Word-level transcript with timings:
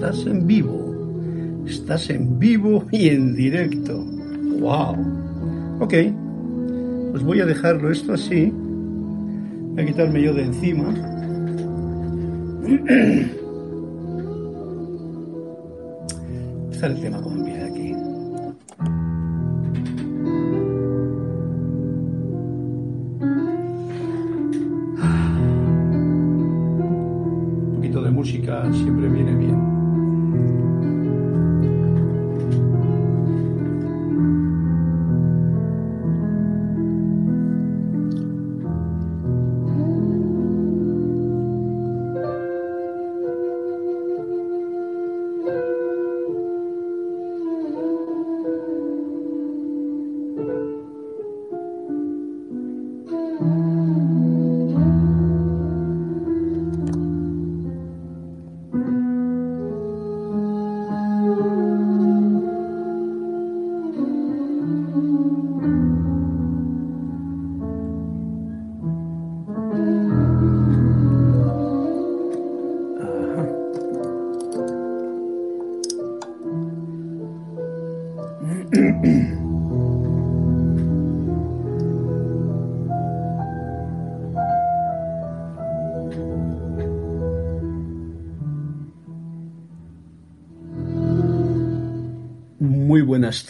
estás 0.00 0.24
en 0.24 0.46
vivo. 0.46 0.94
Estás 1.66 2.08
en 2.08 2.38
vivo 2.38 2.86
y 2.90 3.10
en 3.10 3.36
directo. 3.36 4.02
¡Wow! 4.58 4.96
Ok, 5.78 5.92
pues 7.10 7.22
voy 7.22 7.40
a 7.40 7.44
dejarlo 7.44 7.90
esto 7.90 8.14
así. 8.14 8.50
Voy 8.50 9.82
a 9.82 9.86
quitarme 9.86 10.22
yo 10.22 10.32
de 10.32 10.44
encima. 10.44 10.88
Está 16.72 16.86
el 16.86 16.98
tema 17.02 17.20
como 17.20 17.36
empieza 17.36 17.66
aquí. 17.66 17.92
Un 26.72 27.72
poquito 27.74 28.00
de 28.00 28.10
música 28.10 28.72
siempre 28.72 29.09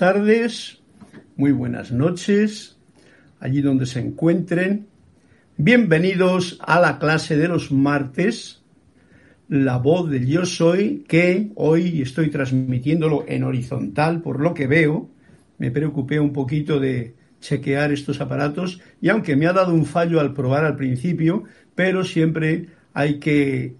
tardes, 0.01 0.79
muy 1.37 1.53
buenas 1.53 1.93
noches, 1.93 2.79
allí 3.39 3.61
donde 3.61 3.84
se 3.84 4.01
encuentren. 4.01 4.87
Bienvenidos 5.59 6.59
a 6.62 6.81
la 6.81 6.98
clase 6.98 7.37
de 7.37 7.48
los 7.48 7.70
martes, 7.70 8.62
la 9.51 9.77
voz 9.77 10.09
del 10.09 10.27
yo 10.27 10.47
soy, 10.47 11.05
que 11.07 11.51
hoy 11.55 12.01
estoy 12.01 12.31
transmitiéndolo 12.31 13.27
en 13.29 13.45
horizontal, 13.45 14.23
por 14.23 14.41
lo 14.41 14.55
que 14.55 14.67
veo. 14.67 15.11
Me 15.59 15.70
preocupé 15.70 16.19
un 16.19 16.33
poquito 16.33 16.81
de 16.81 17.14
chequear 17.39 17.92
estos 17.92 18.23
aparatos 18.23 18.81
y 19.03 19.11
aunque 19.11 19.37
me 19.37 19.48
ha 19.48 19.53
dado 19.53 19.75
un 19.75 19.85
fallo 19.85 20.19
al 20.19 20.33
probar 20.33 20.64
al 20.64 20.77
principio, 20.77 21.45
pero 21.75 22.05
siempre 22.05 22.69
hay 22.95 23.19
que 23.19 23.75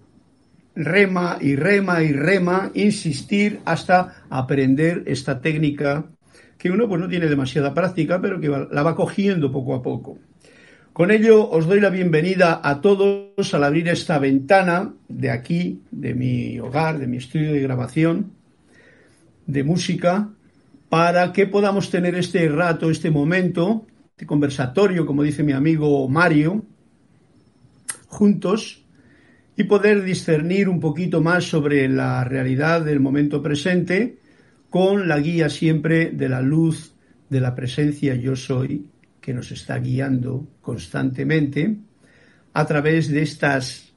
rema 0.75 1.37
y 1.41 1.55
rema 1.55 2.03
y 2.03 2.13
rema, 2.13 2.71
insistir 2.73 3.59
hasta 3.65 4.23
aprender 4.29 5.03
esta 5.07 5.41
técnica 5.41 6.05
que 6.57 6.71
uno 6.71 6.87
pues 6.87 7.01
no 7.01 7.07
tiene 7.07 7.27
demasiada 7.27 7.73
práctica, 7.73 8.21
pero 8.21 8.39
que 8.39 8.49
la 8.49 8.83
va 8.83 8.95
cogiendo 8.95 9.51
poco 9.51 9.75
a 9.75 9.81
poco. 9.81 10.19
Con 10.93 11.09
ello 11.09 11.49
os 11.49 11.67
doy 11.67 11.79
la 11.79 11.89
bienvenida 11.89 12.61
a 12.63 12.81
todos 12.81 13.53
al 13.53 13.63
abrir 13.63 13.87
esta 13.87 14.19
ventana 14.19 14.93
de 15.07 15.31
aquí, 15.31 15.81
de 15.89 16.13
mi 16.13 16.59
hogar, 16.59 16.99
de 16.99 17.07
mi 17.07 17.17
estudio 17.17 17.53
de 17.53 17.61
grabación 17.61 18.33
de 19.47 19.63
música, 19.63 20.29
para 20.89 21.31
que 21.31 21.47
podamos 21.47 21.89
tener 21.89 22.15
este 22.15 22.47
rato, 22.49 22.91
este 22.91 23.09
momento, 23.09 23.87
este 24.11 24.25
conversatorio, 24.25 25.05
como 25.05 25.23
dice 25.23 25.43
mi 25.43 25.53
amigo 25.53 26.07
Mario, 26.09 26.65
juntos 28.07 28.80
y 29.55 29.63
poder 29.65 30.03
discernir 30.03 30.69
un 30.69 30.79
poquito 30.79 31.21
más 31.21 31.43
sobre 31.43 31.87
la 31.87 32.23
realidad 32.23 32.81
del 32.81 32.99
momento 32.99 33.41
presente 33.41 34.17
con 34.69 35.07
la 35.07 35.19
guía 35.19 35.49
siempre 35.49 36.11
de 36.11 36.29
la 36.29 36.41
luz 36.41 36.95
de 37.29 37.41
la 37.41 37.55
presencia 37.55 38.15
yo 38.15 38.35
soy 38.35 38.85
que 39.19 39.33
nos 39.33 39.51
está 39.51 39.77
guiando 39.79 40.47
constantemente 40.61 41.77
a 42.53 42.65
través 42.65 43.09
de 43.09 43.21
estas 43.21 43.93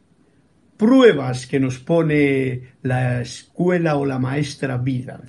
pruebas 0.77 1.47
que 1.47 1.61
nos 1.61 1.79
pone 1.79 2.63
la 2.83 3.23
escuela 3.23 3.97
o 3.97 4.05
la 4.05 4.19
maestra 4.19 4.77
vida. 4.79 5.23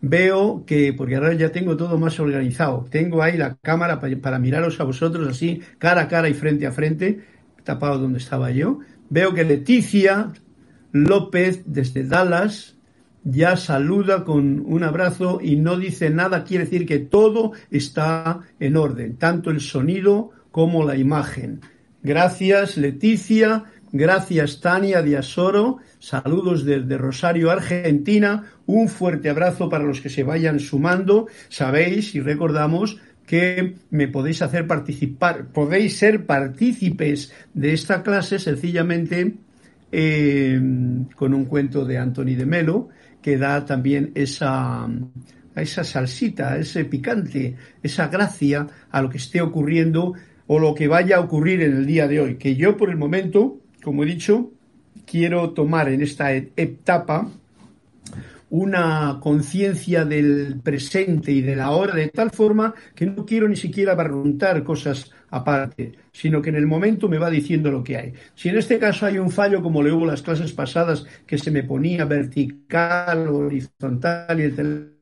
Veo 0.00 0.64
que, 0.64 0.92
porque 0.92 1.16
ahora 1.16 1.34
ya 1.34 1.50
tengo 1.50 1.76
todo 1.76 1.98
más 1.98 2.20
organizado, 2.20 2.86
tengo 2.90 3.22
ahí 3.22 3.36
la 3.36 3.56
cámara 3.56 4.00
para, 4.00 4.38
miraros 4.38 4.78
a 4.80 4.84
vosotros 4.84 5.26
así, 5.28 5.60
cara 5.78 6.02
a 6.02 6.08
cara 6.08 6.28
y 6.28 6.34
frente 6.34 6.66
a 6.66 6.72
frente, 6.72 7.20
tapado 7.64 7.98
donde 7.98 8.18
estaba 8.18 8.50
yo, 8.50 8.78
Veo 9.10 9.34
que 9.34 9.44
Leticia 9.44 10.32
López 10.92 11.62
desde 11.66 12.04
Dallas 12.04 12.76
ya 13.24 13.56
saluda 13.56 14.24
con 14.24 14.60
un 14.66 14.82
abrazo 14.84 15.40
y 15.42 15.56
no 15.56 15.76
dice 15.76 16.10
nada, 16.10 16.44
quiere 16.44 16.64
decir 16.64 16.86
que 16.86 16.98
todo 16.98 17.52
está 17.70 18.40
en 18.60 18.76
orden, 18.76 19.16
tanto 19.16 19.50
el 19.50 19.60
sonido 19.60 20.30
como 20.50 20.84
la 20.84 20.96
imagen. 20.96 21.60
Gracias 22.02 22.76
Leticia, 22.76 23.64
gracias 23.92 24.60
Tania 24.60 25.02
Diasoro, 25.02 25.78
saludos 25.98 26.64
desde 26.64 26.96
Rosario, 26.96 27.50
Argentina, 27.50 28.44
un 28.66 28.88
fuerte 28.88 29.28
abrazo 29.28 29.68
para 29.68 29.84
los 29.84 30.00
que 30.00 30.08
se 30.08 30.22
vayan 30.22 30.60
sumando. 30.60 31.26
Sabéis 31.48 32.14
y 32.14 32.20
recordamos 32.20 32.98
que 33.28 33.74
me 33.90 34.08
podéis 34.08 34.40
hacer 34.40 34.66
participar, 34.66 35.48
podéis 35.48 35.98
ser 35.98 36.24
partícipes 36.24 37.30
de 37.52 37.74
esta 37.74 38.02
clase 38.02 38.38
sencillamente 38.38 39.34
eh, 39.92 40.58
con 41.14 41.34
un 41.34 41.44
cuento 41.44 41.84
de 41.84 41.98
Anthony 41.98 42.36
de 42.36 42.46
Melo 42.46 42.88
que 43.20 43.36
da 43.36 43.66
también 43.66 44.12
esa, 44.14 44.88
esa 45.54 45.84
salsita, 45.84 46.56
ese 46.56 46.86
picante, 46.86 47.54
esa 47.82 48.08
gracia 48.08 48.66
a 48.90 49.02
lo 49.02 49.10
que 49.10 49.18
esté 49.18 49.42
ocurriendo 49.42 50.14
o 50.46 50.58
lo 50.58 50.74
que 50.74 50.88
vaya 50.88 51.18
a 51.18 51.20
ocurrir 51.20 51.60
en 51.60 51.76
el 51.76 51.84
día 51.84 52.08
de 52.08 52.20
hoy. 52.20 52.36
Que 52.36 52.56
yo 52.56 52.78
por 52.78 52.88
el 52.88 52.96
momento, 52.96 53.60
como 53.82 54.04
he 54.04 54.06
dicho, 54.06 54.52
quiero 55.04 55.50
tomar 55.50 55.90
en 55.90 56.00
esta 56.00 56.32
etapa 56.32 57.30
una 58.50 59.18
conciencia 59.20 60.04
del 60.04 60.60
presente 60.62 61.32
y 61.32 61.42
de 61.42 61.56
la 61.56 61.70
hora 61.70 61.94
de 61.94 62.08
tal 62.08 62.30
forma 62.30 62.74
que 62.94 63.06
no 63.06 63.26
quiero 63.26 63.48
ni 63.48 63.56
siquiera 63.56 63.94
barruntar 63.94 64.62
cosas 64.64 65.10
aparte, 65.30 65.92
sino 66.12 66.40
que 66.40 66.48
en 66.50 66.56
el 66.56 66.66
momento 66.66 67.08
me 67.08 67.18
va 67.18 67.30
diciendo 67.30 67.70
lo 67.70 67.84
que 67.84 67.96
hay. 67.96 68.12
Si 68.34 68.48
en 68.48 68.56
este 68.56 68.78
caso 68.78 69.06
hay 69.06 69.18
un 69.18 69.30
fallo, 69.30 69.62
como 69.62 69.82
le 69.82 69.92
hubo 69.92 70.06
las 70.06 70.22
clases 70.22 70.52
pasadas, 70.52 71.04
que 71.26 71.38
se 71.38 71.50
me 71.50 71.62
ponía 71.62 72.04
vertical 72.06 73.28
o 73.28 73.38
horizontal 73.38 74.40
y 74.40 74.44
el 74.44 74.54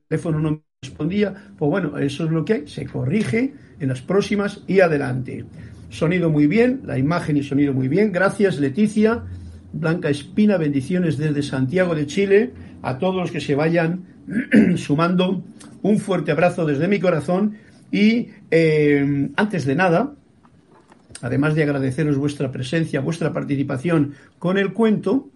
teléfono 0.08 0.40
no 0.40 0.50
me 0.50 0.60
respondía, 0.82 1.52
pues 1.56 1.70
bueno, 1.70 1.98
eso 1.98 2.24
es 2.24 2.30
lo 2.30 2.44
que 2.44 2.52
hay, 2.54 2.66
se 2.66 2.86
corrige 2.86 3.54
en 3.78 3.88
las 3.88 4.02
próximas 4.02 4.62
y 4.66 4.80
adelante. 4.80 5.44
Sonido 5.88 6.30
muy 6.30 6.48
bien, 6.48 6.80
la 6.84 6.98
imagen 6.98 7.36
y 7.36 7.44
sonido 7.44 7.72
muy 7.72 7.86
bien. 7.86 8.10
Gracias, 8.10 8.58
Leticia. 8.58 9.24
Blanca 9.72 10.08
Espina, 10.08 10.56
bendiciones 10.56 11.18
desde 11.18 11.42
Santiago 11.42 11.94
de 11.94 12.06
Chile 12.06 12.52
a 12.86 12.98
todos 12.98 13.16
los 13.16 13.32
que 13.32 13.40
se 13.40 13.56
vayan 13.56 14.04
sumando. 14.76 15.42
Un 15.82 15.98
fuerte 15.98 16.30
abrazo 16.30 16.64
desde 16.64 16.86
mi 16.86 17.00
corazón 17.00 17.56
y 17.90 18.28
eh, 18.50 19.30
antes 19.36 19.64
de 19.66 19.74
nada, 19.74 20.14
además 21.20 21.56
de 21.56 21.64
agradeceros 21.64 22.16
vuestra 22.16 22.52
presencia, 22.52 23.00
vuestra 23.00 23.32
participación 23.32 24.14
con 24.38 24.56
el 24.56 24.72
cuento, 24.72 25.28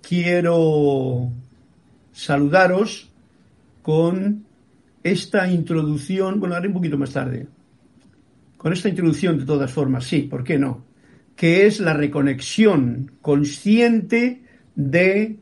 quiero 0.00 1.32
saludaros 2.12 3.10
con 3.82 4.44
esta 5.02 5.50
introducción, 5.50 6.38
bueno, 6.38 6.54
haré 6.54 6.68
un 6.68 6.74
poquito 6.74 6.98
más 6.98 7.12
tarde, 7.12 7.48
con 8.56 8.72
esta 8.72 8.88
introducción 8.88 9.38
de 9.38 9.44
todas 9.44 9.72
formas, 9.72 10.04
sí, 10.04 10.22
¿por 10.22 10.44
qué 10.44 10.56
no? 10.56 10.84
Que 11.34 11.66
es 11.66 11.80
la 11.80 11.94
reconexión 11.94 13.10
consciente 13.20 14.42
de 14.76 15.41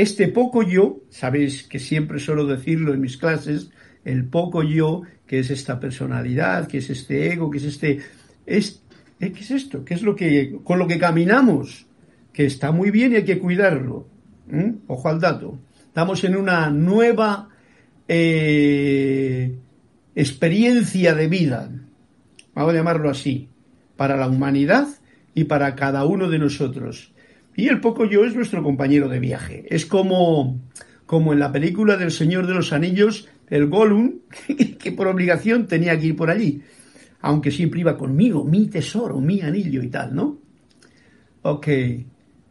este 0.00 0.28
poco 0.28 0.62
yo, 0.62 1.00
sabéis 1.10 1.64
que 1.64 1.80
siempre 1.80 2.20
suelo 2.20 2.46
decirlo 2.46 2.94
en 2.94 3.00
mis 3.00 3.16
clases, 3.16 3.70
el 4.04 4.26
poco 4.26 4.62
yo, 4.62 5.02
que 5.26 5.40
es 5.40 5.50
esta 5.50 5.80
personalidad, 5.80 6.68
que 6.68 6.78
es 6.78 6.88
este 6.88 7.32
ego, 7.32 7.50
que 7.50 7.58
es 7.58 7.64
este, 7.64 7.98
es, 8.46 8.80
¿qué 9.18 9.26
es 9.26 9.50
esto? 9.50 9.84
¿Qué 9.84 9.94
es 9.94 10.02
lo 10.02 10.14
que, 10.14 10.56
con 10.62 10.78
lo 10.78 10.86
que 10.86 11.00
caminamos? 11.00 11.86
Que 12.32 12.46
está 12.46 12.70
muy 12.70 12.92
bien 12.92 13.10
y 13.10 13.16
hay 13.16 13.24
que 13.24 13.40
cuidarlo. 13.40 14.06
Ojo 14.86 15.08
al 15.08 15.18
dato. 15.18 15.58
Estamos 15.88 16.22
en 16.22 16.36
una 16.36 16.70
nueva 16.70 17.48
eh, 18.06 19.58
experiencia 20.14 21.16
de 21.16 21.26
vida, 21.26 21.72
vamos 22.54 22.72
a 22.72 22.76
llamarlo 22.76 23.10
así, 23.10 23.48
para 23.96 24.16
la 24.16 24.28
humanidad 24.28 24.86
y 25.34 25.42
para 25.44 25.74
cada 25.74 26.04
uno 26.04 26.30
de 26.30 26.38
nosotros. 26.38 27.12
Y 27.58 27.66
el 27.66 27.80
poco 27.80 28.04
yo 28.04 28.24
es 28.24 28.36
nuestro 28.36 28.62
compañero 28.62 29.08
de 29.08 29.18
viaje. 29.18 29.64
Es 29.68 29.84
como, 29.84 30.60
como 31.06 31.32
en 31.32 31.40
la 31.40 31.50
película 31.50 31.96
del 31.96 32.12
Señor 32.12 32.46
de 32.46 32.54
los 32.54 32.72
Anillos, 32.72 33.28
el 33.48 33.66
Gollum, 33.66 34.20
que 34.78 34.92
por 34.92 35.08
obligación 35.08 35.66
tenía 35.66 35.98
que 35.98 36.06
ir 36.06 36.14
por 36.14 36.30
allí. 36.30 36.62
Aunque 37.20 37.50
siempre 37.50 37.80
iba 37.80 37.96
conmigo, 37.96 38.44
mi 38.44 38.68
tesoro, 38.68 39.20
mi 39.20 39.40
anillo 39.40 39.82
y 39.82 39.88
tal, 39.88 40.14
¿no? 40.14 40.38
Ok, 41.42 41.66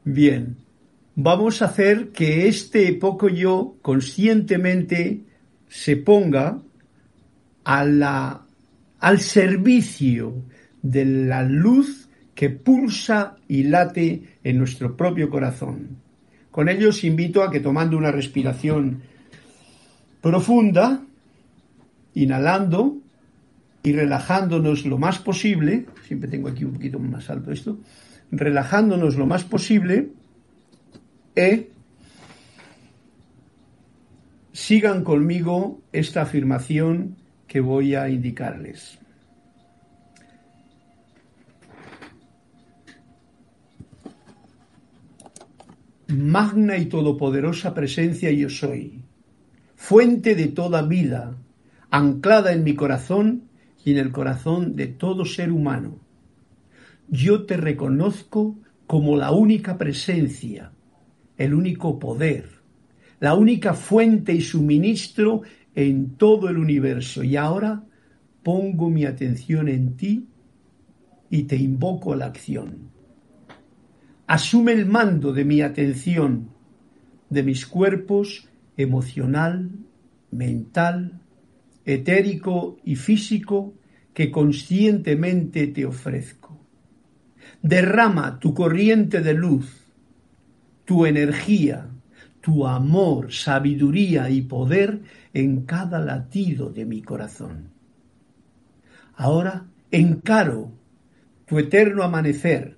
bien. 0.04 0.58
Vamos 1.16 1.62
a 1.62 1.68
hacer 1.68 2.10
que 2.10 2.50
este 2.50 2.92
poco 2.92 3.30
yo 3.30 3.78
conscientemente 3.82 5.22
se 5.70 5.96
ponga 5.96 6.62
a 7.64 7.86
la, 7.86 8.46
al 9.00 9.20
servicio 9.22 10.44
de 10.82 11.06
la 11.06 11.44
luz 11.44 12.07
que 12.38 12.52
pulsa 12.52 13.36
y 13.48 13.64
late 13.64 14.38
en 14.44 14.60
nuestro 14.60 14.96
propio 14.96 15.28
corazón. 15.32 15.98
Con 16.52 16.70
ello 16.70 16.90
os 16.90 17.04
invito 17.04 17.42
a 17.42 17.50
que 17.50 17.60
tomando 17.60 17.98
una 17.98 18.12
respiración 18.12 19.02
profunda, 20.22 21.02
inhalando 22.14 22.98
y 23.82 23.92
relajándonos 23.92 24.86
lo 24.86 25.00
más 25.00 25.18
posible, 25.18 25.88
siempre 26.06 26.30
tengo 26.30 26.48
aquí 26.48 26.64
un 26.64 26.74
poquito 26.74 27.00
más 27.00 27.28
alto 27.32 27.52
esto, 27.52 27.80
relajándonos 28.30 29.16
lo 29.16 29.26
más 29.26 29.44
posible, 29.44 30.10
e 31.34 31.72
sigan 34.54 35.04
conmigo 35.04 35.82
esta 35.92 36.22
afirmación 36.22 37.18
que 37.48 37.62
voy 37.62 37.96
a 37.96 38.10
indicarles. 38.10 39.00
Magna 46.08 46.78
y 46.78 46.86
todopoderosa 46.86 47.74
presencia 47.74 48.32
yo 48.32 48.50
soy, 48.50 49.02
fuente 49.76 50.36
de 50.36 50.48
toda 50.48 50.82
vida, 50.82 51.38
anclada 51.90 52.54
en 52.54 52.64
mi 52.64 52.76
corazón 52.76 53.44
y 53.84 53.92
en 53.92 53.98
el 53.98 54.12
corazón 54.12 54.76
de 54.76 54.88
todo 54.88 55.26
ser 55.26 55.52
humano. 55.52 56.00
Yo 57.10 57.46
te 57.46 57.58
reconozco 57.58 58.58
como 58.86 59.18
la 59.18 59.32
única 59.32 59.78
presencia, 59.78 60.72
el 61.38 61.54
único 61.54 62.00
poder, 62.00 62.50
la 63.20 63.34
única 63.34 63.74
fuente 63.74 64.34
y 64.34 64.42
suministro 64.42 65.42
en 65.76 66.16
todo 66.16 66.50
el 66.50 66.58
universo. 66.58 67.24
Y 67.24 67.36
ahora 67.36 67.84
pongo 68.44 68.90
mi 68.90 69.06
atención 69.06 69.68
en 69.68 69.98
ti 69.98 70.28
y 71.30 71.44
te 71.44 71.58
invoco 71.58 72.14
a 72.14 72.16
la 72.16 72.26
acción. 72.28 72.97
Asume 74.28 74.74
el 74.74 74.86
mando 74.86 75.32
de 75.32 75.46
mi 75.46 75.62
atención, 75.62 76.50
de 77.30 77.44
mis 77.44 77.66
cuerpos 77.66 78.50
emocional, 78.76 79.72
mental, 80.32 81.22
etérico 81.86 82.78
y 82.84 82.98
físico 82.98 83.74
que 84.14 84.30
conscientemente 84.30 85.68
te 85.68 85.86
ofrezco. 85.86 86.60
Derrama 87.62 88.38
tu 88.40 88.54
corriente 88.54 89.22
de 89.22 89.34
luz, 89.34 89.86
tu 90.84 91.06
energía, 91.06 91.90
tu 92.42 92.68
amor, 92.68 93.32
sabiduría 93.32 94.30
y 94.30 94.42
poder 94.42 95.04
en 95.34 95.62
cada 95.62 96.00
latido 96.00 96.70
de 96.70 96.86
mi 96.86 97.02
corazón. 97.02 97.70
Ahora 99.16 99.68
encaro 99.90 100.74
tu 101.46 101.60
eterno 101.60 102.04
amanecer 102.04 102.77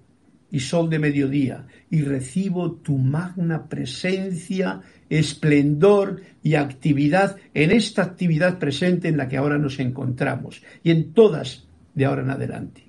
y 0.51 0.59
sol 0.59 0.89
de 0.89 0.99
mediodía, 0.99 1.65
y 1.89 2.01
recibo 2.01 2.71
tu 2.73 2.97
magna 2.97 3.67
presencia, 3.67 4.81
esplendor 5.09 6.21
y 6.43 6.55
actividad 6.55 7.37
en 7.53 7.71
esta 7.71 8.03
actividad 8.03 8.59
presente 8.59 9.07
en 9.07 9.17
la 9.17 9.27
que 9.27 9.37
ahora 9.37 9.57
nos 9.57 9.79
encontramos 9.79 10.61
y 10.83 10.91
en 10.91 11.13
todas 11.13 11.67
de 11.93 12.05
ahora 12.05 12.23
en 12.23 12.29
adelante. 12.31 12.83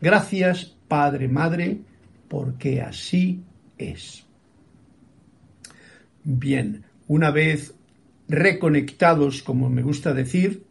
Gracias, 0.00 0.76
Padre, 0.88 1.28
Madre, 1.28 1.78
porque 2.28 2.80
así 2.80 3.42
es. 3.78 4.24
Bien, 6.24 6.84
una 7.06 7.30
vez 7.30 7.74
reconectados, 8.28 9.42
como 9.42 9.70
me 9.70 9.82
gusta 9.82 10.12
decir, 10.12 10.64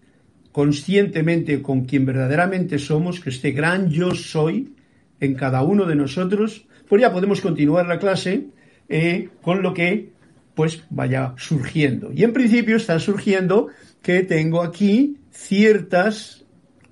conscientemente 0.51 1.61
con 1.61 1.85
quien 1.85 2.05
verdaderamente 2.05 2.79
somos, 2.79 3.19
que 3.19 3.29
este 3.29 3.51
gran 3.51 3.89
yo 3.89 4.13
soy, 4.15 4.74
en 5.19 5.35
cada 5.35 5.63
uno 5.63 5.85
de 5.85 5.95
nosotros, 5.95 6.65
pues 6.87 7.01
ya 7.01 7.11
podemos 7.11 7.41
continuar 7.41 7.87
la 7.87 7.99
clase 7.99 8.47
eh, 8.89 9.29
con 9.41 9.61
lo 9.61 9.73
que 9.73 10.13
pues 10.53 10.83
vaya 10.89 11.33
surgiendo. 11.37 12.11
Y 12.13 12.23
en 12.23 12.33
principio 12.33 12.77
está 12.77 12.99
surgiendo 12.99 13.67
que 14.01 14.23
tengo 14.23 14.61
aquí 14.61 15.17
ciertas 15.31 16.45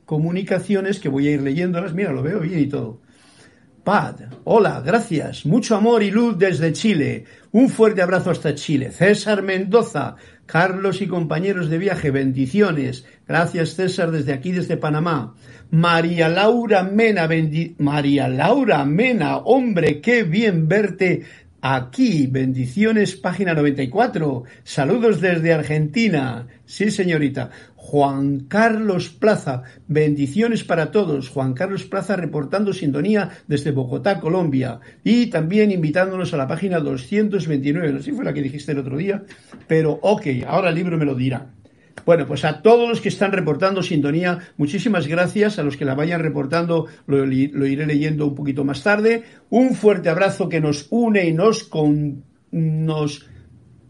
comunicaciones 0.06 1.00
que 1.00 1.10
voy 1.10 1.28
a 1.28 1.32
ir 1.32 1.42
leyéndolas. 1.42 1.94
Mira, 1.94 2.12
lo 2.12 2.24
veo 2.24 2.42
bien 2.42 2.60
y 2.60 2.68
todo. 2.68 3.00
Pad, 3.84 4.16
hola, 4.46 4.82
gracias. 4.86 5.46
Mucho 5.46 5.76
amor 5.76 6.04
y 6.04 6.12
luz 6.12 6.38
desde 6.38 6.72
Chile. 6.72 7.26
Un 7.52 7.68
fuerte 7.68 8.02
abrazo 8.02 8.32
hasta 8.32 8.56
Chile. 8.56 8.92
César 8.92 9.42
Mendoza, 9.42 10.16
Carlos 10.46 11.02
y 11.02 11.08
compañeros 11.08 11.70
de 11.70 11.78
viaje, 11.80 12.10
bendiciones. 12.10 13.06
Gracias 13.28 13.72
César 13.72 14.12
desde 14.12 14.32
aquí, 14.32 14.54
desde 14.54 14.78
Panamá. 14.78 15.36
María 15.70 16.30
Laura 16.30 16.84
Mena, 16.84 17.28
María 17.78 18.30
Laura 18.30 18.86
Mena, 18.86 19.38
hombre, 19.38 20.00
qué 20.00 20.24
bien 20.24 20.70
verte 20.70 21.24
aquí. 21.64 22.28
Bendiciones, 22.28 23.16
página 23.16 23.54
94. 23.54 24.44
Saludos 24.66 25.22
desde 25.22 25.54
Argentina. 25.54 26.46
Sí, 26.66 26.92
señorita. 26.92 27.52
Juan 27.76 28.42
Carlos 28.42 29.10
Plaza, 29.10 29.64
bendiciones 29.88 30.66
para 30.66 30.92
todos. 30.92 31.30
Juan 31.30 31.54
Carlos 31.54 31.86
Plaza 31.86 32.18
reportando 32.18 32.74
sintonía 32.74 33.30
desde 33.48 33.72
Bogotá, 33.72 34.20
Colombia. 34.20 34.82
Y 35.06 35.28
también 35.28 35.72
invitándonos 35.72 36.34
a 36.34 36.38
la 36.38 36.48
página 36.48 36.80
229. 36.80 37.94
No 37.94 38.00
sé 38.00 38.06
si 38.06 38.12
fue 38.12 38.26
la 38.26 38.34
que 38.34 38.42
dijiste 38.42 38.74
el 38.74 38.80
otro 38.80 38.98
día, 38.98 39.24
pero 39.66 40.00
ok, 40.02 40.28
ahora 40.46 40.70
el 40.70 40.76
libro 40.76 40.98
me 40.98 41.06
lo 41.06 41.16
dirá. 41.16 41.48
Bueno, 42.06 42.26
pues 42.28 42.44
a 42.44 42.62
todos 42.62 42.90
los 42.90 43.02
que 43.02 43.10
están 43.10 43.32
reportando 43.32 43.82
sintonía, 43.82 44.40
muchísimas 44.58 45.08
gracias. 45.08 45.60
A 45.60 45.64
los 45.64 45.78
que 45.78 45.86
la 45.86 45.96
vayan 45.96 46.22
reportando, 46.22 46.88
lo, 47.08 47.26
iré 47.32 47.86
leyendo 47.86 48.28
un 48.28 48.36
poquito 48.36 48.64
más 48.64 48.84
tarde. 48.84 49.24
Un 49.50 49.76
fuerte 49.76 50.10
abrazo 50.10 50.50
que 50.50 50.60
nos 50.60 50.88
une 50.90 51.26
y 51.26 51.34
nos, 51.34 51.70
nos, 52.52 53.26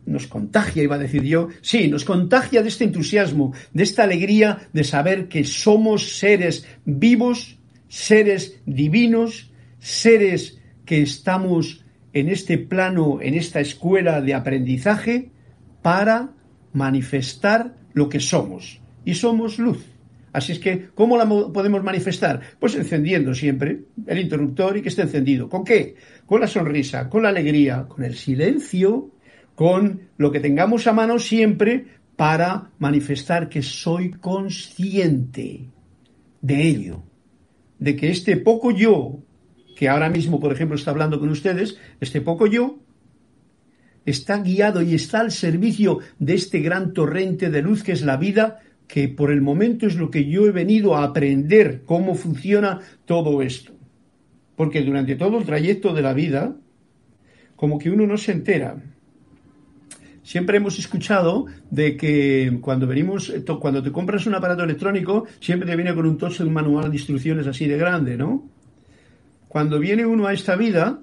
nos 0.05 0.27
contagia, 0.27 0.83
iba 0.83 0.95
a 0.95 0.99
decir 0.99 1.23
yo. 1.23 1.47
Sí, 1.61 1.87
nos 1.87 2.05
contagia 2.05 2.61
de 2.61 2.69
este 2.69 2.83
entusiasmo, 2.83 3.53
de 3.73 3.83
esta 3.83 4.03
alegría 4.03 4.69
de 4.73 4.83
saber 4.83 5.27
que 5.27 5.43
somos 5.43 6.17
seres 6.17 6.67
vivos, 6.85 7.57
seres 7.87 8.59
divinos, 8.65 9.51
seres 9.79 10.59
que 10.85 11.01
estamos 11.01 11.83
en 12.13 12.29
este 12.29 12.59
plano, 12.59 13.19
en 13.21 13.33
esta 13.33 13.59
escuela 13.59 14.21
de 14.21 14.35
aprendizaje, 14.35 15.31
para 15.81 16.29
manifestar 16.73 17.75
lo 17.93 18.09
que 18.09 18.19
somos. 18.19 18.79
Y 19.05 19.13
somos 19.15 19.59
luz. 19.59 19.85
Así 20.33 20.53
es 20.53 20.59
que, 20.59 20.87
¿cómo 20.95 21.15
la 21.15 21.27
podemos 21.27 21.83
manifestar? 21.83 22.41
Pues 22.59 22.73
encendiendo 22.75 23.35
siempre 23.35 23.81
el 24.07 24.19
interruptor 24.19 24.75
y 24.75 24.81
que 24.81 24.89
esté 24.89 25.03
encendido. 25.03 25.47
¿Con 25.47 25.63
qué? 25.63 25.95
Con 26.25 26.41
la 26.41 26.47
sonrisa, 26.47 27.07
con 27.07 27.21
la 27.23 27.29
alegría, 27.29 27.85
con 27.87 28.03
el 28.03 28.15
silencio, 28.15 29.11
con 29.53 30.01
lo 30.17 30.31
que 30.31 30.39
tengamos 30.39 30.87
a 30.87 30.93
mano 30.93 31.19
siempre 31.19 31.85
para 32.15 32.71
manifestar 32.79 33.47
que 33.47 33.61
soy 33.61 34.11
consciente 34.11 35.67
de 36.41 36.67
ello. 36.67 37.03
De 37.77 37.95
que 37.95 38.09
este 38.09 38.37
poco 38.37 38.71
yo, 38.71 39.19
que 39.75 39.87
ahora 39.87 40.09
mismo, 40.09 40.39
por 40.39 40.51
ejemplo, 40.51 40.75
está 40.75 40.89
hablando 40.89 41.19
con 41.19 41.29
ustedes, 41.29 41.77
este 41.99 42.21
poco 42.21 42.47
yo 42.47 42.79
está 44.05 44.39
guiado 44.39 44.81
y 44.81 44.95
está 44.95 45.21
al 45.21 45.31
servicio 45.31 45.99
de 46.19 46.35
este 46.35 46.59
gran 46.59 46.93
torrente 46.93 47.49
de 47.49 47.61
luz 47.61 47.83
que 47.83 47.93
es 47.93 48.03
la 48.03 48.17
vida, 48.17 48.59
que 48.87 49.07
por 49.07 49.31
el 49.31 49.41
momento 49.41 49.87
es 49.87 49.95
lo 49.95 50.11
que 50.11 50.25
yo 50.25 50.45
he 50.45 50.51
venido 50.51 50.95
a 50.95 51.03
aprender 51.03 51.83
cómo 51.85 52.15
funciona 52.15 52.79
todo 53.05 53.41
esto. 53.41 53.73
Porque 54.55 54.81
durante 54.81 55.15
todo 55.15 55.39
el 55.39 55.45
trayecto 55.45 55.93
de 55.93 56.01
la 56.01 56.13
vida, 56.13 56.55
como 57.55 57.79
que 57.79 57.89
uno 57.89 58.05
no 58.05 58.17
se 58.17 58.33
entera. 58.33 58.77
Siempre 60.23 60.57
hemos 60.57 60.79
escuchado 60.79 61.45
de 61.69 61.97
que 61.97 62.57
cuando 62.61 62.87
venimos, 62.87 63.33
cuando 63.59 63.83
te 63.83 63.91
compras 63.91 64.25
un 64.25 64.35
aparato 64.35 64.63
electrónico, 64.63 65.25
siempre 65.39 65.67
te 65.67 65.75
viene 65.75 65.93
con 65.93 66.05
un 66.05 66.17
tocho 66.17 66.43
de 66.43 66.47
un 66.47 66.53
manual 66.53 66.89
de 66.89 66.97
instrucciones 66.97 67.45
así 67.45 67.67
de 67.67 67.77
grande, 67.77 68.15
¿no? 68.15 68.47
Cuando 69.49 69.79
viene 69.79 70.05
uno 70.05 70.25
a 70.25 70.33
esta 70.33 70.55
vida, 70.55 71.01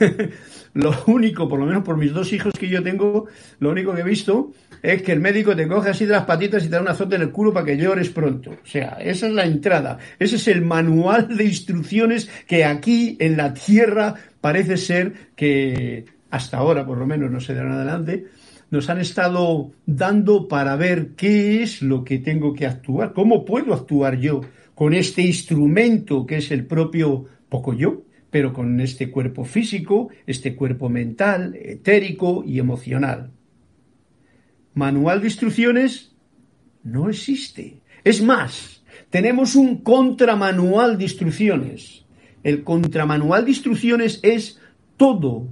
lo 0.74 0.92
único, 1.06 1.48
por 1.48 1.58
lo 1.60 1.66
menos 1.66 1.84
por 1.84 1.96
mis 1.96 2.12
dos 2.12 2.32
hijos 2.32 2.52
que 2.52 2.68
yo 2.68 2.82
tengo, 2.82 3.26
lo 3.60 3.70
único 3.70 3.94
que 3.94 4.00
he 4.00 4.04
visto 4.04 4.52
es 4.82 5.02
que 5.02 5.12
el 5.12 5.20
médico 5.20 5.56
te 5.56 5.66
coge 5.68 5.90
así 5.90 6.04
de 6.04 6.12
las 6.12 6.24
patitas 6.24 6.64
y 6.64 6.66
te 6.66 6.74
da 6.74 6.82
un 6.82 6.88
azote 6.88 7.16
en 7.16 7.22
el 7.22 7.30
culo 7.30 7.52
para 7.52 7.64
que 7.64 7.76
llores 7.76 8.10
pronto. 8.10 8.50
O 8.50 8.66
sea, 8.66 8.98
esa 9.00 9.28
es 9.28 9.32
la 9.32 9.46
entrada. 9.46 9.98
Ese 10.18 10.36
es 10.36 10.48
el 10.48 10.62
manual 10.62 11.36
de 11.36 11.44
instrucciones 11.44 12.28
que 12.46 12.64
aquí 12.64 13.16
en 13.20 13.36
la 13.36 13.54
tierra 13.54 14.14
parece 14.40 14.76
ser 14.76 15.12
que 15.36 16.04
hasta 16.30 16.58
ahora, 16.58 16.84
por 16.84 16.98
lo 16.98 17.06
menos, 17.06 17.30
no 17.30 17.40
se 17.40 17.54
darán 17.54 17.72
adelante, 17.72 18.26
nos 18.70 18.90
han 18.90 19.00
estado 19.00 19.70
dando 19.86 20.48
para 20.48 20.74
ver 20.74 21.10
qué 21.16 21.62
es 21.62 21.80
lo 21.80 22.02
que 22.02 22.18
tengo 22.18 22.52
que 22.52 22.66
actuar, 22.66 23.12
cómo 23.12 23.44
puedo 23.44 23.72
actuar 23.72 24.18
yo 24.18 24.40
con 24.74 24.92
este 24.92 25.22
instrumento 25.22 26.26
que 26.26 26.38
es 26.38 26.50
el 26.50 26.66
propio 26.66 27.26
poco 27.48 27.72
yo, 27.72 28.02
pero 28.34 28.52
con 28.52 28.80
este 28.80 29.12
cuerpo 29.12 29.44
físico, 29.44 30.08
este 30.26 30.56
cuerpo 30.56 30.88
mental, 30.88 31.54
etérico 31.54 32.42
y 32.44 32.58
emocional 32.58 33.30
manual 34.74 35.20
de 35.20 35.28
instrucciones 35.28 36.10
no 36.82 37.08
existe. 37.08 37.78
Es 38.02 38.20
más, 38.20 38.82
tenemos 39.08 39.54
un 39.54 39.82
contramanual 39.82 40.98
de 40.98 41.04
instrucciones. 41.04 42.04
El 42.42 42.64
contramanual 42.64 43.44
de 43.44 43.52
instrucciones 43.52 44.18
es 44.24 44.60
todo 44.96 45.46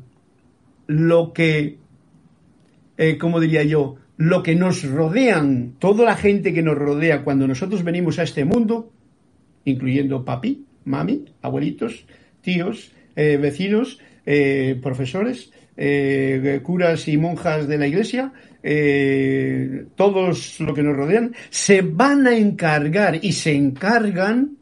lo 0.89 1.33
que, 1.33 1.79
eh, 2.99 3.17
como 3.17 3.39
diría 3.39 3.63
yo, 3.63 3.95
lo 4.17 4.43
que 4.43 4.57
nos 4.57 4.83
rodean, 4.83 5.75
toda 5.79 6.05
la 6.05 6.17
gente 6.17 6.53
que 6.53 6.63
nos 6.63 6.77
rodea 6.77 7.23
cuando 7.23 7.47
nosotros 7.47 7.85
venimos 7.85 8.19
a 8.19 8.25
este 8.25 8.45
mundo, 8.45 8.91
incluyendo 9.65 10.25
papi, 10.25 10.65
mami, 10.85 11.27
abuelitos, 11.43 12.05
tíos, 12.43 12.93
eh, 13.17 13.39
vecinos, 13.41 13.99
eh, 14.27 14.79
profesores, 14.83 15.51
curas 16.63 17.09
y 17.09 17.17
monjas 17.17 17.67
de 17.67 17.79
la 17.79 17.87
iglesia, 17.87 18.33
eh, 18.63 19.87
todos 19.97 20.61
lo 20.61 20.75
que 20.75 20.83
nos 20.83 20.97
rodean, 20.97 21.35
se 21.51 21.83
van 21.83 22.27
a 22.27 22.37
encargar 22.37 23.19
y 23.25 23.33
se 23.33 23.55
encargan 23.55 24.57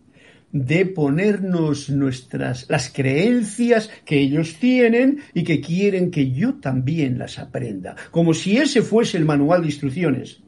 de 0.52 0.86
ponernos 0.86 1.90
nuestras 1.90 2.68
las 2.68 2.90
creencias 2.90 3.90
que 4.04 4.18
ellos 4.18 4.56
tienen 4.58 5.20
y 5.34 5.44
que 5.44 5.60
quieren 5.60 6.10
que 6.10 6.32
yo 6.32 6.54
también 6.54 7.18
las 7.18 7.38
aprenda, 7.38 7.94
como 8.10 8.34
si 8.34 8.56
ese 8.56 8.82
fuese 8.82 9.18
el 9.18 9.24
manual 9.24 9.60
de 9.62 9.68
instrucciones. 9.68 10.42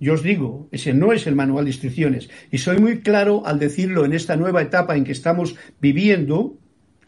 Yo 0.00 0.14
os 0.14 0.22
digo, 0.22 0.68
ese 0.70 0.92
no 0.92 1.12
es 1.12 1.26
el 1.26 1.34
manual 1.34 1.64
de 1.64 1.70
instrucciones 1.70 2.28
y 2.50 2.58
soy 2.58 2.78
muy 2.78 3.00
claro 3.00 3.42
al 3.46 3.58
decirlo 3.58 4.04
en 4.04 4.12
esta 4.12 4.36
nueva 4.36 4.62
etapa 4.62 4.96
en 4.96 5.04
que 5.04 5.12
estamos 5.12 5.56
viviendo, 5.80 6.58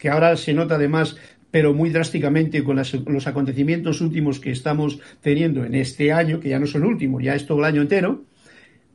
que 0.01 0.09
ahora 0.09 0.35
se 0.35 0.51
nota 0.53 0.75
además 0.75 1.15
pero 1.51 1.73
muy 1.73 1.89
drásticamente 1.89 2.63
con 2.63 2.77
los 2.77 3.27
acontecimientos 3.27 4.01
últimos 4.01 4.39
que 4.39 4.51
estamos 4.51 4.99
teniendo 5.19 5.65
en 5.65 5.75
este 5.75 6.13
año, 6.13 6.39
que 6.39 6.49
ya 6.49 6.59
no 6.59 6.65
son 6.65 6.85
últimos, 6.85 7.21
ya 7.21 7.35
es 7.35 7.45
todo 7.45 7.59
el 7.59 7.65
año 7.65 7.81
entero, 7.81 8.23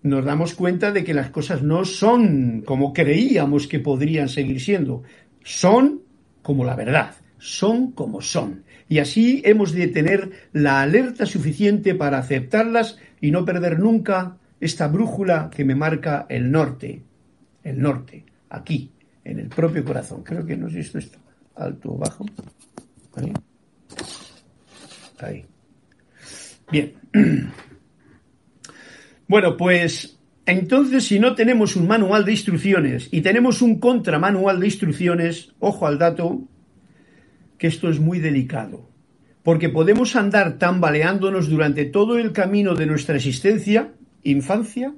nos 0.02 0.24
damos 0.24 0.54
cuenta 0.54 0.90
de 0.90 1.04
que 1.04 1.14
las 1.14 1.28
cosas 1.30 1.62
no 1.62 1.84
son 1.84 2.62
como 2.62 2.92
creíamos 2.94 3.66
que 3.68 3.78
podrían 3.78 4.30
seguir 4.30 4.60
siendo, 4.60 5.02
son 5.44 6.00
como 6.42 6.64
la 6.64 6.74
verdad, 6.74 7.14
son 7.38 7.92
como 7.92 8.22
son. 8.22 8.64
Y 8.88 8.98
así 8.98 9.42
hemos 9.44 9.72
de 9.72 9.88
tener 9.88 10.30
la 10.52 10.80
alerta 10.80 11.26
suficiente 11.26 11.94
para 11.94 12.18
aceptarlas 12.18 12.98
y 13.20 13.32
no 13.32 13.44
perder 13.44 13.78
nunca 13.78 14.38
esta 14.60 14.88
brújula 14.88 15.50
que 15.54 15.64
me 15.64 15.74
marca 15.74 16.24
el 16.30 16.50
norte, 16.50 17.02
el 17.64 17.80
norte, 17.80 18.24
aquí, 18.48 18.92
en 19.26 19.40
el 19.40 19.48
propio 19.48 19.84
corazón. 19.84 20.22
Creo 20.22 20.46
que 20.46 20.56
no 20.56 20.70
sé 20.70 20.80
esto 20.80 21.18
alto 21.56 21.92
o 21.92 21.98
bajo. 21.98 22.24
Ahí. 23.16 23.32
Ahí. 25.18 25.44
Bien. 26.70 26.94
Bueno, 29.28 29.56
pues 29.56 30.20
entonces 30.46 31.04
si 31.04 31.18
no 31.18 31.34
tenemos 31.34 31.74
un 31.74 31.88
manual 31.88 32.24
de 32.24 32.30
instrucciones 32.30 33.08
y 33.10 33.22
tenemos 33.22 33.60
un 33.60 33.80
contramanual 33.80 34.60
de 34.60 34.66
instrucciones, 34.66 35.52
ojo 35.58 35.84
al 35.84 35.98
dato, 35.98 36.42
que 37.58 37.66
esto 37.66 37.90
es 37.90 37.98
muy 37.98 38.20
delicado, 38.20 38.88
porque 39.42 39.68
podemos 39.68 40.14
andar 40.14 40.58
tambaleándonos 40.58 41.50
durante 41.50 41.86
todo 41.86 42.18
el 42.18 42.30
camino 42.30 42.76
de 42.76 42.86
nuestra 42.86 43.16
existencia, 43.16 43.94
infancia, 44.22 44.94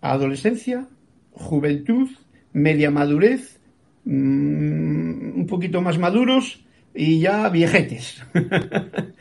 adolescencia, 0.00 0.88
juventud, 1.30 2.08
media 2.52 2.90
madurez, 2.90 3.60
Mm, 4.04 5.38
un 5.38 5.46
poquito 5.46 5.80
más 5.80 5.98
maduros 5.98 6.64
y 6.94 7.20
ya 7.20 7.48
viejetes. 7.48 8.22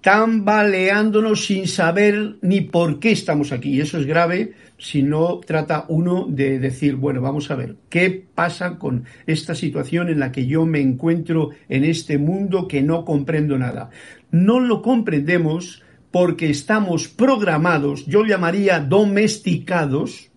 Tambaleándonos 0.00 1.46
sin 1.46 1.66
saber 1.66 2.36
ni 2.42 2.60
por 2.60 2.98
qué 2.98 3.12
estamos 3.12 3.52
aquí. 3.52 3.70
Y 3.70 3.80
eso 3.80 3.98
es 3.98 4.06
grave 4.06 4.52
si 4.76 5.02
no 5.02 5.38
trata 5.38 5.86
uno 5.88 6.26
de 6.28 6.58
decir, 6.58 6.96
bueno, 6.96 7.22
vamos 7.22 7.50
a 7.50 7.54
ver, 7.54 7.76
¿qué 7.88 8.26
pasa 8.34 8.76
con 8.78 9.04
esta 9.26 9.54
situación 9.54 10.10
en 10.10 10.18
la 10.18 10.30
que 10.30 10.46
yo 10.46 10.66
me 10.66 10.80
encuentro 10.80 11.50
en 11.70 11.84
este 11.84 12.18
mundo 12.18 12.68
que 12.68 12.82
no 12.82 13.04
comprendo 13.06 13.56
nada? 13.56 13.88
No 14.30 14.60
lo 14.60 14.82
comprendemos 14.82 15.82
porque 16.10 16.50
estamos 16.50 17.08
programados, 17.08 18.04
yo 18.04 18.24
llamaría 18.26 18.80
domesticados, 18.80 20.30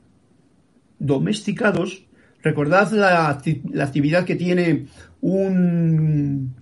domesticados 0.98 2.07
Recordad 2.48 2.89
la, 2.94 3.27
actividad 3.27 4.24
que 4.24 4.38
tiene 4.38 4.86
un, 5.20 6.56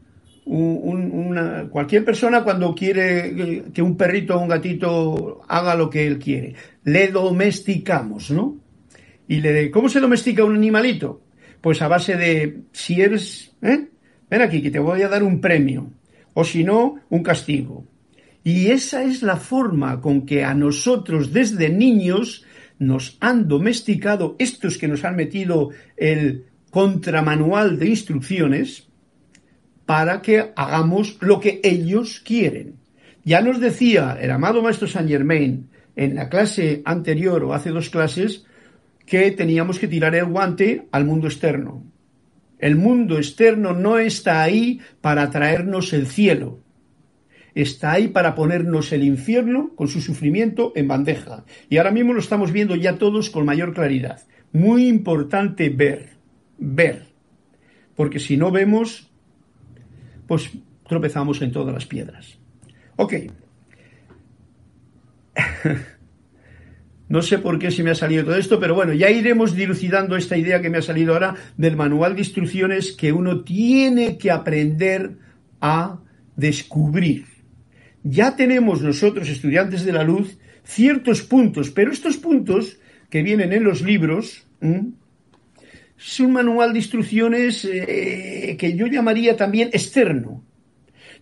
cualquier 1.70 2.04
persona 2.04 2.44
cuando 2.44 2.74
quiere 2.74 3.66
que 3.72 3.84
un 3.84 3.96
perrito 3.96 4.36
o 4.36 4.42
un 4.42 4.48
gatito 4.48 5.42
haga 5.48 5.76
lo 5.76 5.88
que 5.88 6.08
él 6.08 6.18
quiere. 6.18 6.56
Le 6.86 7.10
domesticamos, 7.10 8.32
¿no? 8.32 8.58
Y 9.28 9.42
le, 9.42 9.70
¿cómo 9.70 9.88
se 9.88 10.00
domestica 10.00 10.44
un 10.44 10.56
animalito? 10.56 11.22
Pues 11.62 11.84
a 11.84 11.88
base 11.88 12.16
de, 12.18 12.62
si 12.72 13.02
eres, 13.02 13.52
¿eh? 13.62 13.88
ven 14.28 14.42
aquí 14.42 14.64
que 14.64 14.72
te 14.72 14.80
voy 14.80 15.04
a 15.04 15.08
dar 15.08 15.22
un 15.22 15.40
premio, 15.40 15.92
o 16.34 16.44
si 16.44 16.64
no, 16.64 16.96
un 17.10 17.22
castigo. 17.22 17.86
Y 18.44 18.72
esa 18.72 19.04
es 19.04 19.22
la 19.22 19.38
forma 19.38 20.02
con 20.02 20.26
que 20.26 20.44
a 20.44 20.56
nosotros 20.56 21.32
desde 21.32 21.70
niños 21.70 22.44
nos 22.80 23.18
han 23.20 23.48
domesticado 23.48 24.36
estos 24.40 24.78
que 24.78 24.88
nos 24.88 25.04
han 25.06 25.16
metido 25.16 25.70
el 25.98 26.46
contramanual 26.72 27.80
de 27.80 27.88
instrucciones 27.88 28.88
para 29.86 30.22
que 30.22 30.52
hagamos 30.56 31.18
lo 31.22 31.40
que 31.40 31.62
ellos 31.64 32.20
quieren. 32.20 32.76
Ya 33.24 33.42
nos 33.42 33.60
decía 33.60 34.18
el 34.20 34.32
amado 34.32 34.62
maestro 34.62 34.88
Saint 34.88 35.10
Germain 35.10 35.70
en 35.96 36.16
la 36.16 36.30
clase 36.30 36.82
anterior 36.86 37.44
o 37.44 37.54
hace 37.54 37.70
dos 37.70 37.90
clases 37.90 38.46
que 39.06 39.32
teníamos 39.32 39.80
que 39.80 39.88
tirar 39.88 40.16
el 40.16 40.26
guante 40.26 40.88
al 40.92 41.06
mundo 41.06 41.28
externo. 41.28 41.84
El 42.60 42.76
mundo 42.76 43.18
externo 43.18 43.74
no 43.74 44.00
está 44.00 44.42
ahí 44.42 44.82
para 45.02 45.30
traernos 45.30 45.94
el 45.94 46.08
cielo 46.08 46.65
está 47.56 47.94
ahí 47.94 48.10
para 48.10 48.36
ponernos 48.36 48.92
el 48.92 49.04
infierno 49.04 49.72
con 49.76 49.88
su 49.88 50.02
sufrimiento 50.02 50.74
en 50.76 50.90
bandeja. 50.90 51.46
Y 51.70 51.78
ahora 51.78 51.92
mismo 51.92 52.14
lo 52.14 52.20
estamos 52.20 52.52
viendo 52.52 52.76
ya 52.76 52.98
todos 52.98 53.30
con 53.30 53.46
mayor 53.46 53.74
claridad. 53.74 54.22
Muy 54.52 54.88
importante 54.88 55.70
ver, 55.70 56.10
ver. 56.58 57.08
Porque 57.96 58.20
si 58.20 58.36
no 58.36 58.52
vemos, 58.52 59.10
pues 60.28 60.52
tropezamos 60.88 61.42
en 61.42 61.54
todas 61.54 61.74
las 61.74 61.86
piedras. 61.86 62.38
Ok. 62.98 63.14
No 67.08 67.22
sé 67.22 67.38
por 67.38 67.60
qué 67.60 67.70
se 67.70 67.84
me 67.84 67.92
ha 67.92 67.96
salido 67.96 68.24
todo 68.24 68.36
esto, 68.36 68.60
pero 68.60 68.74
bueno, 68.74 68.92
ya 68.92 69.12
iremos 69.12 69.54
dilucidando 69.54 70.16
esta 70.16 70.38
idea 70.38 70.60
que 70.60 70.72
me 70.72 70.80
ha 70.80 70.82
salido 70.82 71.14
ahora 71.14 71.36
del 71.56 71.76
manual 71.76 72.16
de 72.16 72.22
instrucciones 72.22 72.94
que 72.94 73.14
uno 73.14 73.44
tiene 73.44 74.18
que 74.18 74.32
aprender 74.32 75.16
a 75.62 76.00
descubrir 76.36 77.35
ya 78.06 78.36
tenemos 78.36 78.84
nosotros, 78.84 79.28
estudiantes 79.28 79.84
de 79.84 79.92
la 79.92 80.04
luz, 80.04 80.38
ciertos 80.64 81.24
puntos, 81.24 81.72
pero 81.72 81.92
estos 81.92 82.18
puntos 82.18 82.78
que 83.10 83.24
vienen 83.24 83.52
en 83.52 83.64
los 83.64 83.82
libros 83.82 84.46
es 84.62 86.20
un 86.20 86.32
manual 86.32 86.74
de 86.74 86.80
instrucciones 86.80 87.66
eh, 87.66 88.56
que 88.60 88.78
yo 88.78 88.86
llamaría 88.86 89.36
también 89.36 89.70
externo. 89.74 90.44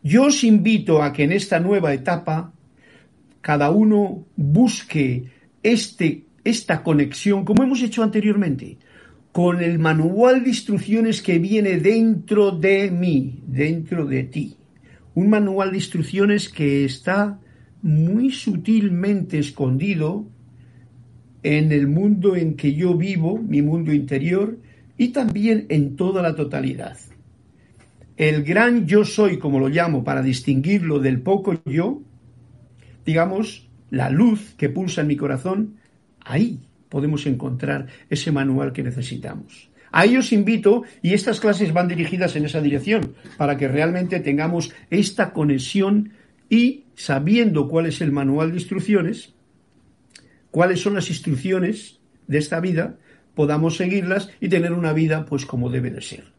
Yo 0.04 0.24
os 0.24 0.44
invito 0.44 1.02
a 1.02 1.14
que 1.14 1.24
en 1.24 1.32
esta 1.32 1.62
nueva 1.62 1.94
etapa 1.94 2.52
cada 3.40 3.72
uno 3.72 4.26
busque 4.36 5.32
este, 5.64 6.26
esta 6.44 6.84
conexión, 6.84 7.46
como 7.46 7.64
hemos 7.64 7.82
hecho 7.82 8.04
anteriormente, 8.04 8.78
con 9.32 9.64
el 9.64 9.80
manual 9.80 10.44
de 10.44 10.50
instrucciones 10.50 11.22
que 11.22 11.40
viene 11.40 11.78
dentro 11.78 12.52
de 12.52 12.92
mí, 12.92 13.40
dentro 13.48 14.06
de 14.06 14.24
ti 14.24 14.58
un 15.16 15.30
manual 15.30 15.72
de 15.72 15.78
instrucciones 15.78 16.50
que 16.50 16.86
está 16.86 17.40
muy 17.82 18.32
sutilmente 18.32 19.38
escondido 19.40 20.26
en 21.44 21.72
el 21.72 21.88
mundo 21.88 22.36
en 22.36 22.56
que 22.56 22.74
yo 22.74 22.96
vivo, 22.96 23.38
mi 23.38 23.62
mundo 23.62 23.94
interior, 23.94 24.58
y 24.98 25.10
también 25.10 25.66
en 25.70 25.96
toda 25.96 26.22
la 26.22 26.36
totalidad. 26.36 26.98
el 28.16 28.44
gran 28.44 28.86
yo 28.86 29.04
soy, 29.06 29.40
como 29.40 29.60
lo 29.60 29.70
llamo, 29.70 30.04
para 30.04 30.22
distinguirlo 30.22 31.00
del 31.00 31.22
poco 31.22 31.60
yo, 31.66 32.02
digamos, 33.06 33.68
la 33.90 34.10
luz 34.10 34.54
que 34.56 34.70
pulsa 34.70 35.02
en 35.02 35.08
mi 35.08 35.18
corazón, 35.18 35.76
ahí 36.22 36.60
podemos 36.90 37.26
encontrar 37.26 37.88
ese 38.10 38.32
manual 38.32 38.72
que 38.72 38.84
necesitamos. 38.84 39.70
Ahí 39.96 40.18
os 40.18 40.34
invito, 40.34 40.82
y 41.04 41.14
estas 41.14 41.40
clases 41.40 41.72
van 41.72 41.88
dirigidas 41.88 42.36
en 42.36 42.46
esa 42.46 42.62
dirección, 42.62 43.14
para 43.38 43.58
que 43.58 43.68
realmente 43.68 44.20
tengamos 44.20 44.74
esta 44.90 45.34
conexión 45.34 46.14
y 46.50 46.86
sabiendo 46.96 47.68
cuál 47.68 47.86
es 47.86 48.02
el 48.02 48.12
manual 48.12 48.50
de 48.50 48.58
instrucciones, 48.58 49.36
cuáles 50.50 50.82
son 50.82 50.96
las 50.96 51.10
instrucciones 51.10 52.00
de 52.26 52.40
esta 52.40 52.60
vida, 52.60 52.98
podamos 53.36 53.78
seguirlas 53.78 54.32
y 54.42 54.50
tener 54.50 54.74
una 54.74 54.94
vida 54.94 55.26
pues 55.26 55.46
como 55.46 55.70
debe 55.70 55.92
de 55.92 56.02
ser. 56.02 56.34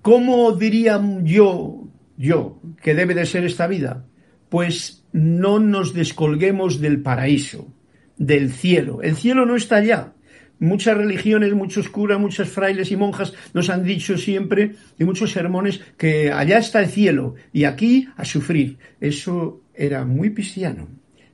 ¿Cómo 0.00 0.52
diría 0.52 1.02
yo, 1.24 1.88
yo, 2.16 2.62
que 2.80 2.94
debe 2.94 3.14
de 3.14 3.26
ser 3.26 3.44
esta 3.44 3.66
vida? 3.66 4.06
Pues 4.48 5.04
no 5.12 5.58
nos 5.58 5.92
descolguemos 5.92 6.80
del 6.80 7.02
paraíso, 7.02 7.74
del 8.16 8.52
cielo. 8.52 9.02
El 9.02 9.16
cielo 9.16 9.44
no 9.44 9.56
está 9.56 9.76
allá. 9.76 10.12
Muchas 10.60 10.96
religiones, 10.96 11.52
muchos 11.54 11.88
curas, 11.88 12.20
muchos 12.20 12.48
frailes 12.48 12.92
y 12.92 12.96
monjas 12.96 13.32
nos 13.54 13.70
han 13.70 13.82
dicho 13.82 14.16
siempre, 14.16 14.76
y 14.98 15.04
muchos 15.04 15.32
sermones, 15.32 15.80
que 15.96 16.30
allá 16.30 16.58
está 16.58 16.80
el 16.80 16.88
cielo 16.88 17.34
y 17.52 17.64
aquí 17.64 18.08
a 18.16 18.24
sufrir. 18.24 18.78
Eso 19.00 19.62
era 19.74 20.04
muy 20.04 20.32
cristiano. 20.34 20.86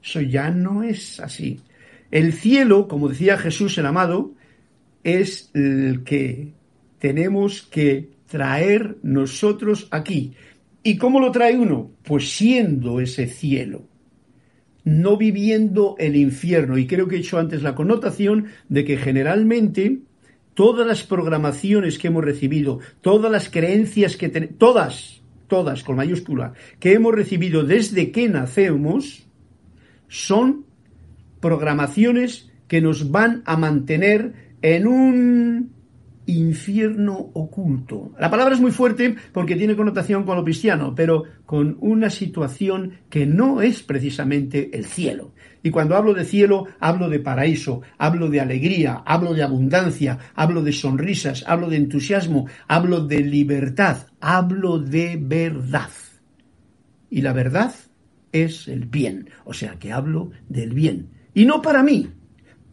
Eso 0.02 0.20
ya 0.20 0.50
no 0.50 0.84
es 0.84 1.20
así. 1.20 1.60
El 2.10 2.32
cielo, 2.32 2.86
como 2.86 3.08
decía 3.08 3.36
Jesús 3.36 3.76
el 3.78 3.86
amado, 3.86 4.32
es 5.02 5.50
el 5.54 6.04
que 6.04 6.52
tenemos 6.98 7.62
que 7.62 8.10
traer 8.28 8.96
nosotros 9.02 9.88
aquí. 9.90 10.34
¿Y 10.82 10.96
cómo 10.96 11.18
lo 11.18 11.32
trae 11.32 11.56
uno? 11.56 11.90
Pues 12.04 12.30
siendo 12.30 13.00
ese 13.00 13.26
cielo, 13.26 13.88
no 14.86 15.16
viviendo 15.16 15.96
el 15.98 16.14
infierno. 16.14 16.78
Y 16.78 16.86
creo 16.86 17.08
que 17.08 17.16
he 17.16 17.18
hecho 17.18 17.38
antes 17.38 17.62
la 17.64 17.74
connotación 17.74 18.46
de 18.68 18.84
que 18.84 18.96
generalmente 18.96 19.98
todas 20.54 20.86
las 20.86 21.02
programaciones 21.02 21.98
que 21.98 22.06
hemos 22.06 22.24
recibido, 22.24 22.78
todas 23.00 23.30
las 23.30 23.50
creencias 23.50 24.16
que 24.16 24.28
tenemos, 24.28 24.56
todas, 24.58 25.22
todas 25.48 25.82
con 25.82 25.96
mayúscula, 25.96 26.54
que 26.78 26.92
hemos 26.92 27.12
recibido 27.12 27.64
desde 27.64 28.12
que 28.12 28.28
nacemos, 28.28 29.26
son 30.06 30.64
programaciones 31.40 32.48
que 32.68 32.80
nos 32.80 33.10
van 33.10 33.42
a 33.44 33.56
mantener 33.56 34.54
en 34.62 34.86
un 34.86 35.72
infierno 36.26 37.30
oculto. 37.34 38.12
La 38.18 38.30
palabra 38.30 38.54
es 38.54 38.60
muy 38.60 38.72
fuerte 38.72 39.16
porque 39.32 39.56
tiene 39.56 39.76
connotación 39.76 40.24
con 40.24 40.36
lo 40.36 40.44
cristiano, 40.44 40.94
pero 40.94 41.24
con 41.44 41.76
una 41.80 42.10
situación 42.10 42.92
que 43.08 43.26
no 43.26 43.62
es 43.62 43.82
precisamente 43.82 44.70
el 44.76 44.84
cielo. 44.84 45.32
Y 45.62 45.70
cuando 45.70 45.96
hablo 45.96 46.14
de 46.14 46.24
cielo, 46.24 46.66
hablo 46.78 47.08
de 47.08 47.20
paraíso, 47.20 47.82
hablo 47.98 48.28
de 48.28 48.40
alegría, 48.40 49.02
hablo 49.06 49.34
de 49.34 49.42
abundancia, 49.42 50.18
hablo 50.34 50.62
de 50.62 50.72
sonrisas, 50.72 51.44
hablo 51.46 51.68
de 51.68 51.76
entusiasmo, 51.76 52.46
hablo 52.68 53.00
de 53.06 53.20
libertad, 53.20 54.06
hablo 54.20 54.78
de 54.78 55.18
verdad. 55.20 55.90
Y 57.10 57.22
la 57.22 57.32
verdad 57.32 57.74
es 58.32 58.68
el 58.68 58.86
bien, 58.86 59.30
o 59.44 59.52
sea 59.52 59.78
que 59.78 59.92
hablo 59.92 60.30
del 60.48 60.74
bien. 60.74 61.08
Y 61.34 61.44
no 61.44 61.62
para 61.62 61.82
mí, 61.82 62.08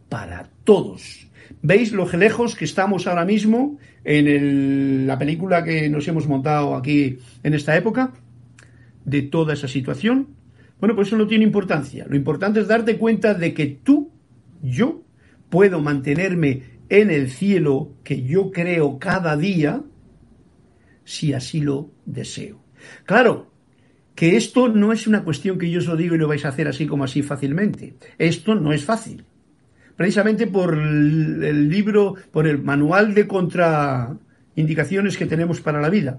para 0.08 0.48
todos. 0.64 1.28
¿Veis 1.62 1.92
lo 1.92 2.10
lejos 2.10 2.54
que 2.54 2.64
estamos 2.64 3.06
ahora 3.06 3.24
mismo 3.24 3.78
en 4.04 5.06
la 5.06 5.18
película 5.18 5.64
que 5.64 5.88
nos 5.88 6.06
hemos 6.08 6.26
montado 6.26 6.74
aquí 6.74 7.18
en 7.42 7.54
esta 7.54 7.76
época? 7.76 8.12
De 9.04 9.22
toda 9.22 9.54
esa 9.54 9.68
situación. 9.68 10.28
Bueno, 10.80 10.94
pues 10.94 11.08
eso 11.08 11.16
no 11.16 11.26
tiene 11.26 11.44
importancia. 11.44 12.06
Lo 12.08 12.16
importante 12.16 12.60
es 12.60 12.68
darte 12.68 12.98
cuenta 12.98 13.34
de 13.34 13.54
que 13.54 13.66
tú, 13.66 14.10
yo, 14.62 15.02
puedo 15.48 15.80
mantenerme 15.80 16.62
en 16.88 17.10
el 17.10 17.30
cielo 17.30 17.94
que 18.02 18.22
yo 18.22 18.50
creo 18.50 18.98
cada 18.98 19.36
día 19.36 19.82
si 21.04 21.32
así 21.32 21.60
lo 21.60 21.90
deseo. 22.06 22.62
Claro, 23.04 23.52
que 24.14 24.36
esto 24.36 24.68
no 24.68 24.92
es 24.92 25.06
una 25.06 25.24
cuestión 25.24 25.58
que 25.58 25.70
yo 25.70 25.78
os 25.78 25.86
lo 25.86 25.96
digo 25.96 26.14
y 26.14 26.18
lo 26.18 26.28
vais 26.28 26.44
a 26.44 26.48
hacer 26.48 26.68
así 26.68 26.86
como 26.86 27.04
así 27.04 27.22
fácilmente. 27.22 27.94
Esto 28.18 28.54
no 28.54 28.72
es 28.72 28.84
fácil. 28.84 29.24
Precisamente 29.96 30.46
por 30.46 30.74
el 30.74 31.68
libro, 31.68 32.14
por 32.32 32.46
el 32.46 32.62
manual 32.62 33.14
de 33.14 33.26
contraindicaciones 33.26 35.16
que 35.16 35.26
tenemos 35.26 35.60
para 35.60 35.80
la 35.80 35.88
vida. 35.88 36.18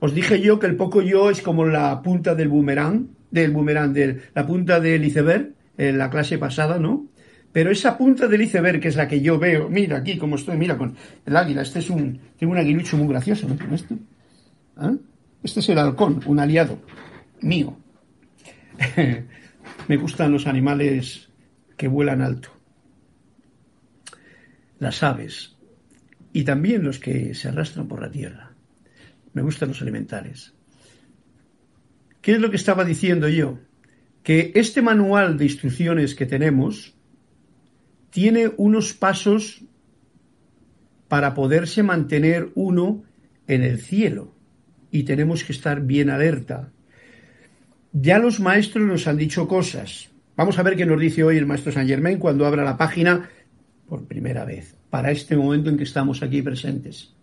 Os 0.00 0.14
dije 0.14 0.40
yo 0.40 0.58
que 0.58 0.66
el 0.66 0.76
poco 0.76 1.02
yo 1.02 1.30
es 1.30 1.42
como 1.42 1.66
la 1.66 2.02
punta 2.02 2.34
del 2.34 2.48
boomerang, 2.48 3.08
del 3.30 3.50
boomerang, 3.50 3.92
de 3.92 4.20
la 4.34 4.46
punta 4.46 4.80
del 4.80 5.04
iceberg, 5.04 5.52
en 5.76 5.98
la 5.98 6.10
clase 6.10 6.38
pasada, 6.38 6.78
¿no? 6.78 7.06
Pero 7.52 7.70
esa 7.70 7.96
punta 7.96 8.28
del 8.28 8.42
iceberg, 8.42 8.80
que 8.80 8.88
es 8.88 8.96
la 8.96 9.08
que 9.08 9.20
yo 9.20 9.38
veo, 9.38 9.68
mira 9.68 9.96
aquí 9.96 10.18
como 10.18 10.36
estoy, 10.36 10.56
mira 10.56 10.76
con 10.76 10.94
el 11.24 11.36
águila, 11.36 11.62
este 11.62 11.78
es 11.78 11.88
un, 11.88 12.20
tengo 12.38 12.52
un 12.52 12.58
aguilucho 12.58 12.96
muy 12.96 13.08
gracioso, 13.08 13.48
¿no? 13.48 13.74
Este, 13.74 13.96
¿Ah? 14.76 14.94
este 15.42 15.60
es 15.60 15.68
el 15.68 15.78
halcón, 15.78 16.20
un 16.26 16.40
aliado 16.40 16.78
mío. 17.40 17.76
Me 19.88 19.96
gustan 19.96 20.32
los 20.32 20.46
animales 20.46 21.30
que 21.76 21.88
vuelan 21.88 22.20
alto, 22.20 22.50
las 24.78 25.02
aves 25.02 25.56
y 26.32 26.44
también 26.44 26.84
los 26.84 26.98
que 26.98 27.34
se 27.34 27.48
arrastran 27.48 27.88
por 27.88 28.00
la 28.00 28.10
tierra. 28.10 28.52
Me 29.32 29.42
gustan 29.42 29.68
los 29.68 29.82
alimentales. 29.82 30.54
¿Qué 32.20 32.32
es 32.32 32.40
lo 32.40 32.50
que 32.50 32.56
estaba 32.56 32.84
diciendo 32.84 33.28
yo? 33.28 33.58
Que 34.22 34.52
este 34.54 34.82
manual 34.82 35.38
de 35.38 35.44
instrucciones 35.44 36.14
que 36.14 36.26
tenemos 36.26 36.94
tiene 38.10 38.50
unos 38.56 38.94
pasos 38.94 39.62
para 41.08 41.34
poderse 41.34 41.82
mantener 41.82 42.50
uno 42.54 43.04
en 43.46 43.62
el 43.62 43.80
cielo 43.80 44.34
y 44.90 45.04
tenemos 45.04 45.44
que 45.44 45.52
estar 45.52 45.82
bien 45.82 46.10
alerta 46.10 46.72
ya 47.92 48.18
los 48.18 48.38
maestros 48.40 48.84
nos 48.86 49.06
han 49.06 49.16
dicho 49.16 49.48
cosas. 49.48 50.10
Vamos 50.36 50.58
a 50.58 50.62
ver 50.62 50.76
qué 50.76 50.86
nos 50.86 51.00
dice 51.00 51.24
hoy 51.24 51.36
el 51.36 51.46
maestro 51.46 51.72
Saint 51.72 51.88
Germain 51.88 52.18
cuando 52.18 52.46
abra 52.46 52.64
la 52.64 52.76
página 52.76 53.28
por 53.88 54.04
primera 54.04 54.44
vez, 54.44 54.74
para 54.90 55.10
este 55.10 55.36
momento 55.36 55.70
en 55.70 55.76
que 55.76 55.84
estamos 55.84 56.22
aquí 56.22 56.42
presentes. 56.42 57.14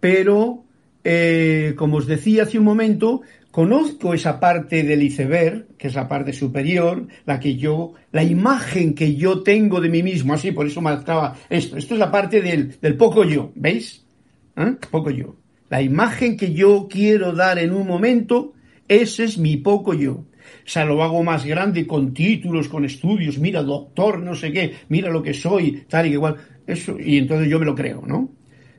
Pero, 0.00 0.64
eh, 1.04 1.74
como 1.76 1.98
os 1.98 2.06
decía 2.06 2.42
hace 2.44 2.58
un 2.58 2.64
momento, 2.64 3.22
conozco 3.50 4.14
esa 4.14 4.40
parte 4.40 4.82
del 4.82 5.02
iceberg, 5.02 5.66
que 5.78 5.88
es 5.88 5.94
la 5.94 6.08
parte 6.08 6.32
superior, 6.32 7.06
la 7.26 7.40
que 7.40 7.56
yo, 7.56 7.94
la 8.12 8.22
imagen 8.22 8.94
que 8.94 9.14
yo 9.16 9.42
tengo 9.42 9.80
de 9.80 9.88
mí 9.88 10.02
mismo, 10.02 10.34
así, 10.34 10.52
por 10.52 10.66
eso 10.66 10.80
marcaba 10.80 11.36
esto. 11.48 11.76
Esto 11.76 11.94
es 11.94 12.00
la 12.00 12.10
parte 12.10 12.42
del, 12.42 12.96
poco 12.96 13.24
yo, 13.24 13.52
¿veis? 13.54 14.04
¿Eh? 14.56 14.76
Poco 14.90 15.10
yo. 15.10 15.36
La 15.70 15.82
imagen 15.82 16.36
que 16.36 16.52
yo 16.52 16.88
quiero 16.90 17.32
dar 17.32 17.58
en 17.58 17.72
un 17.72 17.86
momento 17.86 18.54
ese 18.88 19.24
es 19.24 19.38
mi 19.38 19.56
poco 19.58 19.92
yo. 19.94 20.24
O 20.64 20.68
sea, 20.68 20.84
lo 20.84 21.02
hago 21.02 21.22
más 21.22 21.44
grande 21.44 21.86
con 21.86 22.12
títulos, 22.12 22.68
con 22.68 22.84
estudios, 22.84 23.38
mira, 23.38 23.62
doctor, 23.62 24.20
no 24.20 24.34
sé 24.34 24.52
qué, 24.52 24.74
mira 24.88 25.10
lo 25.10 25.22
que 25.22 25.34
soy, 25.34 25.84
tal 25.88 26.06
y 26.06 26.12
igual. 26.12 26.36
Eso, 26.66 26.96
y 26.98 27.18
entonces 27.18 27.48
yo 27.48 27.58
me 27.58 27.64
lo 27.64 27.74
creo, 27.74 28.02
¿no? 28.06 28.30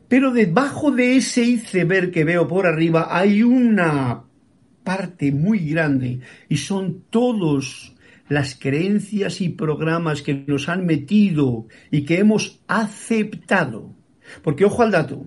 Pero 0.08 0.32
debajo 0.32 0.92
de 0.92 1.18
ese 1.18 1.44
iceberg 1.44 2.12
que 2.12 2.24
veo 2.24 2.48
por 2.48 2.66
arriba 2.66 3.08
hay 3.12 3.44
una 3.44 4.24
parte 4.84 5.32
muy 5.32 5.60
grande 5.70 6.20
y 6.50 6.58
son 6.58 7.04
todos 7.10 7.96
las 8.28 8.56
creencias 8.56 9.42
y 9.42 9.50
programas 9.50 10.22
que 10.22 10.34
nos 10.48 10.70
han 10.70 10.86
metido 10.86 11.68
y 11.92 12.06
que 12.06 12.20
hemos 12.20 12.62
aceptado. 12.68 13.96
Porque 14.44 14.66
ojo 14.66 14.84
al 14.84 14.92
dato, 14.92 15.26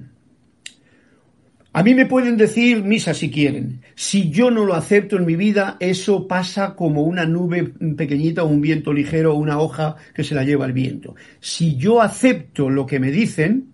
a 1.75 1.83
mí 1.83 1.95
me 1.95 2.05
pueden 2.05 2.37
decir 2.37 2.83
misa 2.83 3.15
si 3.15 3.31
quieren. 3.31 3.81
Si 3.95 4.31
yo 4.31 4.51
no 4.51 4.65
lo 4.67 4.75
acepto 4.75 5.17
en 5.17 5.25
mi 5.25 5.37
vida, 5.37 5.79
eso 5.81 6.29
pasa 6.29 6.75
como 6.75 7.03
una 7.03 7.25
nube 7.25 7.73
pequeñita 7.97 8.43
o 8.43 8.49
un 8.49 8.61
viento 8.61 8.93
ligero 8.93 9.33
o 9.33 9.39
una 9.39 9.59
hoja 9.59 9.97
que 10.15 10.23
se 10.23 10.35
la 10.35 10.45
lleva 10.45 10.67
el 10.67 10.75
viento. 10.75 11.15
Si 11.41 11.77
yo 11.77 12.03
acepto 12.03 12.69
lo 12.69 12.85
que 12.85 13.01
me 13.01 13.11
dicen, 13.11 13.69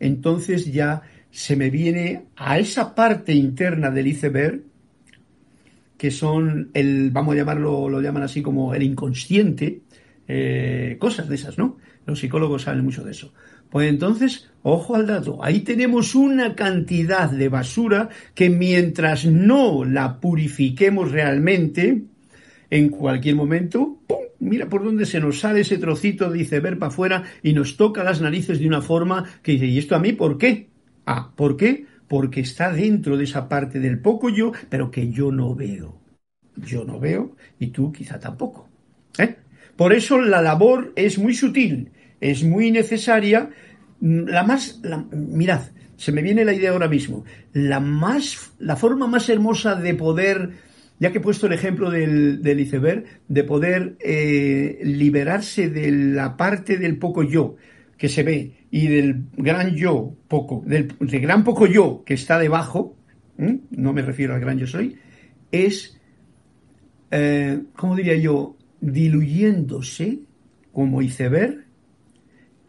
entonces 0.00 0.72
ya 0.72 1.02
se 1.30 1.54
me 1.54 1.70
viene 1.70 2.24
a 2.36 2.58
esa 2.58 2.96
parte 2.96 3.32
interna 3.32 3.92
del 3.92 4.08
iceberg, 4.08 4.62
que 5.96 6.10
son 6.10 6.70
el, 6.74 7.10
vamos 7.12 7.34
a 7.34 7.38
llamarlo, 7.38 7.88
lo 7.88 8.00
llaman 8.00 8.24
así 8.24 8.42
como 8.42 8.74
el 8.74 8.82
inconsciente, 8.82 9.82
eh, 10.26 10.96
cosas 10.98 11.28
de 11.28 11.36
esas, 11.36 11.58
¿no? 11.58 11.76
Los 12.06 12.18
psicólogos 12.18 12.62
saben 12.62 12.84
mucho 12.84 13.04
de 13.04 13.12
eso. 13.12 13.32
Pues 13.74 13.90
entonces, 13.90 14.48
ojo 14.62 14.94
al 14.94 15.08
dato, 15.08 15.42
ahí 15.42 15.62
tenemos 15.62 16.14
una 16.14 16.54
cantidad 16.54 17.28
de 17.28 17.48
basura 17.48 18.08
que 18.32 18.48
mientras 18.48 19.26
no 19.26 19.84
la 19.84 20.20
purifiquemos 20.20 21.10
realmente, 21.10 22.04
en 22.70 22.88
cualquier 22.88 23.34
momento, 23.34 23.98
¡pum! 24.06 24.18
mira 24.38 24.68
por 24.68 24.84
dónde 24.84 25.06
se 25.06 25.18
nos 25.18 25.40
sale 25.40 25.62
ese 25.62 25.78
trocito 25.78 26.30
de 26.30 26.42
iceberg 26.42 26.78
para 26.78 26.92
afuera 26.92 27.24
y 27.42 27.52
nos 27.52 27.76
toca 27.76 28.04
las 28.04 28.20
narices 28.20 28.60
de 28.60 28.68
una 28.68 28.80
forma 28.80 29.24
que 29.42 29.50
dice, 29.50 29.66
¿y 29.66 29.78
esto 29.78 29.96
a 29.96 29.98
mí 29.98 30.12
por 30.12 30.38
qué? 30.38 30.68
Ah, 31.04 31.32
¿por 31.34 31.56
qué? 31.56 31.86
porque 32.06 32.42
está 32.42 32.72
dentro 32.72 33.16
de 33.16 33.24
esa 33.24 33.48
parte 33.48 33.80
del 33.80 33.98
poco 33.98 34.28
yo, 34.28 34.52
pero 34.68 34.92
que 34.92 35.10
yo 35.10 35.32
no 35.32 35.52
veo. 35.56 35.98
Yo 36.54 36.84
no 36.84 37.00
veo 37.00 37.34
y 37.58 37.72
tú 37.72 37.90
quizá 37.90 38.20
tampoco. 38.20 38.68
¿eh? 39.18 39.34
Por 39.74 39.92
eso 39.92 40.20
la 40.20 40.40
labor 40.40 40.92
es 40.94 41.18
muy 41.18 41.34
sutil, 41.34 41.90
es 42.30 42.42
muy 42.42 42.70
necesaria. 42.70 43.50
La 44.00 44.42
más, 44.44 44.80
mirad, 45.12 45.60
se 45.96 46.10
me 46.10 46.22
viene 46.22 46.44
la 46.44 46.54
idea 46.54 46.70
ahora 46.70 46.88
mismo. 46.88 47.24
La 47.52 47.80
más, 47.80 48.54
la 48.58 48.76
forma 48.76 49.06
más 49.06 49.28
hermosa 49.28 49.74
de 49.74 49.94
poder, 49.94 50.50
ya 50.98 51.12
que 51.12 51.18
he 51.18 51.20
puesto 51.20 51.46
el 51.46 51.52
ejemplo 51.52 51.90
del, 51.90 52.40
del 52.42 52.60
iceberg, 52.60 53.04
de 53.28 53.44
poder 53.44 53.96
eh, 54.00 54.80
liberarse 54.84 55.68
de 55.68 55.90
la 55.90 56.36
parte 56.38 56.78
del 56.78 56.96
poco 56.96 57.22
yo 57.22 57.56
que 57.98 58.08
se 58.08 58.22
ve 58.22 58.52
y 58.70 58.88
del 58.88 59.26
gran 59.36 59.76
yo 59.76 60.16
poco, 60.26 60.62
del, 60.66 60.88
gran 60.98 61.44
poco 61.44 61.66
yo 61.66 62.02
que 62.06 62.14
está 62.14 62.38
debajo, 62.38 62.96
no 63.36 63.92
me 63.92 64.02
refiero 64.02 64.34
al 64.34 64.40
gran 64.40 64.58
yo 64.58 64.66
soy, 64.66 64.96
es, 65.52 66.00
eh, 67.10 67.60
¿cómo 67.76 67.94
diría 67.94 68.16
yo? 68.16 68.56
Diluyéndose 68.80 70.20
como 70.72 71.02
iceberg 71.02 71.63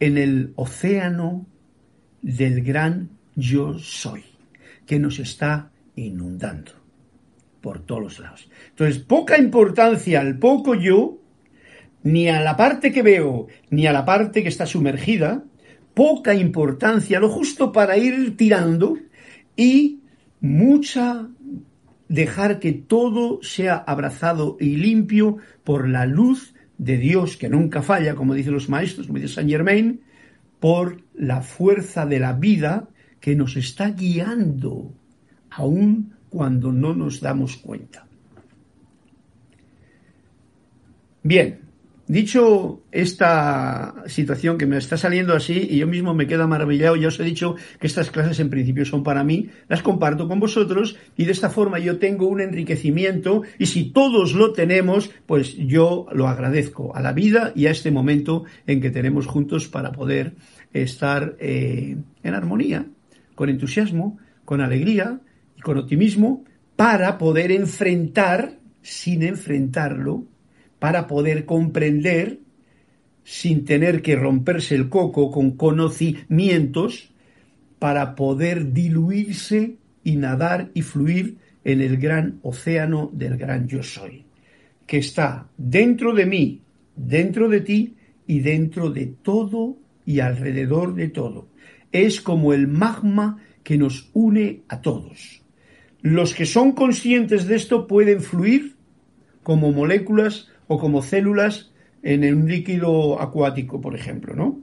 en 0.00 0.18
el 0.18 0.52
océano 0.56 1.46
del 2.22 2.62
gran 2.62 3.10
yo 3.34 3.78
soy, 3.78 4.24
que 4.86 4.98
nos 4.98 5.18
está 5.18 5.70
inundando 5.94 6.72
por 7.60 7.80
todos 7.80 8.02
los 8.02 8.18
lados. 8.20 8.50
Entonces, 8.70 8.98
poca 8.98 9.38
importancia 9.38 10.20
al 10.20 10.38
poco 10.38 10.74
yo, 10.74 11.18
ni 12.02 12.28
a 12.28 12.40
la 12.40 12.56
parte 12.56 12.92
que 12.92 13.02
veo, 13.02 13.48
ni 13.70 13.86
a 13.86 13.92
la 13.92 14.04
parte 14.04 14.42
que 14.42 14.48
está 14.48 14.66
sumergida, 14.66 15.44
poca 15.94 16.34
importancia, 16.34 17.20
lo 17.20 17.28
justo 17.28 17.72
para 17.72 17.96
ir 17.96 18.36
tirando 18.36 18.98
y 19.56 20.00
mucha 20.40 21.28
dejar 22.08 22.60
que 22.60 22.72
todo 22.72 23.40
sea 23.42 23.76
abrazado 23.76 24.56
y 24.60 24.76
limpio 24.76 25.38
por 25.64 25.88
la 25.88 26.06
luz 26.06 26.54
de 26.78 26.96
Dios 26.98 27.36
que 27.36 27.48
nunca 27.48 27.82
falla, 27.82 28.14
como 28.14 28.34
dicen 28.34 28.52
los 28.54 28.68
maestros, 28.68 29.06
como 29.06 29.18
dice 29.18 29.34
Saint 29.34 29.50
Germain, 29.50 30.00
por 30.60 31.02
la 31.14 31.42
fuerza 31.42 32.06
de 32.06 32.18
la 32.20 32.32
vida 32.32 32.88
que 33.20 33.34
nos 33.34 33.56
está 33.56 33.90
guiando, 33.90 34.94
aun 35.50 36.14
cuando 36.28 36.72
no 36.72 36.94
nos 36.94 37.20
damos 37.20 37.56
cuenta. 37.56 38.06
Bien, 41.22 41.65
dicho 42.08 42.82
esta 42.92 43.94
situación 44.06 44.58
que 44.58 44.66
me 44.66 44.78
está 44.78 44.96
saliendo 44.96 45.34
así 45.34 45.66
y 45.70 45.78
yo 45.78 45.86
mismo 45.86 46.14
me 46.14 46.26
queda 46.26 46.46
maravillado, 46.46 46.96
ya 46.96 47.08
os 47.08 47.18
he 47.18 47.24
dicho 47.24 47.56
que 47.80 47.86
estas 47.86 48.10
clases 48.10 48.38
en 48.40 48.50
principio 48.50 48.84
son 48.84 49.02
para 49.02 49.24
mí, 49.24 49.48
las 49.68 49.82
comparto 49.82 50.28
con 50.28 50.38
vosotros 50.38 50.96
y 51.16 51.24
de 51.24 51.32
esta 51.32 51.50
forma 51.50 51.78
yo 51.78 51.98
tengo 51.98 52.28
un 52.28 52.40
enriquecimiento 52.40 53.42
y 53.58 53.66
si 53.66 53.90
todos 53.90 54.34
lo 54.34 54.52
tenemos, 54.52 55.10
pues 55.26 55.56
yo 55.56 56.06
lo 56.12 56.28
agradezco 56.28 56.94
a 56.94 57.02
la 57.02 57.12
vida 57.12 57.52
y 57.54 57.66
a 57.66 57.70
este 57.70 57.90
momento 57.90 58.44
en 58.66 58.80
que 58.80 58.90
tenemos 58.90 59.26
juntos 59.26 59.66
para 59.66 59.92
poder 59.92 60.34
estar 60.72 61.36
eh, 61.40 61.96
en 62.22 62.34
armonía 62.34 62.86
con 63.34 63.48
entusiasmo, 63.50 64.18
con 64.44 64.60
alegría 64.60 65.20
y 65.56 65.60
con 65.60 65.78
optimismo 65.78 66.44
para 66.76 67.18
poder 67.18 67.50
enfrentar, 67.50 68.58
sin 68.82 69.22
enfrentarlo, 69.22 70.24
para 70.86 71.08
poder 71.08 71.46
comprender, 71.46 72.38
sin 73.24 73.64
tener 73.64 74.02
que 74.02 74.14
romperse 74.14 74.76
el 74.76 74.88
coco 74.88 75.32
con 75.32 75.56
conocimientos, 75.56 77.10
para 77.80 78.14
poder 78.14 78.72
diluirse 78.72 79.78
y 80.04 80.14
nadar 80.14 80.70
y 80.74 80.82
fluir 80.82 81.38
en 81.64 81.80
el 81.80 81.96
gran 81.96 82.38
océano 82.42 83.10
del 83.12 83.36
gran 83.36 83.66
yo 83.66 83.82
soy, 83.82 84.26
que 84.86 84.98
está 84.98 85.48
dentro 85.56 86.14
de 86.14 86.26
mí, 86.26 86.60
dentro 86.94 87.48
de 87.48 87.62
ti 87.62 87.96
y 88.28 88.38
dentro 88.38 88.88
de 88.90 89.06
todo 89.06 89.78
y 90.04 90.20
alrededor 90.20 90.94
de 90.94 91.08
todo 91.08 91.48
es 91.90 92.20
como 92.20 92.52
el 92.52 92.68
magma 92.68 93.42
que 93.64 93.76
nos 93.76 94.08
une 94.12 94.62
a 94.68 94.82
todos. 94.82 95.42
Los 96.00 96.32
que 96.32 96.46
son 96.46 96.70
conscientes 96.70 97.48
de 97.48 97.56
esto 97.56 97.88
pueden 97.88 98.20
fluir 98.20 98.76
como 99.42 99.72
moléculas 99.72 100.48
o 100.66 100.78
como 100.78 101.02
células 101.02 101.72
en 102.02 102.22
un 102.34 102.48
líquido 102.48 103.20
acuático, 103.20 103.80
por 103.80 103.94
ejemplo, 103.94 104.34
¿no? 104.34 104.60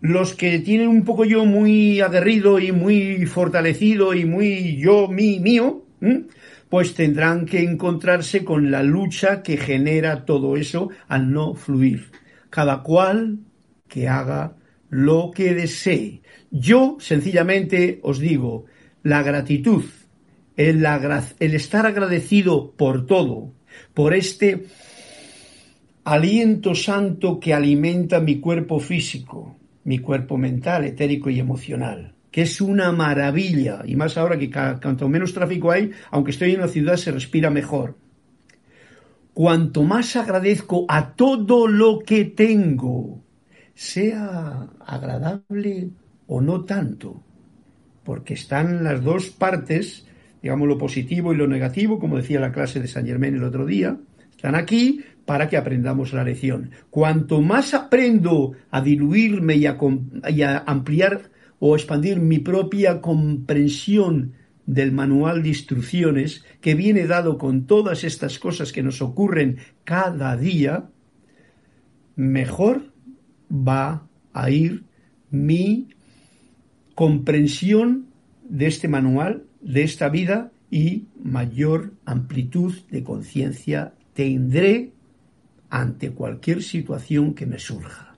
Los 0.00 0.34
que 0.34 0.58
tienen 0.58 0.88
un 0.88 1.04
poco 1.04 1.24
yo 1.24 1.46
muy 1.46 2.00
aguerrido 2.00 2.58
y 2.58 2.70
muy 2.70 3.24
fortalecido 3.26 4.14
y 4.14 4.24
muy 4.24 4.76
yo, 4.76 5.08
mí, 5.08 5.40
mío, 5.40 5.84
pues 6.68 6.94
tendrán 6.94 7.46
que 7.46 7.62
encontrarse 7.62 8.44
con 8.44 8.70
la 8.70 8.82
lucha 8.82 9.42
que 9.42 9.56
genera 9.56 10.24
todo 10.24 10.56
eso 10.56 10.90
al 11.08 11.32
no 11.32 11.54
fluir. 11.54 12.10
Cada 12.50 12.82
cual 12.82 13.38
que 13.88 14.08
haga 14.08 14.56
lo 14.90 15.30
que 15.34 15.54
desee. 15.54 16.22
Yo 16.50 16.96
sencillamente 17.00 18.00
os 18.02 18.18
digo, 18.18 18.66
la 19.02 19.22
gratitud, 19.22 19.84
el, 20.56 20.84
el 21.40 21.54
estar 21.54 21.86
agradecido 21.86 22.72
por 22.72 23.06
todo, 23.06 23.52
por 23.94 24.14
este 24.14 24.66
aliento 26.06 26.76
santo 26.76 27.40
que 27.40 27.52
alimenta 27.52 28.20
mi 28.20 28.38
cuerpo 28.38 28.78
físico, 28.78 29.56
mi 29.82 29.98
cuerpo 29.98 30.38
mental, 30.38 30.84
etérico 30.84 31.30
y 31.30 31.40
emocional, 31.40 32.14
que 32.30 32.42
es 32.42 32.60
una 32.60 32.92
maravilla, 32.92 33.82
y 33.84 33.96
más 33.96 34.16
ahora 34.16 34.38
que 34.38 34.48
cuanto 34.48 35.08
menos 35.08 35.34
tráfico 35.34 35.72
hay, 35.72 35.90
aunque 36.12 36.30
estoy 36.30 36.52
en 36.52 36.60
una 36.60 36.68
ciudad, 36.68 36.96
se 36.96 37.10
respira 37.10 37.50
mejor. 37.50 37.96
Cuanto 39.34 39.82
más 39.82 40.14
agradezco 40.14 40.86
a 40.88 41.12
todo 41.14 41.66
lo 41.66 41.98
que 41.98 42.24
tengo, 42.24 43.24
sea 43.74 44.68
agradable 44.86 45.90
o 46.28 46.40
no 46.40 46.64
tanto, 46.64 47.20
porque 48.04 48.34
están 48.34 48.84
las 48.84 49.02
dos 49.02 49.30
partes, 49.30 50.06
digamos 50.40 50.68
lo 50.68 50.78
positivo 50.78 51.32
y 51.32 51.36
lo 51.36 51.48
negativo, 51.48 51.98
como 51.98 52.16
decía 52.16 52.38
la 52.38 52.52
clase 52.52 52.78
de 52.78 52.86
San 52.86 53.06
Germán 53.06 53.34
el 53.34 53.42
otro 53.42 53.66
día, 53.66 53.98
están 54.30 54.54
aquí 54.54 55.00
para 55.26 55.48
que 55.48 55.56
aprendamos 55.56 56.12
la 56.12 56.24
lección. 56.24 56.70
Cuanto 56.88 57.42
más 57.42 57.74
aprendo 57.74 58.52
a 58.70 58.80
diluirme 58.80 59.56
y 59.56 59.66
a, 59.66 60.58
ampliar 60.66 61.30
o 61.58 61.74
expandir 61.74 62.20
mi 62.20 62.38
propia 62.38 63.00
comprensión 63.00 64.32
del 64.64 64.92
manual 64.92 65.42
de 65.42 65.48
instrucciones 65.50 66.44
que 66.60 66.74
viene 66.74 67.06
dado 67.06 67.38
con 67.38 67.66
todas 67.66 68.04
estas 68.04 68.38
cosas 68.38 68.72
que 68.72 68.82
nos 68.82 69.02
ocurren 69.02 69.58
cada 69.84 70.36
día, 70.36 70.88
mejor 72.14 72.92
va 73.50 74.06
a 74.32 74.50
ir 74.50 74.84
mi 75.30 75.88
comprensión 76.94 78.06
de 78.48 78.66
este 78.66 78.88
manual, 78.88 79.44
de 79.60 79.82
esta 79.82 80.08
vida 80.08 80.52
y 80.70 81.06
mayor 81.22 81.92
amplitud 82.04 82.74
de 82.90 83.02
conciencia 83.02 83.94
tendré 84.14 84.92
ante 85.70 86.10
cualquier 86.10 86.62
situación 86.62 87.34
que 87.34 87.46
me 87.46 87.58
surja. 87.58 88.16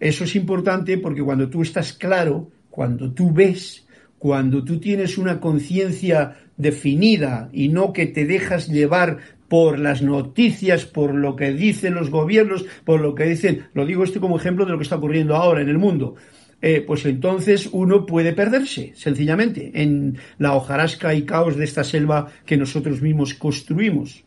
Eso 0.00 0.24
es 0.24 0.34
importante 0.34 0.98
porque 0.98 1.22
cuando 1.22 1.48
tú 1.48 1.62
estás 1.62 1.92
claro, 1.92 2.50
cuando 2.70 3.12
tú 3.12 3.32
ves, 3.32 3.86
cuando 4.18 4.64
tú 4.64 4.80
tienes 4.80 5.18
una 5.18 5.40
conciencia 5.40 6.36
definida 6.56 7.48
y 7.52 7.68
no 7.68 7.92
que 7.92 8.06
te 8.06 8.24
dejas 8.24 8.68
llevar 8.68 9.18
por 9.48 9.78
las 9.78 10.00
noticias, 10.00 10.86
por 10.86 11.14
lo 11.14 11.36
que 11.36 11.52
dicen 11.52 11.94
los 11.94 12.10
gobiernos, 12.10 12.64
por 12.84 13.00
lo 13.00 13.14
que 13.14 13.24
dicen, 13.24 13.66
lo 13.74 13.84
digo 13.84 14.02
esto 14.02 14.20
como 14.20 14.38
ejemplo 14.38 14.64
de 14.64 14.72
lo 14.72 14.78
que 14.78 14.84
está 14.84 14.96
ocurriendo 14.96 15.36
ahora 15.36 15.60
en 15.60 15.68
el 15.68 15.78
mundo, 15.78 16.14
eh, 16.62 16.82
pues 16.86 17.04
entonces 17.04 17.68
uno 17.72 18.06
puede 18.06 18.32
perderse, 18.32 18.92
sencillamente, 18.94 19.72
en 19.74 20.16
la 20.38 20.54
hojarasca 20.54 21.12
y 21.14 21.22
caos 21.22 21.56
de 21.56 21.64
esta 21.64 21.82
selva 21.82 22.28
que 22.46 22.56
nosotros 22.56 23.02
mismos 23.02 23.34
construimos. 23.34 24.24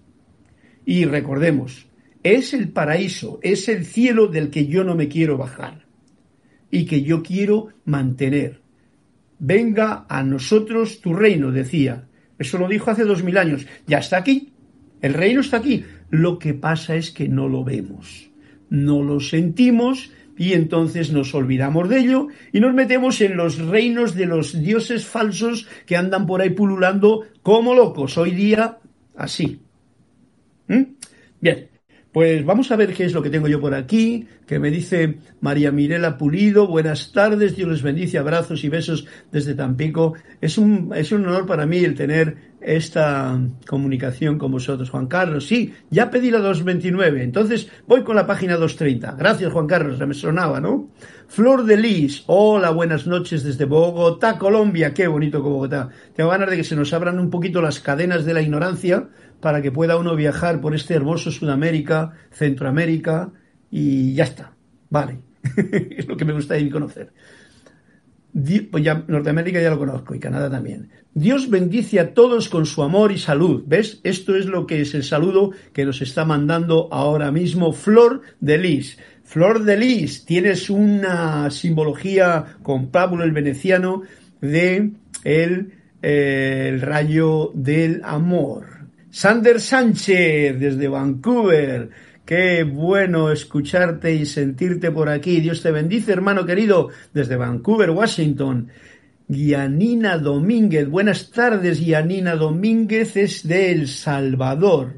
Y 0.85 1.05
recordemos, 1.05 1.84
es 2.25 2.55
el 2.55 2.69
paraíso, 2.69 3.39
es 3.43 3.69
el 3.69 3.85
cielo 3.85 4.25
del 4.25 4.49
que 4.49 4.65
yo 4.65 4.83
no 4.83 4.95
me 4.95 5.07
quiero 5.07 5.37
bajar 5.37 5.85
y 6.71 6.87
que 6.87 7.03
yo 7.03 7.21
quiero 7.21 7.67
mantener. 7.85 8.61
Venga 9.37 10.07
a 10.09 10.23
nosotros 10.23 11.01
tu 11.01 11.13
reino, 11.13 11.51
decía. 11.51 12.07
Eso 12.39 12.57
lo 12.57 12.67
dijo 12.67 12.89
hace 12.89 13.03
dos 13.03 13.23
mil 13.23 13.37
años. 13.37 13.67
Ya 13.85 13.99
está 13.99 14.17
aquí. 14.17 14.53
El 15.03 15.13
reino 15.13 15.41
está 15.41 15.57
aquí. 15.57 15.85
Lo 16.09 16.39
que 16.39 16.55
pasa 16.55 16.95
es 16.95 17.11
que 17.11 17.29
no 17.29 17.47
lo 17.47 17.63
vemos, 17.63 18.31
no 18.71 19.03
lo 19.03 19.19
sentimos 19.19 20.11
y 20.35 20.53
entonces 20.53 21.11
nos 21.11 21.35
olvidamos 21.35 21.87
de 21.89 21.99
ello 21.99 22.29
y 22.51 22.59
nos 22.59 22.73
metemos 22.73 23.21
en 23.21 23.37
los 23.37 23.59
reinos 23.59 24.15
de 24.15 24.25
los 24.25 24.59
dioses 24.59 25.05
falsos 25.05 25.67
que 25.85 25.95
andan 25.95 26.25
por 26.25 26.41
ahí 26.41 26.49
pululando 26.49 27.21
como 27.43 27.75
locos. 27.75 28.17
Hoy 28.17 28.31
día, 28.31 28.79
así. 29.15 29.59
¿Mm? 30.67 30.83
Bien, 31.39 31.69
Pues 32.15 32.45
vamos 32.45 32.71
a 32.71 32.77
ver 32.77 32.93
qué 32.93 33.03
es 33.03 33.13
lo 33.13 33.21
que 33.21 33.29
tengo 33.29 33.49
yo 33.49 33.59
por 33.59 33.73
aquí, 33.73 34.25
que 34.47 34.57
me 34.57 34.71
dice 34.71 35.17
María 35.41 35.73
Mirela 35.73 36.17
Pulido, 36.17 36.65
buenas 36.65 37.11
tardes, 37.11 37.57
Dios 37.57 37.69
les 37.69 37.81
bendice, 37.81 38.17
abrazos 38.17 38.63
y 38.63 38.69
besos 38.69 39.05
desde 39.33 39.53
Tampico. 39.53 40.13
Es 40.39 40.57
un, 40.57 40.93
es 40.95 41.11
un 41.11 41.27
honor 41.27 41.45
para 41.45 41.65
mí 41.65 41.79
el 41.79 41.93
tener 41.93 42.37
esta 42.61 43.37
comunicación 43.67 44.37
con 44.37 44.53
vosotros, 44.53 44.89
Juan 44.91 45.07
Carlos. 45.07 45.45
Sí, 45.45 45.73
ya 45.89 46.09
pedí 46.09 46.31
la 46.31 46.39
229, 46.39 47.21
entonces 47.21 47.69
voy 47.85 48.05
con 48.05 48.15
la 48.15 48.25
página 48.25 48.53
230. 48.53 49.17
Gracias, 49.19 49.51
Juan 49.51 49.67
Carlos, 49.67 49.99
me 49.99 50.13
sonaba, 50.13 50.61
¿no? 50.61 50.91
Flor 51.27 51.65
de 51.65 51.75
Lis, 51.75 52.23
hola, 52.27 52.69
buenas 52.69 53.07
noches 53.07 53.43
desde 53.43 53.65
Bogotá, 53.65 54.37
Colombia. 54.37 54.93
Qué 54.93 55.07
bonito 55.07 55.41
Bogotá. 55.41 55.89
Tengo 56.15 56.29
ganas 56.29 56.49
de 56.49 56.55
que 56.55 56.63
se 56.63 56.77
nos 56.77 56.93
abran 56.93 57.19
un 57.19 57.29
poquito 57.29 57.61
las 57.61 57.81
cadenas 57.81 58.23
de 58.23 58.33
la 58.33 58.41
ignorancia 58.41 59.09
para 59.39 59.61
que 59.61 59.71
pueda 59.71 59.97
uno 59.97 60.15
viajar 60.15 60.61
por 60.61 60.75
este 60.75 60.93
hermoso 60.93 61.31
Sudamérica, 61.31 62.13
Centroamérica 62.31 63.31
y 63.69 64.13
ya 64.13 64.23
está. 64.25 64.53
Vale, 64.89 65.19
es 65.97 66.07
lo 66.07 66.17
que 66.17 66.25
me 66.25 66.33
gustaría 66.33 66.71
conocer. 66.71 67.11
Pues 68.69 68.83
ya 68.83 69.05
Norteamérica 69.07 69.61
ya 69.61 69.69
lo 69.69 69.79
conozco 69.79 70.13
y 70.13 70.19
Canadá 70.19 70.49
también. 70.49 70.89
Dios 71.13 71.49
bendice 71.49 72.01
a 72.01 72.13
todos 72.13 72.49
con 72.49 72.65
su 72.65 72.83
amor 72.83 73.13
y 73.13 73.17
salud. 73.17 73.63
¿Ves? 73.65 74.01
Esto 74.03 74.35
es 74.35 74.45
lo 74.45 74.67
que 74.67 74.81
es 74.81 74.93
el 74.93 75.05
saludo 75.05 75.51
que 75.71 75.85
nos 75.85 76.01
está 76.01 76.25
mandando 76.25 76.89
ahora 76.91 77.31
mismo 77.31 77.71
Flor 77.71 78.21
de 78.41 78.57
Lis. 78.57 78.97
Flor 79.23 79.63
de 79.63 79.77
Lis, 79.77 80.25
tienes 80.25 80.69
una 80.69 81.49
simbología 81.49 82.57
con 82.61 82.87
Pablo 82.87 83.23
el 83.23 83.31
veneciano 83.31 84.01
de 84.41 84.91
el, 85.23 85.71
eh, 86.01 86.69
el 86.73 86.81
rayo 86.81 87.51
del 87.55 88.01
amor. 88.03 88.74
Sander 89.15 89.61
Sánchez, 89.61 90.59
desde 90.59 90.89
Vancouver. 90.89 91.89
Qué 92.25 92.63
bueno 92.65 93.31
escucharte 93.31 94.13
y 94.13 94.25
sentirte 94.25 94.91
por 94.91 95.07
aquí. 95.07 95.39
Dios 95.39 95.63
te 95.63 95.71
bendice, 95.71 96.11
hermano 96.11 96.45
querido, 96.45 96.89
desde 97.13 97.37
Vancouver, 97.37 97.91
Washington. 97.91 98.67
Gianina 99.29 100.17
Domínguez, 100.17 100.89
buenas 100.89 101.31
tardes, 101.31 101.79
Gianina 101.79 102.35
Domínguez 102.35 103.15
es 103.15 103.47
de 103.47 103.71
El 103.71 103.87
Salvador. 103.87 104.97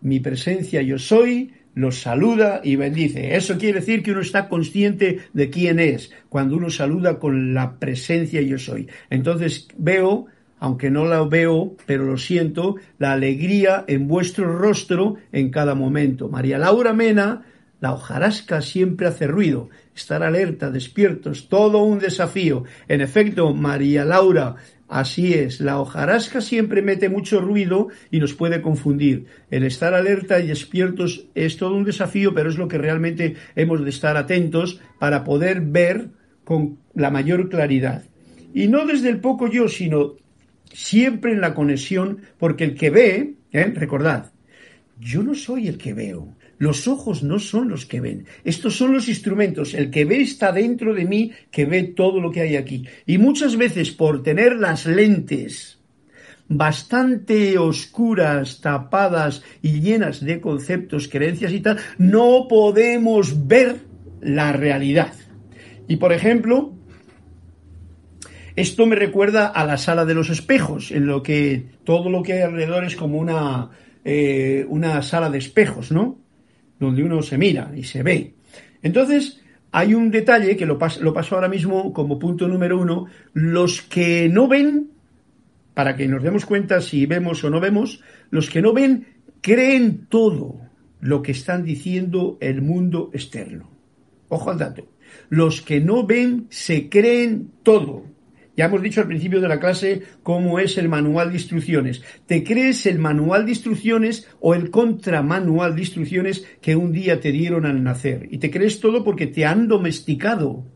Mi 0.00 0.20
presencia 0.20 0.80
yo 0.80 1.00
soy, 1.00 1.54
los 1.74 2.00
saluda 2.00 2.60
y 2.62 2.76
bendice. 2.76 3.34
Eso 3.34 3.58
quiere 3.58 3.80
decir 3.80 4.04
que 4.04 4.12
uno 4.12 4.20
está 4.20 4.48
consciente 4.48 5.18
de 5.32 5.50
quién 5.50 5.80
es, 5.80 6.12
cuando 6.28 6.56
uno 6.56 6.70
saluda 6.70 7.18
con 7.18 7.54
la 7.54 7.76
presencia 7.80 8.40
yo 8.40 8.56
soy. 8.56 8.86
Entonces 9.10 9.66
veo 9.76 10.28
aunque 10.60 10.90
no 10.90 11.04
la 11.04 11.22
veo, 11.22 11.76
pero 11.86 12.04
lo 12.04 12.16
siento, 12.16 12.76
la 12.98 13.12
alegría 13.12 13.84
en 13.86 14.08
vuestro 14.08 14.56
rostro 14.56 15.16
en 15.32 15.50
cada 15.50 15.74
momento. 15.74 16.28
María 16.28 16.58
Laura 16.58 16.92
Mena, 16.92 17.42
la 17.80 17.92
hojarasca 17.92 18.60
siempre 18.60 19.06
hace 19.06 19.26
ruido. 19.26 19.68
Estar 19.94 20.22
alerta, 20.22 20.70
despiertos, 20.70 21.48
todo 21.48 21.82
un 21.82 21.98
desafío. 21.98 22.64
En 22.88 23.00
efecto, 23.00 23.54
María 23.54 24.04
Laura, 24.04 24.56
así 24.88 25.34
es, 25.34 25.60
la 25.60 25.80
hojarasca 25.80 26.40
siempre 26.40 26.82
mete 26.82 27.08
mucho 27.08 27.40
ruido 27.40 27.88
y 28.10 28.18
nos 28.18 28.34
puede 28.34 28.62
confundir. 28.62 29.26
El 29.50 29.64
estar 29.64 29.94
alerta 29.94 30.40
y 30.40 30.48
despiertos 30.48 31.26
es 31.34 31.56
todo 31.56 31.74
un 31.74 31.84
desafío, 31.84 32.34
pero 32.34 32.50
es 32.50 32.58
lo 32.58 32.68
que 32.68 32.78
realmente 32.78 33.36
hemos 33.54 33.84
de 33.84 33.90
estar 33.90 34.16
atentos 34.16 34.80
para 34.98 35.24
poder 35.24 35.60
ver 35.60 36.08
con 36.44 36.78
la 36.94 37.10
mayor 37.10 37.48
claridad. 37.48 38.02
Y 38.54 38.68
no 38.68 38.86
desde 38.86 39.10
el 39.10 39.20
poco 39.20 39.48
yo, 39.48 39.68
sino 39.68 40.14
siempre 40.72 41.32
en 41.32 41.40
la 41.40 41.54
conexión, 41.54 42.22
porque 42.38 42.64
el 42.64 42.74
que 42.74 42.90
ve, 42.90 43.34
¿eh? 43.52 43.72
recordad, 43.74 44.32
yo 45.00 45.22
no 45.22 45.34
soy 45.34 45.68
el 45.68 45.78
que 45.78 45.94
veo, 45.94 46.34
los 46.58 46.88
ojos 46.88 47.22
no 47.22 47.38
son 47.38 47.68
los 47.68 47.86
que 47.86 48.00
ven, 48.00 48.26
estos 48.44 48.76
son 48.76 48.92
los 48.92 49.08
instrumentos, 49.08 49.74
el 49.74 49.90
que 49.90 50.04
ve 50.04 50.20
está 50.20 50.52
dentro 50.52 50.94
de 50.94 51.04
mí, 51.04 51.32
que 51.50 51.66
ve 51.66 51.84
todo 51.84 52.20
lo 52.20 52.30
que 52.30 52.40
hay 52.40 52.56
aquí. 52.56 52.84
Y 53.06 53.18
muchas 53.18 53.56
veces 53.56 53.90
por 53.92 54.22
tener 54.22 54.56
las 54.56 54.86
lentes 54.86 55.78
bastante 56.48 57.58
oscuras, 57.58 58.60
tapadas 58.60 59.42
y 59.62 59.80
llenas 59.80 60.24
de 60.24 60.40
conceptos, 60.40 61.08
creencias 61.08 61.52
y 61.52 61.60
tal, 61.60 61.78
no 61.98 62.46
podemos 62.48 63.46
ver 63.46 63.76
la 64.20 64.52
realidad. 64.52 65.12
Y 65.86 65.96
por 65.96 66.12
ejemplo, 66.12 66.77
esto 68.58 68.86
me 68.86 68.96
recuerda 68.96 69.46
a 69.46 69.64
la 69.64 69.76
sala 69.76 70.04
de 70.04 70.14
los 70.14 70.30
espejos, 70.30 70.90
en 70.90 71.06
lo 71.06 71.22
que 71.22 71.66
todo 71.84 72.10
lo 72.10 72.24
que 72.24 72.32
hay 72.32 72.40
alrededor 72.40 72.82
es 72.82 72.96
como 72.96 73.18
una, 73.18 73.70
eh, 74.04 74.66
una 74.68 75.00
sala 75.02 75.30
de 75.30 75.38
espejos, 75.38 75.92
¿no? 75.92 76.18
Donde 76.80 77.04
uno 77.04 77.22
se 77.22 77.38
mira 77.38 77.70
y 77.76 77.84
se 77.84 78.02
ve. 78.02 78.34
Entonces, 78.82 79.40
hay 79.70 79.94
un 79.94 80.10
detalle 80.10 80.56
que 80.56 80.66
lo, 80.66 80.76
lo 81.00 81.12
paso 81.12 81.34
ahora 81.36 81.48
mismo 81.48 81.92
como 81.92 82.18
punto 82.18 82.48
número 82.48 82.80
uno. 82.80 83.06
Los 83.32 83.80
que 83.80 84.28
no 84.28 84.48
ven, 84.48 84.90
para 85.72 85.94
que 85.94 86.08
nos 86.08 86.24
demos 86.24 86.44
cuenta 86.44 86.80
si 86.80 87.06
vemos 87.06 87.44
o 87.44 87.50
no 87.50 87.60
vemos, 87.60 88.02
los 88.30 88.50
que 88.50 88.60
no 88.60 88.72
ven 88.72 89.06
creen 89.40 90.06
todo 90.08 90.56
lo 91.00 91.22
que 91.22 91.30
están 91.30 91.62
diciendo 91.62 92.38
el 92.40 92.60
mundo 92.60 93.10
externo. 93.12 93.70
Ojo 94.30 94.50
al 94.50 94.58
dato. 94.58 94.88
Los 95.28 95.62
que 95.62 95.80
no 95.80 96.04
ven 96.04 96.48
se 96.50 96.88
creen 96.88 97.52
todo 97.62 98.17
ya 98.58 98.64
hemos 98.64 98.82
dicho 98.82 99.00
al 99.00 99.06
principio 99.06 99.40
de 99.40 99.46
la 99.46 99.60
clase 99.60 100.02
cómo 100.24 100.58
es 100.58 100.78
el 100.78 100.88
manual 100.88 101.30
de 101.30 101.36
instrucciones. 101.36 102.02
¿Te 102.26 102.42
crees 102.42 102.86
el 102.86 102.98
manual 102.98 103.44
de 103.44 103.52
instrucciones 103.52 104.26
o 104.40 104.52
el 104.52 104.70
contramanual 104.70 105.76
de 105.76 105.82
instrucciones 105.82 106.44
que 106.60 106.74
un 106.74 106.90
día 106.90 107.20
te 107.20 107.30
dieron 107.30 107.66
al 107.66 107.84
nacer? 107.84 108.26
Y 108.32 108.38
te 108.38 108.50
crees 108.50 108.80
todo 108.80 109.04
porque 109.04 109.28
te 109.28 109.46
han 109.46 109.68
domesticado. 109.68 110.66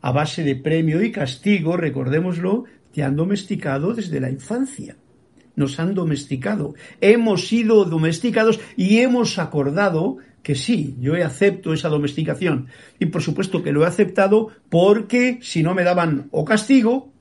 A 0.00 0.10
base 0.10 0.42
de 0.42 0.56
premio 0.56 1.04
y 1.04 1.12
castigo, 1.12 1.76
recordémoslo, 1.76 2.64
te 2.92 3.04
han 3.04 3.14
domesticado 3.14 3.94
desde 3.94 4.18
la 4.18 4.30
infancia 4.30 4.96
nos 5.54 5.78
han 5.78 5.94
domesticado. 5.94 6.74
Hemos 7.02 7.46
sido 7.46 7.84
domesticados 7.84 8.58
y 8.74 9.00
hemos 9.00 9.38
acordado 9.38 10.16
que 10.42 10.54
sí, 10.54 10.96
yo 11.00 11.14
acepto 11.24 11.72
esa 11.72 11.88
domesticación. 11.88 12.68
Y 12.98 13.06
por 13.06 13.22
supuesto 13.22 13.62
que 13.62 13.72
lo 13.72 13.84
he 13.84 13.86
aceptado 13.86 14.48
porque 14.68 15.38
si 15.42 15.62
no 15.62 15.74
me 15.74 15.84
daban 15.84 16.28
o 16.30 16.44
castigo 16.44 17.12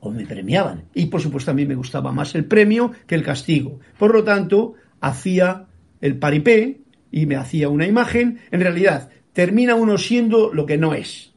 o 0.00 0.10
me 0.10 0.26
premiaban. 0.26 0.84
Y 0.94 1.06
por 1.06 1.20
supuesto 1.20 1.50
a 1.50 1.54
mí 1.54 1.66
me 1.66 1.74
gustaba 1.74 2.12
más 2.12 2.34
el 2.34 2.46
premio 2.46 2.92
que 3.06 3.14
el 3.14 3.22
castigo. 3.22 3.80
Por 3.98 4.14
lo 4.14 4.24
tanto, 4.24 4.74
hacía 5.00 5.66
el 6.00 6.18
paripé 6.18 6.80
y 7.10 7.26
me 7.26 7.36
hacía 7.36 7.68
una 7.68 7.86
imagen. 7.86 8.40
En 8.50 8.60
realidad, 8.60 9.10
termina 9.32 9.74
uno 9.74 9.98
siendo 9.98 10.52
lo 10.52 10.66
que 10.66 10.78
no 10.78 10.94
es 10.94 11.34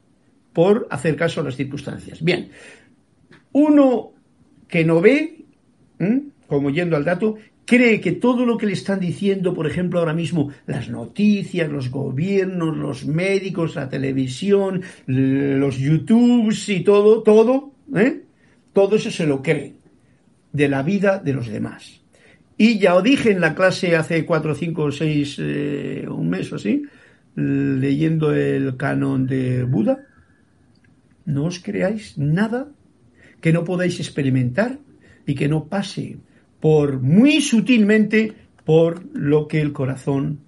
por 0.58 0.88
hacer 0.90 1.16
caso 1.16 1.42
a 1.42 1.44
las 1.44 1.56
circunstancias. 1.56 2.24
Bien, 2.24 2.50
uno 3.52 4.13
que 4.68 4.84
no 4.84 5.02
ve, 5.02 5.46
como 6.48 6.72
yendo 6.72 6.96
al 6.98 7.06
dato, 7.06 7.36
cree 7.68 8.00
que 8.00 8.14
todo 8.14 8.46
lo 8.46 8.58
que 8.58 8.66
le 8.66 8.74
están 8.74 9.02
diciendo, 9.02 9.54
por 9.54 9.68
ejemplo, 9.68 10.00
ahora 10.00 10.14
mismo, 10.14 10.52
las 10.66 10.90
noticias, 10.90 11.70
los 11.70 11.92
gobiernos, 11.92 12.76
los 12.78 13.06
médicos, 13.06 13.76
la 13.76 13.90
televisión, 13.90 14.82
los 15.06 15.78
YouTubes 15.78 16.70
y 16.70 16.80
todo, 16.80 17.22
todo, 17.24 17.74
¿eh? 17.94 18.24
todo 18.72 18.96
eso 18.96 19.12
se 19.12 19.28
lo 19.28 19.44
cree 19.44 19.76
de 20.54 20.70
la 20.70 20.82
vida 20.82 21.20
de 21.20 21.34
los 21.34 21.48
demás. 21.48 22.02
Y 22.58 22.80
ya 22.80 22.96
os 22.96 23.04
dije 23.04 23.32
en 23.32 23.42
la 23.42 23.54
clase 23.54 23.98
hace 23.98 24.26
cuatro, 24.26 24.56
cinco, 24.56 24.90
seis, 24.92 25.36
eh, 25.38 26.06
un 26.10 26.30
mes 26.30 26.52
o 26.54 26.56
así, 26.56 26.84
leyendo 27.36 28.34
el 28.34 28.78
canon 28.78 29.28
de 29.28 29.64
Buda, 29.64 30.06
no 31.26 31.44
os 31.44 31.60
creáis 31.60 32.18
nada 32.18 32.72
que 33.42 33.52
no 33.52 33.66
podáis 33.66 34.00
experimentar 34.00 34.80
y 35.26 35.36
que 35.36 35.50
no 35.50 35.66
pase 35.66 36.18
por 36.60 37.02
muy 37.02 37.41
sutilmente 37.41 38.34
por 38.65 39.06
lo 39.13 39.48
que 39.48 39.62
el 39.62 39.74
corazón 39.74 40.39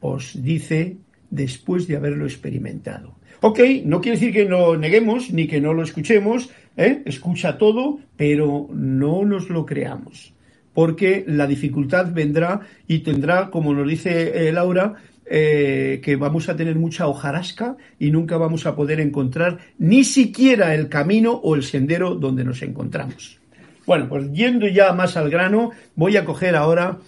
os 0.00 0.42
dice 0.42 0.98
después 1.30 1.88
de 1.88 1.96
haberlo 1.96 2.26
experimentado. 2.26 3.14
Ok, 3.40 3.60
no 3.84 4.00
quiere 4.00 4.18
decir 4.18 4.32
que 4.32 4.44
no 4.46 4.76
neguemos 4.76 5.30
ni 5.30 5.46
que 5.46 5.60
no 5.60 5.74
lo 5.74 5.82
escuchemos, 5.82 6.50
¿eh? 6.76 7.02
escucha 7.04 7.58
todo, 7.58 8.00
pero 8.16 8.68
no 8.72 9.24
nos 9.24 9.50
lo 9.50 9.66
creamos, 9.66 10.32
porque 10.72 11.24
la 11.26 11.46
dificultad 11.46 12.12
vendrá 12.12 12.60
y 12.86 13.00
tendrá, 13.00 13.50
como 13.50 13.74
nos 13.74 13.88
dice 13.88 14.48
eh, 14.48 14.52
Laura, 14.52 14.94
eh, 15.26 16.00
que 16.02 16.16
vamos 16.16 16.48
a 16.48 16.56
tener 16.56 16.76
mucha 16.76 17.06
hojarasca 17.06 17.76
y 17.98 18.10
nunca 18.10 18.36
vamos 18.36 18.66
a 18.66 18.76
poder 18.76 19.00
encontrar 19.00 19.58
ni 19.78 20.04
siquiera 20.04 20.74
el 20.74 20.88
camino 20.88 21.32
o 21.32 21.54
el 21.54 21.62
sendero 21.62 22.14
donde 22.14 22.44
nos 22.44 22.62
encontramos. 22.62 23.40
Bueno, 23.86 24.08
pues 24.08 24.32
yendo 24.32 24.66
ya 24.66 24.92
más 24.92 25.16
al 25.16 25.30
grano, 25.30 25.70
voy 25.94 26.16
a 26.16 26.24
coger 26.24 26.56
ahora 26.56 26.98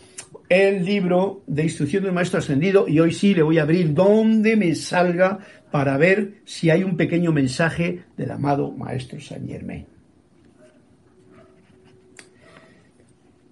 el 0.48 0.84
libro 0.84 1.42
de 1.46 1.64
instrucción 1.64 2.04
del 2.04 2.12
maestro 2.12 2.38
ascendido 2.38 2.86
y 2.86 3.00
hoy 3.00 3.12
sí 3.12 3.34
le 3.34 3.42
voy 3.42 3.58
a 3.58 3.62
abrir 3.62 3.94
donde 3.94 4.56
me 4.56 4.74
salga 4.74 5.38
para 5.70 5.96
ver 5.96 6.34
si 6.44 6.70
hay 6.70 6.84
un 6.84 6.96
pequeño 6.96 7.32
mensaje 7.32 8.04
del 8.16 8.30
amado 8.30 8.70
maestro 8.70 9.20
San 9.20 9.46
Germain. 9.48 9.86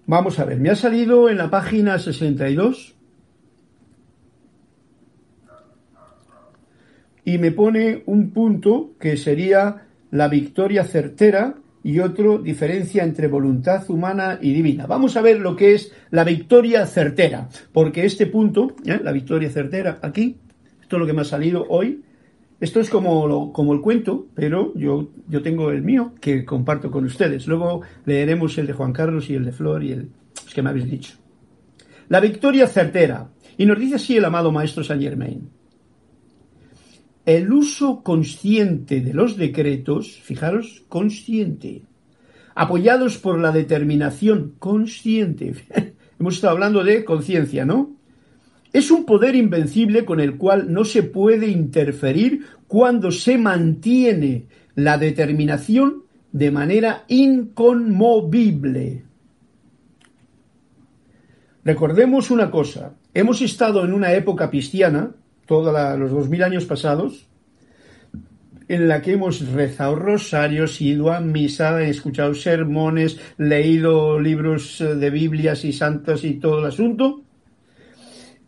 Vamos 0.07 0.39
a 0.39 0.45
ver, 0.45 0.59
me 0.59 0.69
ha 0.69 0.75
salido 0.75 1.29
en 1.29 1.37
la 1.37 1.49
página 1.49 1.97
62 1.97 2.95
y 7.25 7.39
me 7.39 7.51
pone 7.51 8.03
un 8.05 8.29
punto 8.29 8.91
que 8.99 9.17
sería 9.17 9.87
la 10.11 10.27
victoria 10.27 10.83
certera 10.83 11.55
y 11.85 11.99
otro 11.99 12.39
diferencia 12.39 13.03
entre 13.03 13.27
voluntad 13.27 13.87
humana 13.91 14.39
y 14.41 14.53
divina. 14.53 14.87
Vamos 14.87 15.15
a 15.17 15.21
ver 15.21 15.39
lo 15.39 15.55
que 15.55 15.75
es 15.75 15.91
la 16.09 16.23
victoria 16.23 16.83
certera, 16.87 17.47
porque 17.71 18.05
este 18.05 18.25
punto, 18.25 18.75
¿eh? 18.83 18.99
la 19.03 19.11
victoria 19.11 19.51
certera 19.51 19.99
aquí, 20.01 20.35
esto 20.81 20.95
es 20.95 20.99
lo 20.99 21.05
que 21.05 21.13
me 21.13 21.21
ha 21.21 21.25
salido 21.25 21.63
hoy, 21.69 22.01
esto 22.59 22.79
es 22.79 22.89
como, 22.89 23.53
como 23.53 23.71
el 23.73 23.81
cuento, 23.81 24.25
pero 24.33 24.73
yo, 24.73 25.09
yo 25.27 25.43
tengo 25.43 25.69
el 25.69 25.83
mío 25.83 26.13
que 26.19 26.43
comparto 26.43 26.89
con 26.89 27.05
ustedes. 27.05 27.45
Luego 27.45 27.81
leeremos 28.05 28.57
el 28.57 28.65
de 28.65 28.73
Juan 28.73 28.91
Carlos 28.91 29.29
y 29.29 29.35
el 29.35 29.45
de 29.45 29.51
Flor 29.51 29.83
y 29.83 29.91
el 29.91 30.09
que 30.55 30.63
me 30.63 30.71
habéis 30.71 30.89
dicho. 30.89 31.13
La 32.09 32.19
victoria 32.19 32.65
certera. 32.65 33.29
Y 33.59 33.67
nos 33.67 33.79
dice 33.79 33.97
así 33.97 34.17
el 34.17 34.25
amado 34.25 34.51
Maestro 34.51 34.83
Saint 34.83 35.03
Germain. 35.03 35.51
El 37.25 37.51
uso 37.51 38.03
consciente 38.03 39.01
de 39.01 39.13
los 39.13 39.35
decretos, 39.35 40.19
fijaros, 40.21 40.83
consciente, 40.89 41.83
apoyados 42.53 43.17
por 43.17 43.39
la 43.39 43.51
determinación 43.51 44.53
consciente. 44.59 45.55
Hemos 46.19 46.35
estado 46.35 46.53
hablando 46.53 46.83
de 46.83 47.03
conciencia, 47.03 47.65
¿no? 47.65 47.95
Es 48.71 48.91
un 48.91 49.05
poder 49.05 49.35
invencible 49.35 50.05
con 50.05 50.19
el 50.19 50.37
cual 50.37 50.71
no 50.71 50.85
se 50.85 51.01
puede 51.01 51.47
interferir 51.47 52.45
cuando 52.67 53.11
se 53.11 53.37
mantiene 53.37 54.47
la 54.75 54.97
determinación 54.97 56.03
de 56.31 56.51
manera 56.51 57.05
inconmovible. 57.07 59.05
Recordemos 61.63 62.29
una 62.29 62.51
cosa, 62.51 62.95
hemos 63.13 63.41
estado 63.41 63.83
en 63.85 63.93
una 63.93 64.13
época 64.13 64.49
cristiana, 64.49 65.15
todos 65.45 65.99
los 65.99 66.11
dos 66.11 66.29
mil 66.29 66.43
años 66.43 66.65
pasados, 66.65 67.27
en 68.67 68.87
la 68.87 69.01
que 69.01 69.13
hemos 69.13 69.47
rezado 69.51 69.95
rosarios, 69.95 70.81
ido 70.81 71.11
a 71.11 71.19
misa, 71.19 71.83
escuchado 71.83 72.33
sermones, 72.33 73.19
leído 73.37 74.19
libros 74.19 74.79
de 74.79 75.09
Biblias 75.09 75.65
y 75.65 75.73
santas 75.73 76.23
y 76.23 76.35
todo 76.35 76.59
el 76.59 76.65
asunto, 76.65 77.21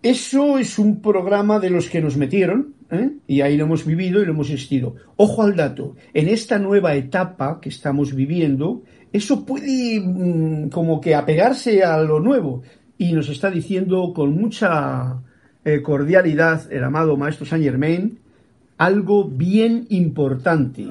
eso 0.02 0.58
es 0.58 0.80
un 0.80 1.02
programa 1.02 1.60
de 1.60 1.70
los 1.70 1.90
que 1.90 2.02
nos 2.02 2.18
metieron, 2.18 2.76
¿eh? 2.92 3.12
y 3.28 3.42
ahí 3.42 3.58
lo 3.58 3.66
hemos 3.66 3.86
vivido 3.86 4.22
y 4.22 4.26
lo 4.26 4.32
hemos 4.32 4.50
existido. 4.50 4.96
Ojo 5.16 5.44
al 5.44 5.56
dato, 5.56 5.96
en 6.14 6.30
esta 6.30 6.60
nueva 6.60 6.96
etapa 6.96 7.60
que 7.60 7.70
estamos 7.70 8.14
viviendo, 8.14 8.84
eso 9.12 9.46
puede 9.46 10.00
mm, 10.00 10.70
como 10.70 11.02
que 11.02 11.16
apegarse 11.16 11.84
a 11.84 11.98
lo 12.02 12.20
nuevo, 12.20 12.64
y 12.98 13.14
nos 13.14 13.30
está 13.30 13.52
diciendo 13.52 14.14
con 14.14 14.36
mucha 14.36 15.18
eh, 15.68 15.82
cordialidad 15.82 16.72
el 16.72 16.82
amado 16.82 17.18
Maestro 17.18 17.46
Saint 17.46 17.66
Germain 17.66 18.20
algo 18.78 19.26
bien 19.26 19.86
importante. 19.90 20.88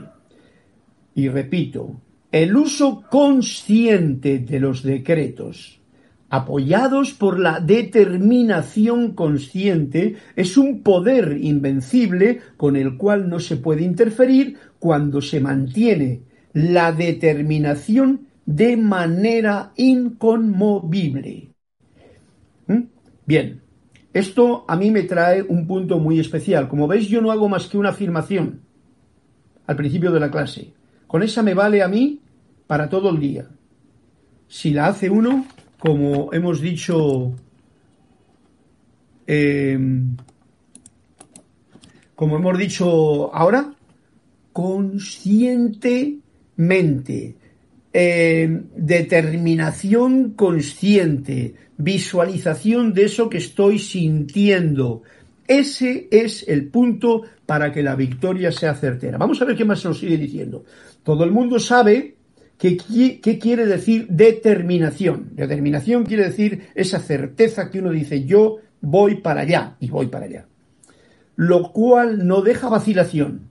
Y 1.15 1.31
repito, 1.31 1.99
el 2.31 2.55
uso 2.55 3.03
consciente 3.09 4.41
de 4.41 4.61
los 4.61 4.83
decretos 4.83 5.81
apoyados 6.29 7.15
por 7.15 7.39
la 7.39 7.61
determinación 7.61 9.13
consciente, 9.13 10.17
es 10.35 10.59
un 10.59 10.83
poder 10.83 11.39
invencible 11.41 12.41
con 12.59 12.77
el 12.77 12.99
cual 12.99 13.31
no 13.31 13.39
se 13.39 13.57
puede 13.57 13.83
interferir 13.83 14.59
cuando 14.79 15.23
se 15.23 15.41
mantiene 15.41 16.23
la 16.53 16.93
determinación 16.93 18.27
de 18.45 18.77
manera 18.77 19.73
inconmovible. 19.77 21.55
¿Mm? 22.67 22.83
Bien, 23.25 23.63
esto 24.19 24.65
a 24.67 24.77
mí 24.77 24.91
me 24.91 25.03
trae 25.03 25.43
un 25.43 25.67
punto 25.67 25.99
muy 25.99 26.19
especial. 26.19 26.69
Como 26.69 26.89
veis, 26.89 27.07
yo 27.07 27.21
no 27.21 27.31
hago 27.31 27.51
más 27.51 27.67
que 27.67 27.77
una 27.77 27.91
afirmación 27.91 28.63
al 29.67 29.77
principio 29.77 30.11
de 30.11 30.21
la 30.21 30.31
clase. 30.31 30.73
Con 31.07 31.23
esa 31.23 31.43
me 31.43 31.53
vale 31.53 31.83
a 31.83 31.89
mí 31.89 32.23
para 32.67 32.89
todo 32.89 33.11
el 33.11 33.21
día. 33.21 33.47
Si 34.49 34.71
la 34.71 34.87
hace 34.87 35.11
uno, 35.11 35.45
como 35.79 36.33
hemos 36.33 36.63
dicho, 36.63 37.35
em, 39.27 40.17
como 42.15 42.37
hemos 42.37 42.57
dicho 42.57 43.35
ahora, 43.35 43.71
conscientemente, 44.55 47.37
em, 47.93 48.65
determinación 48.77 50.31
consciente, 50.31 51.55
visualización 51.79 52.93
de 52.93 53.05
eso 53.05 53.29
que 53.29 53.39
estoy 53.39 53.79
sintiendo. 53.79 55.03
Ese 55.47 56.09
es 56.11 56.45
el 56.49 56.69
punto 56.69 57.23
para 57.45 57.73
que 57.73 57.83
la 57.83 57.95
victoria 57.95 58.51
sea 58.51 58.75
certera. 58.75 59.19
Vamos 59.19 59.41
a 59.41 59.45
ver 59.45 59.57
qué 59.57 59.65
más 59.65 59.85
nos 59.85 59.99
sigue 59.99 60.17
diciendo. 60.17 60.65
Todo 61.05 61.25
el 61.25 61.31
mundo 61.31 61.61
sabe 61.61 62.17
¿Qué, 62.59 63.39
quiere 63.39 63.67
decir 63.67 64.07
determinación? 64.09 65.31
Determinación 65.33 66.05
quiere 66.05 66.25
decir 66.25 66.69
esa 66.75 67.01
certeza 67.01 67.71
que 67.71 67.81
uno 67.81 67.91
dice 67.91 68.25
yo 68.25 68.59
voy 68.81 69.17
para 69.17 69.43
allá 69.43 69.77
y 69.79 69.91
voy 69.91 70.07
para 70.07 70.25
allá. 70.25 70.47
Lo 71.37 71.73
cual 71.73 72.27
no 72.27 72.41
deja 72.41 72.69
vacilación. 72.69 73.51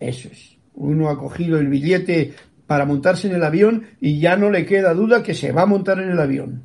Eso 0.00 0.28
es. 0.30 0.56
Uno 0.74 1.08
ha 1.08 1.18
cogido 1.18 1.58
el 1.58 1.68
billete 1.68 2.34
para 2.66 2.84
montarse 2.84 3.28
en 3.28 3.34
el 3.34 3.44
avión 3.44 3.84
y 4.00 4.20
ya 4.20 4.36
no 4.36 4.50
le 4.50 4.66
queda 4.66 4.92
duda 4.92 5.22
que 5.22 5.34
se 5.34 5.52
va 5.52 5.62
a 5.62 5.66
montar 5.66 5.98
en 6.00 6.10
el 6.10 6.20
avión. 6.20 6.62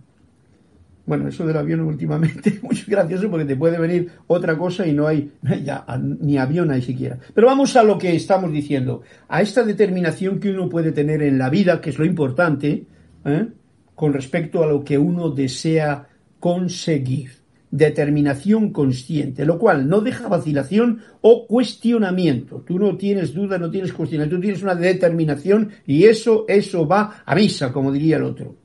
Bueno, 1.08 1.30
eso 1.30 1.48
del 1.48 1.56
avión 1.56 1.80
últimamente 1.80 2.50
es 2.56 2.62
muy 2.62 2.76
gracioso 2.86 3.30
porque 3.30 3.46
te 3.46 3.56
puede 3.56 3.80
venir 3.80 4.12
otra 4.28 4.58
cosa 4.58 4.86
y 4.86 4.92
no 4.92 5.08
hay, 5.08 5.32
ni 6.20 6.38
avión 6.38 6.70
hay 6.70 6.82
siquiera. 6.82 7.18
Pero 7.34 7.48
vamos 7.48 7.76
a 7.78 7.84
lo 7.84 7.98
que 7.98 8.14
estamos 8.14 8.52
diciendo, 8.52 9.02
a 9.30 9.42
esta 9.42 9.64
determinación 9.64 10.40
que 10.40 10.52
uno 10.52 10.68
puede 10.68 10.92
tener 10.92 11.24
en 11.24 11.38
la 11.38 11.50
vida, 11.50 11.80
que 11.80 11.92
es 11.92 11.98
lo 11.98 12.04
importante, 12.04 12.86
¿eh? 13.24 13.48
con 13.96 14.14
respecto 14.14 14.62
a 14.62 14.68
lo 14.68 14.84
que 14.84 14.98
uno 14.98 15.32
desea 15.32 16.08
conseguir. 16.40 17.32
Determinación 17.70 18.72
consciente, 18.72 19.46
lo 19.46 19.60
cual 19.60 19.90
no 19.90 20.00
deja 20.00 20.30
vacilación 20.30 21.02
o 21.20 21.46
cuestionamiento. 21.48 22.64
Tú 22.66 22.80
no 22.80 22.96
tienes 22.96 23.34
duda, 23.34 23.58
no 23.58 23.70
tienes 23.70 23.92
cuestionamiento, 23.92 24.38
tú 24.38 24.42
tienes 24.42 24.64
una 24.64 24.76
determinación 24.76 25.72
y 25.86 26.06
eso, 26.06 26.46
eso 26.48 26.88
va 26.88 27.24
a 27.26 27.36
misa, 27.36 27.74
como 27.74 27.92
diría 27.92 28.18
el 28.18 28.24
otro. 28.24 28.56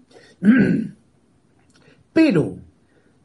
Pero 2.13 2.57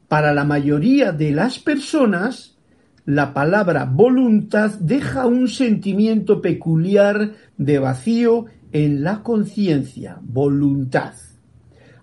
para 0.08 0.34
la 0.34 0.46
mayoría 0.46 1.12
de 1.12 1.32
las 1.32 1.60
personas, 1.60 2.58
la 3.06 3.34
palabra 3.34 3.86
voluntad 3.86 4.72
deja 4.80 5.26
un 5.26 5.48
sentimiento 5.48 6.42
peculiar 6.42 7.34
de 7.58 7.80
vacío 7.80 8.46
en 8.72 9.04
la 9.04 9.24
conciencia, 9.24 10.18
voluntad, 10.22 11.14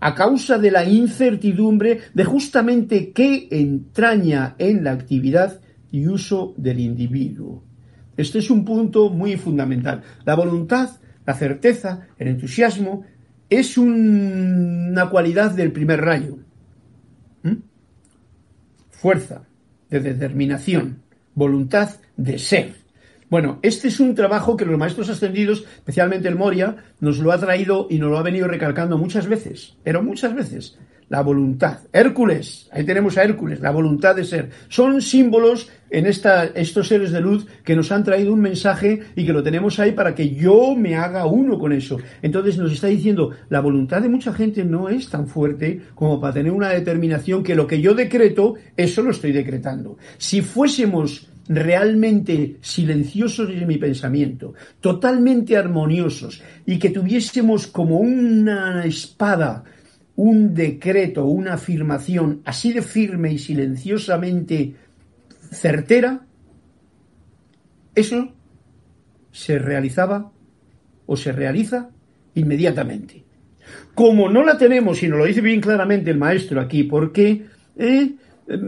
a 0.00 0.14
causa 0.14 0.58
de 0.58 0.70
la 0.70 0.84
incertidumbre 0.84 2.00
de 2.12 2.24
justamente 2.24 3.12
qué 3.12 3.48
entraña 3.50 4.54
en 4.58 4.84
la 4.84 4.92
actividad 4.92 5.60
y 5.90 6.06
uso 6.06 6.54
del 6.58 6.80
individuo. 6.80 7.62
Este 8.16 8.38
es 8.38 8.50
un 8.50 8.64
punto 8.64 9.08
muy 9.08 9.36
fundamental. 9.36 10.02
La 10.24 10.34
voluntad, 10.34 10.90
la 11.26 11.34
certeza, 11.34 12.06
el 12.18 12.28
entusiasmo, 12.28 13.04
es 13.48 13.78
una 13.78 15.08
cualidad 15.08 15.52
del 15.52 15.72
primer 15.72 16.00
rayo 16.00 16.43
fuerza, 19.04 19.42
de 19.90 20.00
determinación, 20.00 21.02
voluntad 21.34 21.90
de 22.16 22.38
ser. 22.38 22.72
Bueno, 23.28 23.58
este 23.60 23.88
es 23.88 24.00
un 24.00 24.14
trabajo 24.14 24.56
que 24.56 24.64
los 24.64 24.78
maestros 24.78 25.10
ascendidos, 25.10 25.66
especialmente 25.74 26.26
el 26.26 26.36
Moria, 26.36 26.76
nos 27.00 27.18
lo 27.18 27.30
ha 27.30 27.36
traído 27.36 27.86
y 27.90 27.98
nos 27.98 28.10
lo 28.10 28.16
ha 28.16 28.22
venido 28.22 28.48
recalcando 28.48 28.96
muchas 28.96 29.26
veces, 29.26 29.76
pero 29.82 30.02
muchas 30.02 30.34
veces 30.34 30.78
la 31.08 31.22
voluntad. 31.22 31.78
Hércules, 31.92 32.68
ahí 32.72 32.84
tenemos 32.84 33.16
a 33.18 33.24
Hércules, 33.24 33.60
la 33.60 33.70
voluntad 33.70 34.16
de 34.16 34.24
ser. 34.24 34.50
Son 34.68 35.00
símbolos 35.02 35.68
en 35.90 36.06
esta, 36.06 36.46
estos 36.46 36.88
seres 36.88 37.12
de 37.12 37.20
luz 37.20 37.46
que 37.62 37.76
nos 37.76 37.92
han 37.92 38.04
traído 38.04 38.32
un 38.32 38.40
mensaje 38.40 39.00
y 39.14 39.24
que 39.24 39.32
lo 39.32 39.42
tenemos 39.42 39.78
ahí 39.78 39.92
para 39.92 40.14
que 40.14 40.34
yo 40.34 40.74
me 40.74 40.96
haga 40.96 41.26
uno 41.26 41.58
con 41.58 41.72
eso. 41.72 41.98
Entonces 42.22 42.58
nos 42.58 42.72
está 42.72 42.88
diciendo, 42.88 43.30
la 43.48 43.60
voluntad 43.60 44.02
de 44.02 44.08
mucha 44.08 44.32
gente 44.32 44.64
no 44.64 44.88
es 44.88 45.08
tan 45.08 45.28
fuerte 45.28 45.80
como 45.94 46.20
para 46.20 46.34
tener 46.34 46.52
una 46.52 46.70
determinación 46.70 47.42
que 47.42 47.54
lo 47.54 47.66
que 47.66 47.80
yo 47.80 47.94
decreto, 47.94 48.54
eso 48.76 49.02
lo 49.02 49.10
estoy 49.10 49.32
decretando. 49.32 49.98
Si 50.18 50.40
fuésemos 50.40 51.28
realmente 51.48 52.56
silenciosos 52.60 53.50
en 53.50 53.66
mi 53.66 53.76
pensamiento, 53.76 54.54
totalmente 54.80 55.56
armoniosos 55.56 56.42
y 56.64 56.78
que 56.78 56.90
tuviésemos 56.90 57.66
como 57.66 57.98
una 57.98 58.84
espada 58.84 59.64
un 60.16 60.54
decreto, 60.54 61.24
una 61.24 61.54
afirmación 61.54 62.42
así 62.44 62.72
de 62.72 62.82
firme 62.82 63.32
y 63.32 63.38
silenciosamente 63.38 64.74
certera, 65.50 66.26
eso 67.94 68.32
se 69.32 69.58
realizaba 69.58 70.32
o 71.06 71.16
se 71.16 71.32
realiza 71.32 71.90
inmediatamente. 72.34 73.24
Como 73.94 74.28
no 74.28 74.44
la 74.44 74.58
tenemos, 74.58 75.02
y 75.02 75.08
nos 75.08 75.18
lo 75.18 75.24
dice 75.24 75.40
bien 75.40 75.60
claramente 75.60 76.10
el 76.10 76.18
maestro 76.18 76.60
aquí, 76.60 76.84
porque 76.84 77.46
eh, 77.76 78.12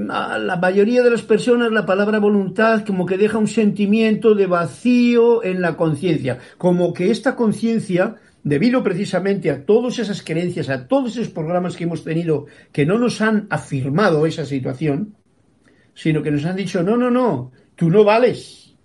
a 0.09 0.39
la 0.39 0.57
mayoría 0.57 1.03
de 1.03 1.11
las 1.11 1.23
personas 1.23 1.71
la 1.71 1.85
palabra 1.85 2.19
voluntad 2.19 2.85
como 2.85 3.05
que 3.05 3.19
deja 3.19 3.39
un 3.39 3.49
sentimiento 3.49 4.35
de 4.35 4.47
vacío 4.47 5.45
en 5.45 5.61
la 5.61 5.77
conciencia, 5.77 6.39
como 6.59 6.93
que 6.93 7.11
esta 7.11 7.37
conciencia, 7.37 8.17
debido 8.47 8.85
precisamente 8.85 9.51
a 9.51 9.67
todas 9.67 9.99
esas 9.99 10.23
creencias, 10.23 10.69
a 10.69 10.87
todos 10.87 11.17
esos 11.17 11.31
programas 11.31 11.75
que 11.75 11.83
hemos 11.83 12.05
tenido 12.05 12.47
que 12.71 12.87
no 12.87 12.97
nos 12.97 13.21
han 13.21 13.49
afirmado 13.51 14.25
esa 14.25 14.47
situación, 14.47 15.17
sino 15.95 16.23
que 16.23 16.31
nos 16.31 16.45
han 16.45 16.55
dicho, 16.55 16.81
no, 16.85 16.97
no, 16.97 17.11
no, 17.11 17.51
tú 17.75 17.91
no 17.91 18.05
vales. 18.05 18.77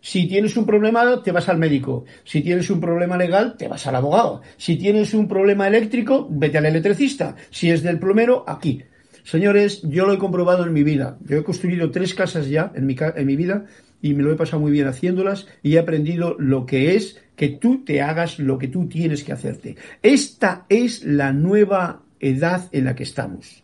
Si 0.00 0.26
tienes 0.26 0.56
un 0.56 0.66
problema, 0.66 1.22
te 1.22 1.30
vas 1.30 1.48
al 1.48 1.58
médico. 1.58 2.06
Si 2.24 2.42
tienes 2.42 2.70
un 2.70 2.80
problema 2.80 3.16
legal, 3.16 3.56
te 3.56 3.68
vas 3.68 3.86
al 3.86 3.94
abogado. 3.94 4.42
Si 4.56 4.74
tienes 4.74 5.14
un 5.14 5.28
problema 5.28 5.68
eléctrico, 5.68 6.26
vete 6.28 6.58
al 6.58 6.66
electricista. 6.66 7.36
Si 7.50 7.70
es 7.70 7.84
del 7.84 8.00
plomero, 8.00 8.42
aquí. 8.48 8.82
Señores, 9.24 9.82
yo 9.82 10.06
lo 10.06 10.12
he 10.12 10.18
comprobado 10.18 10.64
en 10.66 10.72
mi 10.72 10.82
vida. 10.82 11.18
Yo 11.24 11.36
he 11.36 11.44
construido 11.44 11.90
tres 11.90 12.14
casas 12.14 12.48
ya 12.48 12.72
en 12.74 12.86
mi, 12.86 12.96
en 12.98 13.26
mi 13.26 13.36
vida 13.36 13.66
y 14.00 14.14
me 14.14 14.22
lo 14.22 14.32
he 14.32 14.36
pasado 14.36 14.60
muy 14.60 14.72
bien 14.72 14.88
haciéndolas 14.88 15.46
y 15.62 15.76
he 15.76 15.78
aprendido 15.78 16.36
lo 16.38 16.66
que 16.66 16.96
es 16.96 17.20
que 17.36 17.48
tú 17.48 17.84
te 17.84 18.02
hagas 18.02 18.38
lo 18.38 18.58
que 18.58 18.68
tú 18.68 18.88
tienes 18.88 19.22
que 19.22 19.32
hacerte. 19.32 19.76
Esta 20.02 20.66
es 20.68 21.04
la 21.04 21.32
nueva 21.32 22.02
edad 22.20 22.68
en 22.72 22.84
la 22.84 22.94
que 22.94 23.04
estamos. 23.04 23.62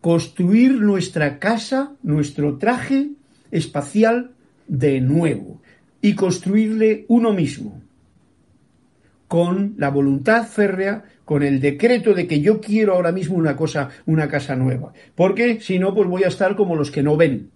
Construir 0.00 0.72
nuestra 0.80 1.38
casa, 1.38 1.92
nuestro 2.02 2.56
traje 2.56 3.10
espacial 3.50 4.30
de 4.68 5.00
nuevo 5.00 5.60
y 6.00 6.14
construirle 6.14 7.04
uno 7.08 7.32
mismo 7.32 7.82
con 9.28 9.74
la 9.76 9.90
voluntad 9.90 10.46
férrea 10.46 11.04
con 11.24 11.42
el 11.42 11.60
decreto 11.60 12.14
de 12.14 12.26
que 12.26 12.40
yo 12.40 12.58
quiero 12.58 12.94
ahora 12.94 13.12
mismo 13.12 13.36
una 13.36 13.54
cosa, 13.54 13.90
una 14.06 14.28
casa 14.28 14.56
nueva. 14.56 14.94
Porque 15.14 15.60
si 15.60 15.78
no, 15.78 15.94
pues 15.94 16.08
voy 16.08 16.24
a 16.24 16.28
estar 16.28 16.56
como 16.56 16.74
los 16.74 16.90
que 16.90 17.02
no 17.02 17.18
ven. 17.18 17.50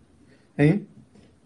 ¿eh? 0.58 0.82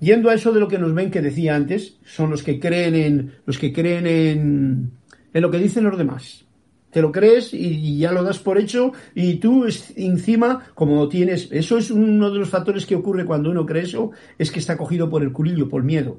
Yendo 0.00 0.28
a 0.28 0.34
eso 0.34 0.52
de 0.52 0.58
lo 0.58 0.66
que 0.66 0.78
nos 0.78 0.92
ven 0.92 1.12
que 1.12 1.22
decía 1.22 1.54
antes, 1.54 1.98
son 2.04 2.30
los 2.30 2.42
que 2.42 2.58
creen 2.58 2.96
en, 2.96 3.32
los 3.46 3.58
que 3.58 3.72
creen 3.72 4.08
en, 4.08 4.90
en 5.32 5.42
lo 5.42 5.52
que 5.52 5.58
dicen 5.58 5.84
los 5.84 5.96
demás. 5.96 6.44
Te 6.90 7.00
lo 7.00 7.12
crees 7.12 7.54
y, 7.54 7.98
ya 7.98 8.10
lo 8.10 8.24
das 8.24 8.40
por 8.40 8.58
hecho 8.58 8.92
y 9.14 9.34
tú 9.34 9.66
encima, 9.96 10.64
como 10.74 11.08
tienes, 11.08 11.48
eso 11.52 11.78
es 11.78 11.92
uno 11.92 12.30
de 12.32 12.38
los 12.40 12.48
factores 12.48 12.86
que 12.86 12.96
ocurre 12.96 13.24
cuando 13.24 13.50
uno 13.50 13.66
cree 13.66 13.82
eso, 13.82 14.10
es 14.38 14.50
que 14.50 14.58
está 14.58 14.76
cogido 14.76 15.08
por 15.08 15.22
el 15.22 15.30
culillo, 15.30 15.68
por 15.68 15.84
miedo. 15.84 16.18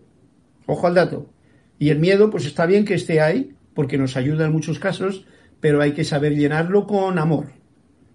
Ojo 0.67 0.87
al 0.87 0.93
dato. 0.93 1.29
Y 1.79 1.89
el 1.89 1.99
miedo, 1.99 2.29
pues 2.29 2.45
está 2.45 2.65
bien 2.65 2.85
que 2.85 2.93
esté 2.93 3.19
ahí, 3.19 3.56
porque 3.77 3.99
nos 3.99 4.17
ayuda 4.17 4.47
en 4.47 4.53
muchos 4.53 4.79
casos, 4.79 5.27
pero 5.59 5.83
hay 5.83 5.91
que 5.91 6.03
saber 6.03 6.33
llenarlo 6.33 6.87
con 6.87 7.19
amor. 7.19 7.49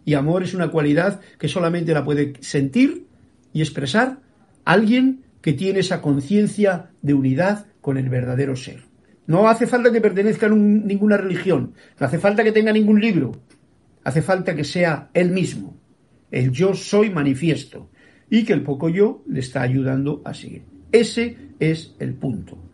Y 0.04 0.14
amor 0.14 0.42
es 0.42 0.54
una 0.54 0.72
cualidad 0.72 1.20
que 1.38 1.46
solamente 1.46 1.94
la 1.94 2.02
puede 2.02 2.32
sentir 2.40 3.06
y 3.52 3.60
expresar 3.60 4.18
alguien 4.64 5.22
que 5.40 5.52
tiene 5.52 5.78
esa 5.78 6.02
conciencia 6.02 6.90
de 7.00 7.14
unidad 7.14 7.66
con 7.80 7.96
el 7.96 8.08
verdadero 8.08 8.56
ser. 8.56 8.80
No 9.28 9.48
hace 9.48 9.68
falta 9.68 9.92
que 9.92 10.00
pertenezca 10.00 10.46
a 10.46 10.48
ninguna 10.48 11.16
religión, 11.16 11.74
no 12.00 12.06
hace 12.08 12.18
falta 12.18 12.42
que 12.42 12.50
tenga 12.50 12.72
ningún 12.72 13.00
libro, 13.00 13.30
hace 14.02 14.20
falta 14.20 14.56
que 14.56 14.64
sea 14.64 15.10
él 15.14 15.30
mismo, 15.30 15.76
el 16.32 16.50
yo 16.50 16.74
soy 16.74 17.08
manifiesto, 17.10 17.88
y 18.28 18.42
que 18.42 18.52
el 18.52 18.64
poco 18.64 18.88
yo 18.88 19.22
le 19.28 19.38
está 19.38 19.62
ayudando 19.62 20.22
a 20.24 20.34
seguir. 20.34 20.64
Ese 20.90 21.36
es 21.60 21.94
el 22.00 22.14
punto. 22.14 22.71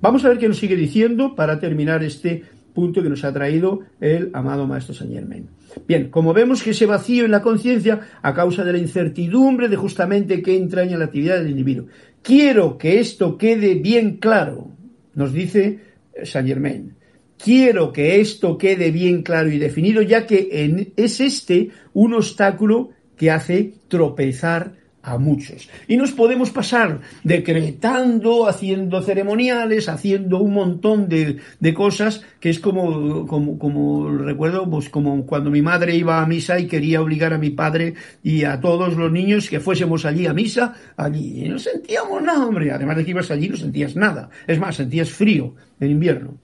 Vamos 0.00 0.24
a 0.24 0.28
ver 0.28 0.38
qué 0.38 0.48
nos 0.48 0.58
sigue 0.58 0.76
diciendo 0.76 1.34
para 1.34 1.58
terminar 1.58 2.02
este 2.04 2.42
punto 2.74 3.02
que 3.02 3.08
nos 3.08 3.24
ha 3.24 3.32
traído 3.32 3.80
el 4.00 4.30
amado 4.34 4.66
Maestro 4.66 4.94
Saint 4.94 5.14
Germain. 5.14 5.48
Bien, 5.88 6.10
como 6.10 6.34
vemos 6.34 6.62
que 6.62 6.70
ese 6.70 6.84
vacío 6.84 7.24
en 7.24 7.30
la 7.30 7.40
conciencia, 7.40 8.00
a 8.20 8.34
causa 8.34 8.64
de 8.64 8.72
la 8.72 8.78
incertidumbre 8.78 9.68
de 9.68 9.76
justamente 9.76 10.42
qué 10.42 10.56
entraña 10.56 10.98
la 10.98 11.06
actividad 11.06 11.38
del 11.38 11.50
individuo. 11.50 11.86
Quiero 12.22 12.76
que 12.76 13.00
esto 13.00 13.38
quede 13.38 13.76
bien 13.76 14.18
claro, 14.18 14.72
nos 15.14 15.32
dice 15.32 15.78
Saint 16.24 16.48
Germain. 16.48 16.94
Quiero 17.42 17.92
que 17.92 18.20
esto 18.20 18.58
quede 18.58 18.90
bien 18.90 19.22
claro 19.22 19.50
y 19.50 19.58
definido, 19.58 20.02
ya 20.02 20.26
que 20.26 20.92
es 20.96 21.20
este 21.20 21.70
un 21.94 22.14
obstáculo 22.14 22.90
que 23.16 23.30
hace 23.30 23.74
tropezar 23.88 24.72
a 25.06 25.18
muchos. 25.18 25.70
Y 25.86 25.96
nos 25.96 26.10
podemos 26.10 26.50
pasar 26.50 27.00
decretando, 27.22 28.48
haciendo 28.48 29.00
ceremoniales, 29.02 29.88
haciendo 29.88 30.40
un 30.40 30.52
montón 30.52 31.08
de, 31.08 31.38
cosas 31.74 32.24
que 32.40 32.50
es 32.50 32.58
como, 32.58 33.24
como, 33.26 33.56
como, 33.56 34.10
recuerdo, 34.10 34.68
pues 34.68 34.88
como 34.88 35.24
cuando 35.24 35.48
mi 35.50 35.62
madre 35.62 35.94
iba 35.94 36.20
a 36.20 36.26
misa 36.26 36.58
y 36.58 36.66
quería 36.66 37.00
obligar 37.00 37.32
a 37.32 37.38
mi 37.38 37.50
padre 37.50 37.94
y 38.24 38.42
a 38.42 38.60
todos 38.60 38.96
los 38.96 39.12
niños 39.12 39.48
que 39.48 39.60
fuésemos 39.60 40.04
allí 40.04 40.26
a 40.26 40.34
misa, 40.34 40.74
allí 40.96 41.44
y 41.44 41.48
no 41.48 41.60
sentíamos 41.60 42.20
nada, 42.20 42.44
hombre. 42.44 42.72
Además 42.72 42.96
de 42.96 43.04
que 43.04 43.10
ibas 43.12 43.30
allí 43.30 43.48
no 43.48 43.56
sentías 43.56 43.94
nada. 43.94 44.28
Es 44.44 44.58
más, 44.58 44.74
sentías 44.74 45.10
frío 45.10 45.54
en 45.78 45.92
invierno. 45.92 46.36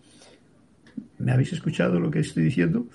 ¿Me 1.18 1.32
habéis 1.32 1.52
escuchado 1.52 1.98
lo 1.98 2.10
que 2.10 2.20
estoy 2.20 2.44
diciendo? 2.44 2.86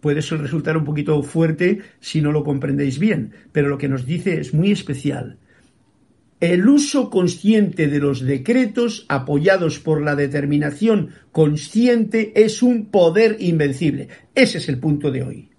Puede 0.00 0.20
resultar 0.20 0.76
un 0.76 0.84
poquito 0.84 1.22
fuerte 1.22 1.80
si 2.00 2.20
no 2.20 2.32
lo 2.32 2.44
comprendéis 2.44 2.98
bien, 2.98 3.32
pero 3.52 3.68
lo 3.68 3.78
que 3.78 3.88
nos 3.88 4.06
dice 4.06 4.40
es 4.40 4.54
muy 4.54 4.72
especial. 4.72 5.38
El 6.40 6.68
uso 6.68 7.10
consciente 7.10 7.88
de 7.88 7.98
los 7.98 8.20
decretos 8.22 9.04
apoyados 9.08 9.78
por 9.78 10.02
la 10.02 10.16
determinación 10.16 11.10
consciente 11.32 12.32
es 12.34 12.62
un 12.62 12.86
poder 12.86 13.36
invencible. 13.40 14.08
Ese 14.34 14.58
es 14.58 14.68
el 14.70 14.78
punto 14.78 15.10
de 15.10 15.22
hoy 15.22 15.50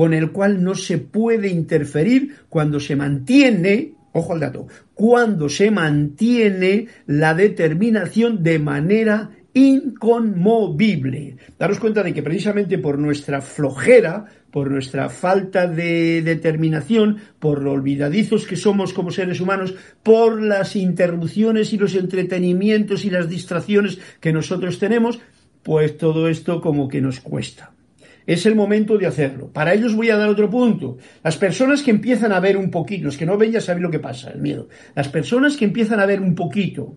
con 0.00 0.14
el 0.14 0.32
cual 0.32 0.62
no 0.62 0.74
se 0.74 0.98
puede 0.98 1.48
interferir 1.48 2.36
cuando 2.48 2.80
se 2.80 2.96
mantiene, 2.96 3.92
ojo 4.12 4.32
al 4.32 4.40
dato, 4.40 4.66
cuando 4.94 5.48
se 5.48 5.70
mantiene 5.70 6.86
la 7.06 7.34
determinación 7.34 8.42
de 8.42 8.58
manera 8.58 9.30
inconmovible. 9.54 11.36
Daros 11.58 11.80
cuenta 11.80 12.02
de 12.02 12.14
que 12.14 12.22
precisamente 12.22 12.78
por 12.78 12.98
nuestra 12.98 13.40
flojera, 13.40 14.26
por 14.50 14.70
nuestra 14.70 15.08
falta 15.08 15.66
de 15.66 16.22
determinación, 16.22 17.18
por 17.38 17.62
lo 17.62 17.72
olvidadizos 17.72 18.46
que 18.46 18.56
somos 18.56 18.92
como 18.92 19.10
seres 19.10 19.40
humanos, 19.40 19.74
por 20.02 20.42
las 20.42 20.76
interrupciones 20.76 21.72
y 21.72 21.78
los 21.78 21.94
entretenimientos 21.94 23.04
y 23.04 23.10
las 23.10 23.28
distracciones 23.28 23.98
que 24.20 24.32
nosotros 24.32 24.78
tenemos, 24.78 25.20
pues 25.62 25.96
todo 25.98 26.28
esto 26.28 26.60
como 26.60 26.88
que 26.88 27.00
nos 27.00 27.20
cuesta. 27.20 27.72
Es 28.26 28.46
el 28.46 28.54
momento 28.54 28.96
de 28.98 29.06
hacerlo. 29.06 29.48
Para 29.52 29.74
ellos 29.74 29.94
voy 29.94 30.10
a 30.10 30.16
dar 30.16 30.28
otro 30.28 30.48
punto. 30.48 30.98
Las 31.24 31.36
personas 31.36 31.82
que 31.82 31.90
empiezan 31.90 32.32
a 32.32 32.40
ver 32.40 32.56
un 32.56 32.70
poquito, 32.70 33.06
los 33.06 33.16
que 33.16 33.26
no 33.26 33.36
ven 33.36 33.52
ya 33.52 33.60
saben 33.60 33.82
lo 33.82 33.90
que 33.90 33.98
pasa, 33.98 34.30
el 34.30 34.40
miedo. 34.40 34.68
Las 34.94 35.08
personas 35.08 35.56
que 35.56 35.64
empiezan 35.64 36.00
a 36.00 36.06
ver 36.06 36.20
un 36.20 36.34
poquito, 36.34 36.96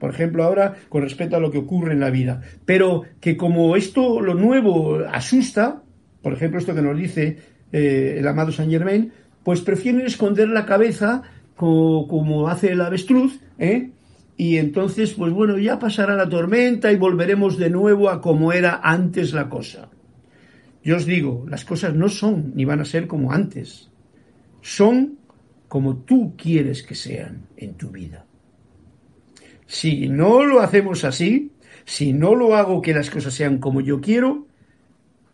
por 0.00 0.10
ejemplo, 0.10 0.42
ahora 0.42 0.74
con 0.88 1.02
respecto 1.02 1.36
a 1.36 1.40
lo 1.40 1.50
que 1.50 1.58
ocurre 1.58 1.92
en 1.92 2.00
la 2.00 2.10
vida. 2.10 2.40
Pero 2.64 3.02
que 3.20 3.36
como 3.36 3.76
esto, 3.76 4.20
lo 4.20 4.34
nuevo, 4.34 4.98
asusta, 5.12 5.82
por 6.22 6.32
ejemplo, 6.32 6.58
esto 6.58 6.74
que 6.74 6.82
nos 6.82 6.96
dice 6.96 7.36
eh, 7.70 8.16
el 8.18 8.26
amado 8.26 8.50
Saint 8.50 8.72
Germain, 8.72 9.12
pues 9.44 9.60
prefieren 9.60 10.06
esconder 10.06 10.48
la 10.48 10.64
cabeza 10.64 11.22
como, 11.54 12.48
hace 12.48 12.72
el 12.72 12.80
avestruz, 12.80 13.38
¿eh? 13.58 13.90
y 14.38 14.56
entonces, 14.56 15.12
pues 15.12 15.30
bueno, 15.30 15.58
ya 15.58 15.78
pasará 15.78 16.14
la 16.16 16.26
tormenta 16.26 16.90
y 16.90 16.96
volveremos 16.96 17.58
de 17.58 17.68
nuevo 17.68 18.08
a 18.08 18.22
como 18.22 18.54
era 18.54 18.80
antes 18.82 19.34
la 19.34 19.50
cosa. 19.50 19.90
Yo 20.82 20.96
os 20.96 21.04
digo, 21.04 21.44
las 21.46 21.66
cosas 21.66 21.94
no 21.94 22.08
son 22.08 22.52
ni 22.54 22.64
van 22.64 22.80
a 22.80 22.86
ser 22.86 23.06
como 23.06 23.32
antes, 23.32 23.90
son 24.62 25.18
como 25.68 25.98
tú 25.98 26.34
quieres 26.38 26.82
que 26.82 26.94
sean 26.94 27.48
en 27.58 27.74
tu 27.74 27.90
vida. 27.90 28.24
Si 29.70 30.08
no 30.08 30.44
lo 30.44 30.58
hacemos 30.58 31.04
así, 31.04 31.52
si 31.84 32.12
no 32.12 32.34
lo 32.34 32.56
hago 32.56 32.82
que 32.82 32.92
las 32.92 33.08
cosas 33.08 33.34
sean 33.34 33.58
como 33.58 33.80
yo 33.80 34.00
quiero, 34.00 34.48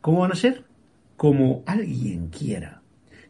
¿cómo 0.02 0.20
van 0.20 0.32
a 0.32 0.34
ser? 0.34 0.62
Como 1.16 1.64
alguien 1.64 2.28
quiera. 2.28 2.82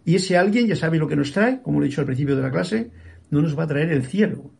Y 0.04 0.16
ese 0.16 0.36
alguien 0.36 0.66
ya 0.66 0.74
sabe 0.74 0.98
lo 0.98 1.06
que 1.06 1.14
nos 1.14 1.30
trae, 1.30 1.62
como 1.62 1.78
lo 1.78 1.84
he 1.84 1.88
dicho 1.88 2.00
al 2.00 2.08
principio 2.08 2.34
de 2.34 2.42
la 2.42 2.50
clase, 2.50 2.90
no 3.30 3.40
nos 3.40 3.56
va 3.56 3.62
a 3.62 3.66
traer 3.68 3.92
el 3.92 4.04
cielo. 4.04 4.50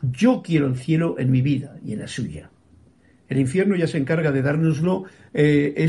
Yo 0.00 0.42
quiero 0.42 0.68
el 0.68 0.76
cielo 0.76 1.16
en 1.18 1.32
mi 1.32 1.42
vida 1.42 1.76
y 1.84 1.94
en 1.94 1.98
la 1.98 2.06
suya. 2.06 2.52
El 3.28 3.40
infierno 3.40 3.74
ya 3.74 3.88
se 3.88 3.98
encarga 3.98 4.30
de 4.30 4.42
dárnoslo 4.42 5.06
eh, 5.34 5.88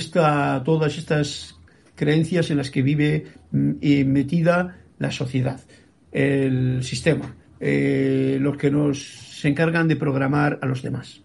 todas 0.65 0.97
estas 0.97 1.59
creencias 1.93 2.49
en 2.49 2.57
las 2.57 2.71
que 2.71 2.81
vive 2.81 3.27
mm, 3.51 4.05
metida 4.07 4.79
la 4.97 5.11
sociedad, 5.11 5.61
el 6.11 6.83
sistema, 6.83 7.35
eh, 7.59 8.39
los 8.41 8.57
que 8.57 8.71
nos 8.71 9.30
se 9.41 9.47
encargan 9.47 9.87
de 9.87 9.95
programar 9.95 10.59
a 10.61 10.67
los 10.67 10.83
demás. 10.83 11.23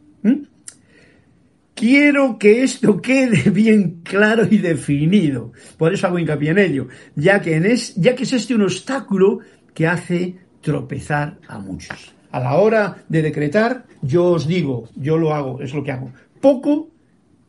Quiero 1.74 2.38
que 2.38 2.62
esto 2.62 3.02
quede 3.02 3.50
bien 3.62 4.00
claro 4.02 4.46
y 4.50 4.56
definido. 4.56 5.52
Por 5.76 5.92
eso 5.92 6.06
hago 6.06 6.18
hincapié 6.18 6.52
en 6.52 6.58
ello, 6.58 6.88
ya 7.14 7.42
que, 7.42 7.58
es, 7.58 7.94
ya 7.96 8.14
que 8.14 8.22
es 8.22 8.32
este 8.32 8.54
un 8.54 8.62
obstáculo 8.62 9.40
que 9.74 9.86
hace 9.86 10.36
tropezar 10.62 11.38
a 11.46 11.58
muchos. 11.58 12.14
A 12.30 12.40
la 12.40 12.54
hora 12.54 13.04
de 13.10 13.20
decretar, 13.20 13.84
yo 14.00 14.24
os 14.24 14.46
digo, 14.46 14.88
yo 14.96 15.18
lo 15.18 15.34
hago, 15.34 15.60
es 15.60 15.74
lo 15.74 15.84
que 15.84 15.92
hago. 15.92 16.10
Poco 16.40 16.88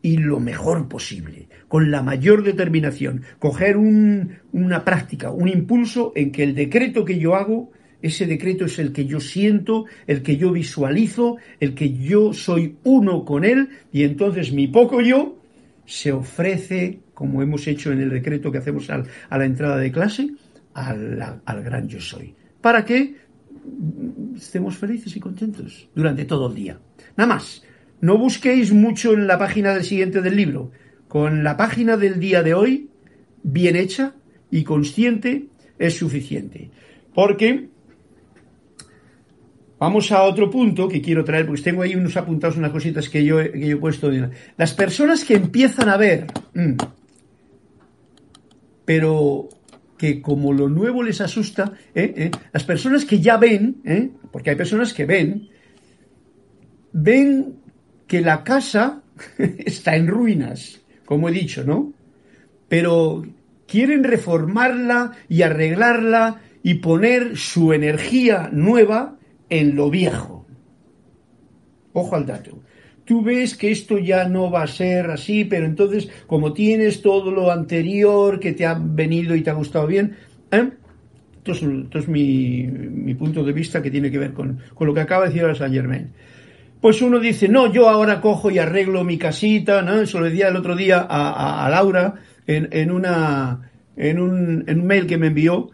y 0.02 0.18
lo 0.18 0.42
mejor 0.42 0.90
posible, 0.90 1.48
con 1.70 1.90
la 1.92 2.04
mayor 2.04 2.44
determinación, 2.44 3.24
coger 3.40 3.78
una 3.78 4.84
práctica, 4.84 5.32
un 5.32 5.48
impulso 5.48 6.12
en 6.16 6.34
que 6.34 6.44
el 6.44 6.54
decreto 6.54 7.06
que 7.06 7.18
yo 7.18 7.36
hago, 7.36 7.72
ese 8.02 8.26
decreto 8.28 8.66
es 8.66 8.80
el 8.80 8.92
que 8.92 9.06
yo 9.06 9.20
siento, 9.20 9.86
el 10.06 10.22
que 10.22 10.38
yo 10.38 10.52
visualizo, 10.52 11.38
el 11.60 11.74
que 11.74 11.94
yo 11.98 12.34
soy 12.34 12.78
uno 12.84 13.26
con 13.26 13.44
él 13.44 13.70
y 13.92 14.04
entonces 14.04 14.52
mi 14.52 14.68
poco 14.68 15.02
yo 15.02 15.40
se 15.86 16.12
ofrece, 16.12 17.00
como 17.14 17.42
hemos 17.42 17.66
hecho 17.68 17.92
en 17.92 18.02
el 18.02 18.10
decreto 18.10 18.52
que 18.52 18.60
hacemos 18.60 18.90
a 18.90 19.04
la 19.38 19.46
entrada 19.46 19.78
de 19.78 19.92
clase, 19.92 20.30
al, 20.74 21.42
al 21.44 21.64
gran 21.64 21.88
yo 21.88 22.00
soy. 22.00 22.36
¿Para 22.62 22.86
que 22.86 23.16
estemos 24.36 24.78
felices 24.78 25.16
y 25.16 25.20
contentos 25.20 25.90
durante 25.96 26.26
todo 26.26 26.50
el 26.50 26.56
día? 26.56 26.80
Nada 27.16 27.34
más. 27.36 27.64
No 28.00 28.18
busquéis 28.18 28.72
mucho 28.72 29.14
en 29.14 29.26
la 29.26 29.40
página 29.40 29.74
del 29.74 29.84
siguiente 29.84 30.22
del 30.22 30.36
libro. 30.36 30.72
Con 31.08 31.44
la 31.44 31.58
página 31.58 31.98
del 31.98 32.20
día 32.20 32.44
de 32.44 32.54
hoy, 32.54 32.90
bien 33.42 33.76
hecha 33.76 34.14
y 34.52 34.64
consciente, 34.64 35.48
es 35.80 35.98
suficiente. 35.98 36.70
Porque 37.16 37.70
vamos 39.80 40.12
a 40.12 40.24
otro 40.24 40.50
punto 40.50 40.88
que 40.88 41.02
quiero 41.02 41.24
traer, 41.24 41.46
porque 41.46 41.62
tengo 41.62 41.82
ahí 41.82 41.96
unos 41.96 42.18
apuntados, 42.18 42.58
unas 42.58 42.72
cositas 42.72 43.10
que 43.10 43.24
yo, 43.24 43.38
que 43.38 43.68
yo 43.68 43.78
he 43.78 43.80
puesto. 43.80 44.12
Las 44.58 44.74
personas 44.74 45.24
que 45.24 45.36
empiezan 45.36 45.90
a 45.90 45.98
ver, 45.98 46.28
mm, 46.54 46.76
pero 48.86 49.50
que 49.98 50.22
como 50.22 50.54
lo 50.54 50.70
nuevo 50.70 51.04
les 51.04 51.22
asusta, 51.22 51.74
¿eh? 51.96 52.14
¿Eh? 52.16 52.32
las 52.54 52.64
personas 52.64 53.04
que 53.04 53.20
ya 53.20 53.38
ven, 53.38 53.82
¿eh? 53.84 54.10
porque 54.32 54.52
hay 54.52 54.56
personas 54.56 54.94
que 54.94 55.06
ven, 55.06 55.50
ven 56.94 57.56
que 58.06 58.22
la 58.22 58.44
casa 58.44 59.02
está 59.38 59.96
en 59.96 60.08
ruinas, 60.08 60.82
como 61.06 61.30
he 61.30 61.32
dicho, 61.32 61.64
¿no? 61.64 61.94
Pero 62.70 63.26
quieren 63.66 64.04
reformarla 64.04 65.14
y 65.28 65.42
arreglarla 65.42 66.42
y 66.64 66.76
poner 66.76 67.38
su 67.38 67.74
energía 67.74 68.50
nueva 68.52 69.17
en 69.50 69.76
lo 69.76 69.90
viejo. 69.90 70.46
Ojo 71.94 72.16
al 72.16 72.26
dato. 72.26 72.60
Tú 73.06 73.24
ves 73.24 73.56
que 73.56 73.72
esto 73.72 73.98
ya 73.98 74.28
no 74.28 74.52
va 74.52 74.64
a 74.64 74.68
ser 74.68 75.10
así, 75.10 75.46
pero 75.46 75.66
entonces, 75.66 76.10
como 76.28 76.54
tienes 76.54 77.02
todo 77.02 77.32
lo 77.32 77.52
anterior 77.52 78.40
que 78.40 78.52
te 78.52 78.66
ha 78.66 78.78
venido 78.78 79.36
y 79.36 79.42
te 79.42 79.50
ha 79.50 79.54
gustado 79.54 79.88
bien, 79.88 80.18
¿eh? 80.52 80.72
esto 81.54 82.00
es, 82.00 82.08
mi, 82.08 83.14
punto 83.18 83.44
de 83.44 83.54
vista 83.54 83.82
que 83.82 83.92
tiene 83.92 84.12
que 84.12 84.18
ver 84.18 84.34
con, 84.34 84.60
con 84.74 84.88
lo 84.88 84.94
que 84.94 85.00
acaba 85.00 85.28
de 85.28 85.34
decir 85.34 85.56
Saint 85.56 85.74
Germain. 85.74 86.12
Pues 86.82 87.02
uno 87.02 87.20
dice, 87.20 87.48
no, 87.48 87.72
yo 87.72 87.90
ahora 87.90 88.22
cojo 88.22 88.52
y 88.52 88.60
arreglo 88.60 89.04
mi 89.04 89.18
casita, 89.18 89.82
¿no? 89.82 90.02
Eso 90.02 90.20
lo 90.20 90.26
decía 90.26 90.50
el 90.50 90.56
otro 90.58 90.76
día 90.76 91.06
a, 91.10 91.68
Laura 91.72 92.16
en, 92.46 92.92
una, 92.92 93.72
en, 93.96 94.20
un, 94.20 94.64
en 94.68 94.82
un 94.82 94.88
mail 94.88 95.08
que 95.08 95.18
me 95.18 95.28
envió. 95.28 95.72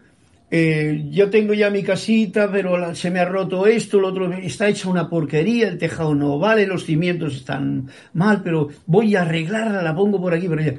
Eh, 0.50 1.06
yo 1.10 1.30
tengo 1.30 1.54
ya 1.54 1.70
mi 1.70 1.82
casita, 1.82 2.50
pero 2.50 2.94
se 2.94 3.10
me 3.10 3.18
ha 3.18 3.24
roto 3.24 3.66
esto, 3.66 3.98
lo 3.98 4.08
otro, 4.08 4.32
está 4.32 4.68
hecha 4.68 4.88
una 4.88 5.08
porquería, 5.08 5.68
el 5.68 5.78
tejado 5.78 6.14
no 6.14 6.38
vale, 6.38 6.66
los 6.66 6.84
cimientos 6.84 7.34
están 7.34 7.88
mal, 8.12 8.42
pero 8.42 8.68
voy 8.86 9.16
a 9.16 9.22
arreglarla, 9.22 9.82
la 9.82 9.94
pongo 9.94 10.20
por 10.20 10.34
aquí, 10.34 10.46
por 10.46 10.60
allá. 10.60 10.74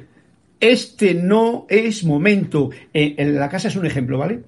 Este 0.60 1.14
no 1.14 1.66
es 1.68 2.04
momento. 2.04 2.70
Eh, 2.94 3.14
la 3.34 3.48
casa 3.48 3.68
es 3.68 3.76
un 3.76 3.84
ejemplo, 3.84 4.16
¿vale? 4.16 4.44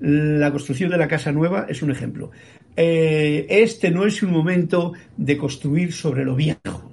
La 0.00 0.50
construcción 0.50 0.90
de 0.90 0.98
la 0.98 1.06
casa 1.06 1.30
nueva 1.30 1.66
es 1.68 1.82
un 1.82 1.92
ejemplo. 1.92 2.32
Eh, 2.74 3.46
este 3.48 3.90
no 3.90 4.06
es 4.06 4.22
un 4.22 4.32
momento 4.32 4.94
de 5.16 5.36
construir 5.36 5.92
sobre 5.92 6.24
lo 6.24 6.34
viejo, 6.34 6.90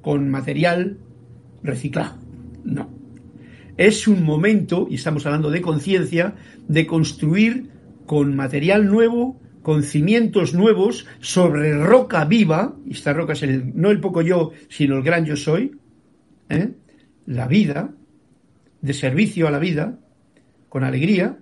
con 0.00 0.30
material 0.30 0.96
reciclado. 1.62 2.16
No. 2.64 3.03
Es 3.76 4.06
un 4.06 4.24
momento, 4.24 4.86
y 4.88 4.94
estamos 4.94 5.26
hablando 5.26 5.50
de 5.50 5.60
conciencia, 5.60 6.34
de 6.68 6.86
construir 6.86 7.70
con 8.06 8.36
material 8.36 8.86
nuevo, 8.86 9.40
con 9.62 9.82
cimientos 9.82 10.54
nuevos, 10.54 11.06
sobre 11.20 11.76
roca 11.76 12.24
viva, 12.24 12.76
y 12.86 12.92
esta 12.92 13.12
roca 13.12 13.32
es 13.32 13.42
el, 13.42 13.72
no 13.74 13.90
el 13.90 14.00
poco 14.00 14.22
yo, 14.22 14.52
sino 14.68 14.96
el 14.96 15.02
gran 15.02 15.24
yo 15.24 15.36
soy, 15.36 15.78
¿eh? 16.50 16.72
la 17.26 17.48
vida, 17.48 17.92
de 18.80 18.92
servicio 18.92 19.48
a 19.48 19.50
la 19.50 19.58
vida, 19.58 19.98
con 20.68 20.84
alegría, 20.84 21.38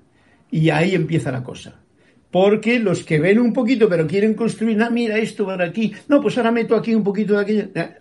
y 0.51 0.70
ahí 0.70 0.95
empieza 0.95 1.33
la 1.33 1.43
cosa 1.43 1.83
porque 2.33 2.80
los 2.80 3.05
que 3.05 3.20
ven 3.20 3.39
un 3.39 3.53
poquito 3.53 3.89
pero 3.89 4.07
quieren 4.07 4.35
construir, 4.35 4.83
ah, 4.83 4.91
mira 4.91 5.18
esto 5.18 5.45
por 5.45 5.61
aquí, 5.62 5.93
no, 6.09 6.20
pues 6.20 6.37
ahora 6.39 6.51
meto 6.51 6.74
aquí 6.74 6.95
un 6.95 7.05
poquito 7.05 7.35
de 7.35 7.43
aquello, 7.43 7.68
eh, 7.74 7.97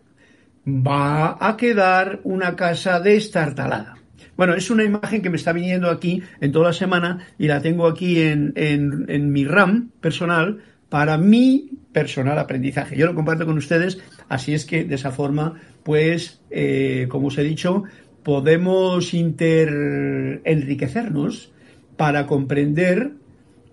va 0.66 1.38
a 1.40 1.58
quedar 1.58 2.22
una 2.24 2.56
casa 2.56 3.00
destartalada. 3.02 4.01
Bueno, 4.38 4.54
es 4.56 4.70
una 4.70 4.84
imagen 4.84 5.22
que 5.22 5.30
me 5.30 5.38
está 5.38 5.54
viniendo 5.54 5.90
aquí 5.90 6.24
en 6.40 6.52
toda 6.52 6.68
la 6.68 6.74
semana 6.74 7.20
y 7.38 7.48
la 7.48 7.62
tengo 7.62 7.88
aquí 7.88 8.22
en, 8.22 8.54
en, 8.56 9.32
mi 9.32 9.46
RAM 9.46 9.92
personal 10.00 10.60
para 10.90 11.18
mi 11.18 11.70
personal 11.92 12.40
aprendizaje. 12.40 12.98
Yo 12.98 13.06
lo 13.06 13.16
comparto 13.16 13.46
con 13.46 13.58
ustedes, 13.58 14.00
así 14.30 14.54
es 14.54 14.66
que 14.66 14.84
de 14.84 14.96
esa 14.96 15.12
forma, 15.12 15.60
pues, 15.84 16.42
eh, 16.50 17.08
como 17.10 17.28
os 17.28 17.38
he 17.38 17.44
dicho, 17.44 17.84
podemos 18.24 19.14
inter 19.14 20.42
enriquecernos 20.44 21.52
para 21.98 22.26
comprender 22.26 23.12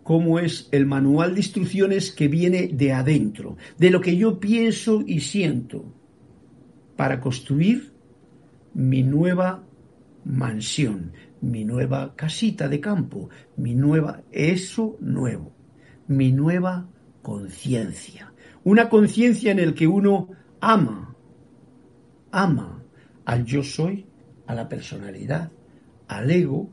cómo 0.03 0.39
es 0.39 0.69
el 0.73 0.87
manual 0.87 1.35
de 1.35 1.41
instrucciones 1.41 2.13
que 2.13 2.29
viene 2.29 2.69
de 2.69 2.93
adentro, 2.93 3.57
de 3.79 3.91
lo 3.91 4.01
que 4.01 4.17
yo 4.17 4.41
pienso 4.41 5.03
y 5.07 5.21
siento, 5.21 5.85
para 6.97 7.21
construir 7.21 7.93
mi 8.75 9.03
nueva 9.03 9.68
mansión, 10.25 11.13
mi 11.41 11.65
nueva 11.65 12.15
casita 12.17 12.69
de 12.69 12.81
campo, 12.81 13.29
mi 13.57 13.75
nueva, 13.75 14.23
eso 14.33 14.97
nuevo, 15.01 15.53
mi 16.07 16.33
nueva 16.33 16.89
conciencia. 17.23 18.33
Una 18.65 18.89
conciencia 18.89 19.53
en 19.53 19.59
el 19.59 19.75
que 19.75 19.87
uno 19.87 20.29
ama, 20.61 21.15
ama 22.33 22.83
al 23.25 23.45
yo 23.45 23.63
soy, 23.63 24.07
a 24.47 24.55
la 24.55 24.69
personalidad, 24.69 25.53
al 26.09 26.31
ego, 26.31 26.71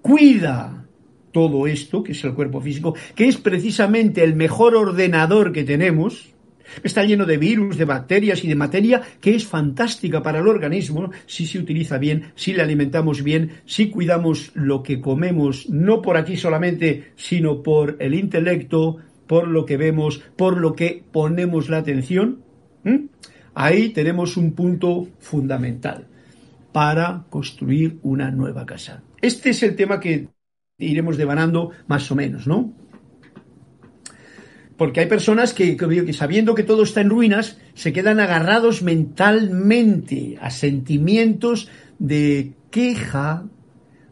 cuida 0.00 0.86
todo 1.32 1.66
esto, 1.66 2.02
que 2.02 2.12
es 2.12 2.24
el 2.24 2.34
cuerpo 2.34 2.60
físico, 2.60 2.94
que 3.14 3.28
es 3.28 3.36
precisamente 3.36 4.22
el 4.22 4.34
mejor 4.34 4.74
ordenador 4.74 5.52
que 5.52 5.64
tenemos, 5.64 6.34
está 6.82 7.04
lleno 7.04 7.26
de 7.26 7.38
virus, 7.38 7.76
de 7.76 7.84
bacterias 7.84 8.44
y 8.44 8.48
de 8.48 8.54
materia 8.54 9.02
que 9.20 9.34
es 9.34 9.46
fantástica 9.46 10.22
para 10.22 10.40
el 10.40 10.48
organismo 10.48 11.10
si 11.26 11.46
se 11.46 11.58
utiliza 11.58 11.98
bien, 11.98 12.32
si 12.34 12.52
le 12.52 12.62
alimentamos 12.62 13.22
bien, 13.22 13.52
si 13.66 13.90
cuidamos 13.90 14.52
lo 14.54 14.82
que 14.82 15.00
comemos, 15.00 15.68
no 15.68 16.02
por 16.02 16.16
aquí 16.16 16.36
solamente, 16.36 17.12
sino 17.16 17.62
por 17.62 17.96
el 18.00 18.14
intelecto, 18.14 18.98
por 19.26 19.48
lo 19.48 19.64
que 19.64 19.76
vemos, 19.76 20.22
por 20.36 20.58
lo 20.58 20.74
que 20.74 21.04
ponemos 21.12 21.68
la 21.68 21.78
atención. 21.78 22.42
Ahí 23.54 23.90
tenemos 23.90 24.36
un 24.36 24.52
punto 24.52 25.08
fundamental 25.18 26.06
para 26.72 27.24
construir 27.30 27.98
una 28.02 28.30
nueva 28.30 28.66
casa. 28.66 29.02
Este 29.20 29.50
es 29.50 29.62
el 29.62 29.76
tema 29.76 30.00
que 30.00 30.28
iremos 30.78 31.16
devanando 31.16 31.70
más 31.86 32.10
o 32.10 32.16
menos, 32.16 32.46
¿no? 32.46 32.72
Porque 34.80 35.00
hay 35.00 35.08
personas 35.08 35.52
que, 35.52 35.76
sabiendo 36.14 36.54
que 36.54 36.62
todo 36.62 36.84
está 36.84 37.02
en 37.02 37.10
ruinas, 37.10 37.58
se 37.74 37.92
quedan 37.92 38.18
agarrados 38.18 38.80
mentalmente 38.80 40.38
a 40.40 40.48
sentimientos 40.48 41.68
de 41.98 42.54
queja 42.70 43.44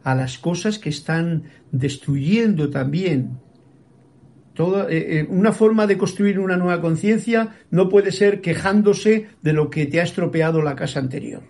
a 0.03 0.13
las 0.13 0.37
cosas 0.37 0.77
que 0.77 0.89
están 0.89 1.45
destruyendo 1.71 2.69
también. 2.69 3.39
Eh, 4.59 4.85
eh, 4.89 5.27
una 5.27 5.53
forma 5.53 5.87
de 5.87 5.97
construir 5.97 6.37
una 6.37 6.55
nueva 6.55 6.81
conciencia 6.81 7.55
no 7.71 7.89
puede 7.89 8.11
ser 8.11 8.39
quejándose 8.39 9.25
de 9.41 9.53
lo 9.53 9.71
que 9.71 9.87
te 9.87 9.99
ha 9.99 10.03
estropeado 10.03 10.61
la 10.61 10.75
casa 10.75 10.99
anterior. 10.99 11.41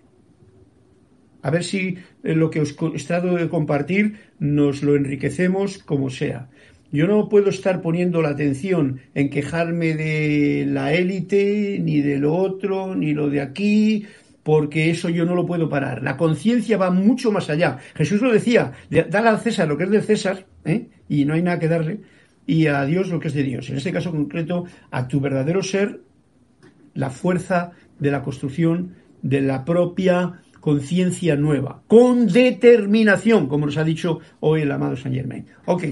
A 1.41 1.51
ver 1.51 1.65
si 1.65 1.97
eh, 2.23 2.35
lo 2.35 2.49
que 2.49 2.61
os 2.61 2.71
he 2.71 3.03
tratado 3.03 3.35
de 3.35 3.49
compartir 3.49 4.15
nos 4.39 4.81
lo 4.81 4.95
enriquecemos 4.95 5.77
como 5.79 6.09
sea. 6.09 6.47
Yo 6.91 7.07
no 7.07 7.29
puedo 7.29 7.49
estar 7.49 7.81
poniendo 7.81 8.21
la 8.21 8.29
atención 8.29 8.99
en 9.13 9.29
quejarme 9.29 9.93
de 9.93 10.65
la 10.67 10.93
élite, 10.93 11.79
ni 11.79 12.01
de 12.01 12.17
lo 12.17 12.35
otro, 12.35 12.95
ni 12.95 13.13
lo 13.13 13.29
de 13.29 13.41
aquí, 13.41 14.07
porque 14.43 14.89
eso 14.89 15.09
yo 15.09 15.25
no 15.25 15.35
lo 15.35 15.45
puedo 15.45 15.69
parar. 15.69 16.01
La 16.01 16.17
conciencia 16.17 16.77
va 16.77 16.89
mucho 16.89 17.31
más 17.31 17.49
allá. 17.49 17.77
Jesús 17.93 18.21
lo 18.21 18.31
decía, 18.31 18.71
dale 18.89 19.29
al 19.29 19.39
César 19.39 19.67
lo 19.67 19.77
que 19.77 19.83
es 19.83 19.91
del 19.91 20.01
César, 20.01 20.47
¿eh? 20.65 20.87
y 21.07 21.25
no 21.25 21.35
hay 21.35 21.43
nada 21.43 21.59
que 21.59 21.67
darle, 21.67 22.01
y 22.47 22.65
a 22.65 22.83
Dios 22.85 23.09
lo 23.09 23.19
que 23.19 23.27
es 23.27 23.35
de 23.35 23.43
Dios. 23.43 23.69
En 23.69 23.77
este 23.77 23.91
caso 23.91 24.09
concreto, 24.09 24.65
a 24.89 25.07
tu 25.07 25.19
verdadero 25.19 25.61
ser, 25.61 26.01
la 26.95 27.11
fuerza 27.11 27.71
de 27.99 28.09
la 28.09 28.23
construcción 28.23 28.95
de 29.21 29.41
la 29.41 29.65
propia 29.65 30.41
conciencia 30.59 31.35
nueva, 31.35 31.83
con 31.87 32.27
determinación, 32.27 33.47
como 33.47 33.67
nos 33.67 33.77
ha 33.77 33.83
dicho 33.83 34.19
hoy 34.39 34.61
el 34.61 34.71
amado 34.71 34.95
Saint 34.95 35.15
Germain. 35.15 35.45
Ok, 35.65 35.83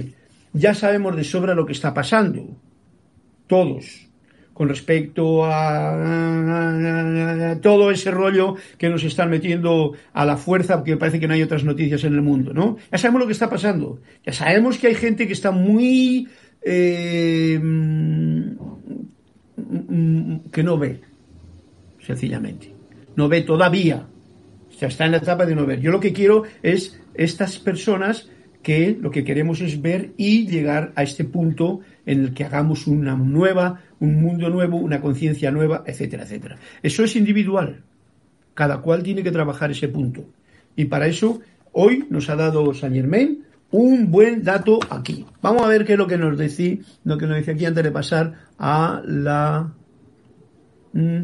ya 0.57 0.73
sabemos 0.73 1.15
de 1.15 1.23
sobra 1.23 1.55
lo 1.55 1.65
que 1.65 1.73
está 1.73 1.93
pasando, 1.93 2.57
todos, 3.47 4.07
con 4.53 4.69
respecto 4.69 5.45
a, 5.45 5.99
todo 7.61 7.91
ese 7.91 8.09
rollo 8.11 8.55
que 8.77 8.89
nos 8.89 9.03
están 9.03 9.29
metiendo 9.29 9.93
a 10.13 10.25
la 10.25 10.35
fuerza, 10.35 10.77
porque 10.77 10.97
parece 10.97 11.19
que 11.19 11.27
no 11.27 11.35
hay 11.35 11.43
otras 11.43 11.63
noticias 11.63 12.03
en 12.03 12.15
el 12.15 12.23
mundo, 12.23 12.53
¿no? 12.53 12.77
Ya 12.91 12.97
sabemos 12.97 13.21
lo 13.21 13.27
que 13.27 13.33
está 13.33 13.49
pasando. 13.49 13.99
Ya 14.25 14.33
sabemos 14.33 14.79
que 14.79 14.87
hay 14.87 14.95
gente 14.95 15.27
que 15.27 15.33
está 15.33 15.51
muy... 15.51 16.27
Eh, 16.63 17.59
que 20.51 20.63
no 20.63 20.77
ve, 20.77 21.01
sencillamente. 22.05 22.73
No 23.15 23.27
ve 23.27 23.41
todavía. 23.41 24.07
O 24.69 24.85
está 24.85 25.05
en 25.05 25.11
la 25.11 25.17
etapa 25.17 25.45
de 25.45 25.55
no 25.55 25.65
ver. 25.65 25.81
Yo 25.81 25.91
lo 25.91 25.99
que 25.99 26.13
quiero 26.13 26.43
es 26.63 26.99
estas 27.13 27.59
personas 27.59 28.29
que 28.67 28.97
lo 28.99 29.11
que 29.11 29.23
queremos 29.23 29.61
es 29.61 29.81
ver 29.81 30.11
y 30.17 30.45
llegar 30.45 30.91
a 30.97 31.03
este 31.03 31.23
punto 31.23 31.79
en 32.05 32.19
el 32.19 32.33
que 32.33 32.43
hagamos 32.43 32.85
una 32.85 33.15
nueva, 33.15 33.79
un 34.01 34.21
mundo 34.21 34.49
nuevo, 34.49 34.75
una 34.75 34.99
conciencia 34.99 35.51
nueva, 35.51 35.85
etcétera, 35.87 36.23
etcétera. 36.23 36.57
Eso 36.83 37.05
es 37.05 37.15
individual. 37.15 37.85
Cada 38.55 38.81
cual 38.81 39.03
tiene 39.03 39.23
que 39.23 39.31
trabajar 39.31 39.71
ese 39.71 39.87
punto. 39.87 40.25
Y 40.75 40.83
para 40.83 41.07
eso, 41.07 41.39
hoy 41.71 42.07
nos 42.09 42.29
ha 42.29 42.35
dado 42.35 42.73
Saint 42.73 42.93
Germain 42.93 43.41
un 43.71 44.11
buen 44.11 44.43
dato 44.43 44.79
aquí. 44.89 45.25
Vamos 45.41 45.63
a 45.63 45.69
ver 45.69 45.85
qué 45.85 45.93
es 45.93 45.97
lo 45.97 46.07
que 46.07 46.17
nos 46.17 46.37
decía, 46.37 46.75
lo 47.05 47.17
que 47.17 47.25
nos 47.25 47.37
dice 47.37 47.51
aquí 47.51 47.63
antes 47.63 47.85
de 47.85 47.91
pasar 47.91 48.33
a 48.59 49.01
la. 49.05 49.71
Mm, 50.91 51.21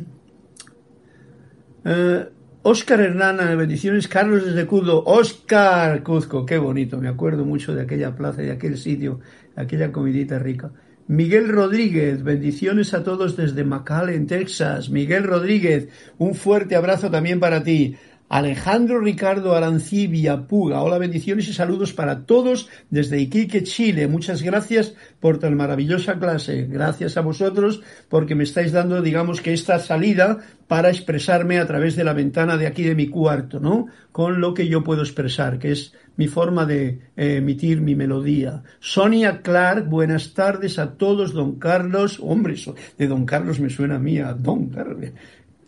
eh, 1.84 2.26
Hernán, 2.66 3.57
bendiciones. 3.57 4.07
Carlos 4.07 4.45
desde 4.45 4.66
Cuzco. 4.66 5.03
Oscar 5.05 6.01
Cuzco, 6.01 6.45
qué 6.45 6.57
bonito. 6.57 6.97
Me 6.97 7.09
acuerdo 7.09 7.43
mucho 7.43 7.76
de 7.76 7.82
aquella 7.82 8.16
plaza, 8.16 8.41
de 8.41 8.51
aquel 8.51 8.78
sitio 8.78 9.20
aquella 9.55 9.91
comidita 9.91 10.39
rica. 10.39 10.72
Miguel 11.07 11.49
Rodríguez, 11.49 12.24
bendiciones 12.24 12.93
a 12.93 13.03
todos 13.03 13.36
desde 13.36 13.66
McAllen, 13.66 14.28
Texas. 14.28 14.89
Miguel 14.89 15.26
Rodríguez, 15.26 15.89
un 16.18 16.36
fuerte 16.36 16.78
abrazo 16.78 17.11
también 17.11 17.41
para 17.41 17.64
ti. 17.64 17.97
Alejandro 18.34 18.99
Ricardo 18.99 19.53
Arancibia 19.53 20.47
Puga. 20.47 20.81
Hola, 20.81 20.97
bendiciones 20.97 21.47
y 21.49 21.53
saludos 21.53 21.93
para 21.93 22.25
todos 22.25 22.67
desde 22.89 23.19
Iquique, 23.19 23.61
Chile. 23.61 24.07
Muchas 24.07 24.41
gracias 24.41 24.95
por 25.19 25.38
tan 25.38 25.55
maravillosa 25.55 26.17
clase. 26.17 26.65
Gracias 26.67 27.15
a 27.15 27.21
vosotros 27.21 27.84
porque 28.09 28.34
me 28.34 28.43
estáis 28.43 28.71
dando, 28.71 29.03
digamos 29.03 29.39
que 29.39 29.53
esta 29.53 29.77
salida 29.77 30.39
para 30.67 30.89
expresarme 30.89 31.59
a 31.59 31.67
través 31.67 31.95
de 31.95 32.05
la 32.05 32.13
ventana 32.13 32.57
de 32.57 32.65
aquí 32.65 32.81
de 32.81 32.95
mi 32.95 33.07
cuarto, 33.07 33.59
¿no? 33.59 33.86
Con 34.11 34.41
lo 34.41 34.55
que 34.55 34.67
yo 34.67 34.84
puedo 34.84 35.03
expresar, 35.03 35.59
que 35.59 35.71
es 35.71 35.93
mi 36.15 36.27
forma 36.27 36.65
de 36.65 37.01
eh, 37.15 37.36
emitir 37.36 37.81
mi 37.81 37.93
melodía. 37.93 38.63
Sonia 38.79 39.43
Clark, 39.43 39.88
buenas 39.88 40.34
tardes 40.34 40.79
a 40.79 40.95
todos, 40.95 41.34
don 41.34 41.59
Carlos. 41.59 42.19
Hombre, 42.19 42.55
de 42.97 43.07
don 43.07 43.27
Carlos 43.27 43.59
me 43.59 43.69
suena 43.69 43.97
a 43.97 43.99
mí, 43.99 44.17
a 44.17 44.34
don 44.34 44.69
Carlos. 44.69 45.11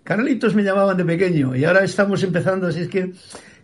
Carlitos 0.06 0.54
me 0.54 0.64
llamaban 0.64 0.96
de 0.96 1.04
pequeño 1.04 1.56
y 1.56 1.66
ahora 1.66 1.84
estamos 1.84 2.22
empezando, 2.22 2.68
así 2.68 2.82
es 2.82 2.88
que 2.88 3.12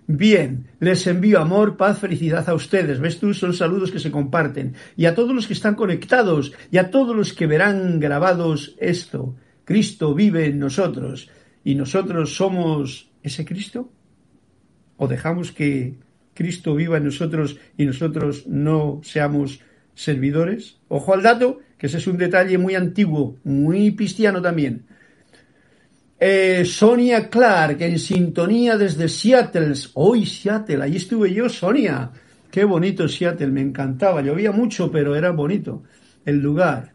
Bien, 0.07 0.65
les 0.79 1.05
envío 1.05 1.39
amor, 1.39 1.77
paz, 1.77 1.99
felicidad 1.99 2.49
a 2.49 2.55
ustedes. 2.55 2.99
¿Ves 2.99 3.19
tú? 3.19 3.33
Son 3.33 3.53
saludos 3.53 3.91
que 3.91 3.99
se 3.99 4.11
comparten. 4.11 4.73
Y 4.97 5.05
a 5.05 5.13
todos 5.15 5.33
los 5.33 5.47
que 5.47 5.53
están 5.53 5.75
conectados 5.75 6.51
y 6.71 6.79
a 6.79 6.89
todos 6.89 7.15
los 7.15 7.33
que 7.33 7.47
verán 7.47 7.99
grabados 7.99 8.75
esto. 8.79 9.35
Cristo 9.63 10.13
vive 10.15 10.47
en 10.47 10.59
nosotros 10.59 11.29
y 11.63 11.75
nosotros 11.75 12.35
somos 12.35 13.09
ese 13.21 13.45
Cristo. 13.45 13.89
¿O 14.97 15.07
dejamos 15.07 15.51
que 15.51 15.95
Cristo 16.33 16.75
viva 16.75 16.97
en 16.97 17.05
nosotros 17.05 17.57
y 17.77 17.85
nosotros 17.85 18.47
no 18.47 18.99
seamos 19.03 19.61
servidores? 19.93 20.79
Ojo 20.89 21.13
al 21.13 21.21
dato, 21.21 21.59
que 21.77 21.85
ese 21.85 21.99
es 21.99 22.07
un 22.07 22.17
detalle 22.17 22.57
muy 22.57 22.75
antiguo, 22.75 23.37
muy 23.43 23.95
cristiano 23.95 24.41
también. 24.41 24.87
Eh, 26.23 26.65
Sonia 26.65 27.31
Clark 27.31 27.81
en 27.81 27.97
sintonía 27.97 28.77
desde 28.77 29.09
Seattle. 29.09 29.73
Hoy 29.95 30.27
Seattle, 30.27 30.83
allí 30.83 30.97
estuve 30.97 31.33
yo, 31.33 31.49
Sonia. 31.49 32.11
Qué 32.51 32.63
bonito 32.63 33.07
Seattle, 33.07 33.47
me 33.47 33.61
encantaba. 33.61 34.21
Llovía 34.21 34.51
mucho, 34.51 34.91
pero 34.91 35.15
era 35.15 35.31
bonito 35.31 35.81
el 36.23 36.37
lugar. 36.37 36.93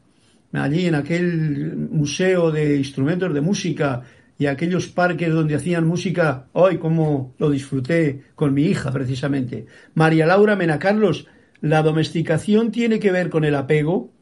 Allí 0.53 0.87
en 0.87 0.95
aquel 0.95 1.77
museo 1.91 2.53
de 2.53 2.77
instrumentos 2.77 3.35
de 3.35 3.41
música 3.41 4.05
y 4.39 4.47
aquellos 4.47 4.87
parques 4.87 5.33
donde 5.33 5.57
hacían 5.57 5.89
música, 5.89 6.47
hoy 6.53 6.79
como 6.79 7.35
lo 7.39 7.51
disfruté 7.51 8.23
con 8.37 8.55
mi 8.55 8.63
hija 8.63 8.93
precisamente. 8.93 9.67
María 9.95 10.27
Laura 10.27 10.55
Mena 10.55 10.79
Carlos, 10.79 11.27
la 11.61 11.83
domesticación 11.83 12.71
tiene 12.71 13.01
que 13.01 13.11
ver 13.11 13.29
con 13.29 13.45
el 13.45 13.57
apego, 13.57 14.13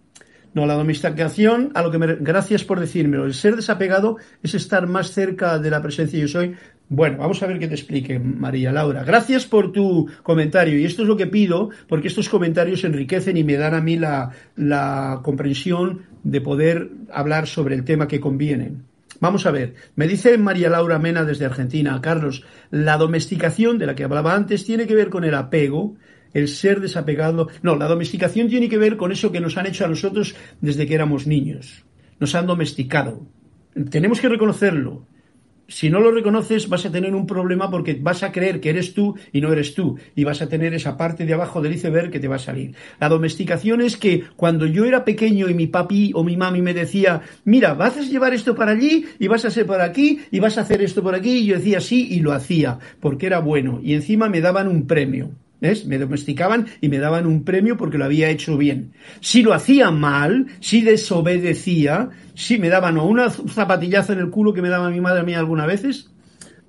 no, 0.54 0.66
la 0.66 0.74
domesticación, 0.74 1.72
a 1.74 1.82
lo 1.82 1.90
que 1.90 1.98
me, 1.98 2.14
gracias 2.14 2.62
por 2.62 2.78
decírmelo, 2.78 3.26
el 3.26 3.34
ser 3.34 3.56
desapegado 3.56 4.18
es 4.40 4.54
estar 4.54 4.86
más 4.86 5.10
cerca 5.10 5.58
de 5.58 5.68
la 5.68 5.82
presencia 5.82 6.18
yo 6.18 6.28
soy. 6.28 6.54
Bueno, 6.88 7.18
vamos 7.18 7.42
a 7.42 7.46
ver 7.46 7.58
qué 7.58 7.66
te 7.66 7.74
explique 7.74 8.20
María 8.20 8.70
Laura. 8.70 9.02
Gracias 9.02 9.46
por 9.46 9.72
tu 9.72 10.08
comentario 10.22 10.78
y 10.78 10.84
esto 10.84 11.02
es 11.02 11.08
lo 11.08 11.16
que 11.16 11.26
pido 11.26 11.70
porque 11.88 12.06
estos 12.06 12.28
comentarios 12.28 12.84
enriquecen 12.84 13.36
y 13.36 13.42
me 13.42 13.56
dan 13.56 13.74
a 13.74 13.80
mí 13.80 13.96
la, 13.96 14.30
la 14.54 15.20
comprensión 15.24 16.02
de 16.22 16.40
poder 16.40 16.90
hablar 17.10 17.48
sobre 17.48 17.74
el 17.74 17.84
tema 17.84 18.06
que 18.06 18.20
conviene. 18.20 18.74
Vamos 19.20 19.46
a 19.46 19.50
ver, 19.50 19.74
me 19.96 20.06
dice 20.06 20.36
María 20.38 20.68
Laura 20.68 20.98
Mena 20.98 21.24
desde 21.24 21.46
Argentina, 21.46 22.00
Carlos, 22.00 22.44
la 22.70 22.96
domesticación 22.96 23.78
de 23.78 23.86
la 23.86 23.94
que 23.94 24.04
hablaba 24.04 24.34
antes 24.34 24.64
tiene 24.64 24.86
que 24.86 24.94
ver 24.94 25.08
con 25.08 25.24
el 25.24 25.34
apego, 25.34 25.96
el 26.34 26.48
ser 26.48 26.80
desapegado. 26.80 27.48
No, 27.62 27.76
la 27.76 27.88
domesticación 27.88 28.48
tiene 28.48 28.68
que 28.68 28.78
ver 28.78 28.98
con 28.98 29.12
eso 29.12 29.32
que 29.32 29.40
nos 29.40 29.56
han 29.56 29.66
hecho 29.66 29.86
a 29.86 29.88
nosotros 29.88 30.34
desde 30.60 30.86
que 30.86 30.94
éramos 30.94 31.26
niños. 31.26 31.84
Nos 32.20 32.34
han 32.34 32.46
domesticado. 32.46 33.26
Tenemos 33.90 34.20
que 34.20 34.28
reconocerlo. 34.28 35.06
Si 35.66 35.88
no 35.88 35.98
lo 35.98 36.10
reconoces 36.10 36.68
vas 36.68 36.84
a 36.84 36.92
tener 36.92 37.14
un 37.14 37.26
problema 37.26 37.70
porque 37.70 37.98
vas 37.98 38.22
a 38.22 38.32
creer 38.32 38.60
que 38.60 38.68
eres 38.68 38.92
tú 38.92 39.14
y 39.32 39.40
no 39.40 39.50
eres 39.50 39.74
tú 39.74 39.98
y 40.14 40.22
vas 40.22 40.42
a 40.42 40.48
tener 40.48 40.74
esa 40.74 40.98
parte 40.98 41.24
de 41.24 41.32
abajo 41.32 41.62
del 41.62 41.72
iceberg 41.72 42.10
que 42.10 42.20
te 42.20 42.28
va 42.28 42.36
a 42.36 42.38
salir. 42.38 42.74
La 43.00 43.08
domesticación 43.08 43.80
es 43.80 43.96
que 43.96 44.24
cuando 44.36 44.66
yo 44.66 44.84
era 44.84 45.06
pequeño 45.06 45.48
y 45.48 45.54
mi 45.54 45.66
papi 45.66 46.12
o 46.14 46.22
mi 46.22 46.36
mami 46.36 46.60
me 46.60 46.74
decía, 46.74 47.22
mira, 47.44 47.72
vas 47.72 47.96
a 47.96 48.02
llevar 48.02 48.34
esto 48.34 48.54
para 48.54 48.72
allí 48.72 49.06
y 49.18 49.26
vas 49.26 49.46
a 49.46 49.48
hacer 49.48 49.64
por 49.64 49.80
aquí 49.80 50.20
y 50.30 50.38
vas 50.38 50.58
a 50.58 50.60
hacer 50.60 50.82
esto 50.82 51.02
por 51.02 51.14
aquí 51.14 51.38
y 51.38 51.46
yo 51.46 51.56
decía 51.56 51.80
sí 51.80 52.08
y 52.10 52.20
lo 52.20 52.32
hacía 52.32 52.78
porque 53.00 53.26
era 53.26 53.38
bueno 53.38 53.80
y 53.82 53.94
encima 53.94 54.28
me 54.28 54.42
daban 54.42 54.68
un 54.68 54.86
premio. 54.86 55.30
Me 55.60 55.98
domesticaban 55.98 56.66
y 56.80 56.88
me 56.88 56.98
daban 56.98 57.26
un 57.26 57.42
premio 57.42 57.76
porque 57.76 57.96
lo 57.96 58.04
había 58.04 58.28
hecho 58.28 58.58
bien. 58.58 58.92
Si 59.20 59.42
lo 59.42 59.54
hacía 59.54 59.90
mal, 59.90 60.46
si 60.60 60.82
desobedecía, 60.82 62.10
si 62.34 62.58
me 62.58 62.68
daban 62.68 62.98
o 62.98 63.06
una 63.06 63.30
zapatillazo 63.30 64.12
en 64.12 64.18
el 64.18 64.30
culo 64.30 64.52
que 64.52 64.60
me 64.60 64.68
daba 64.68 64.90
mi 64.90 65.00
madre 65.00 65.20
a 65.20 65.24
mí 65.24 65.34
algunas 65.34 65.66
veces, 65.66 66.10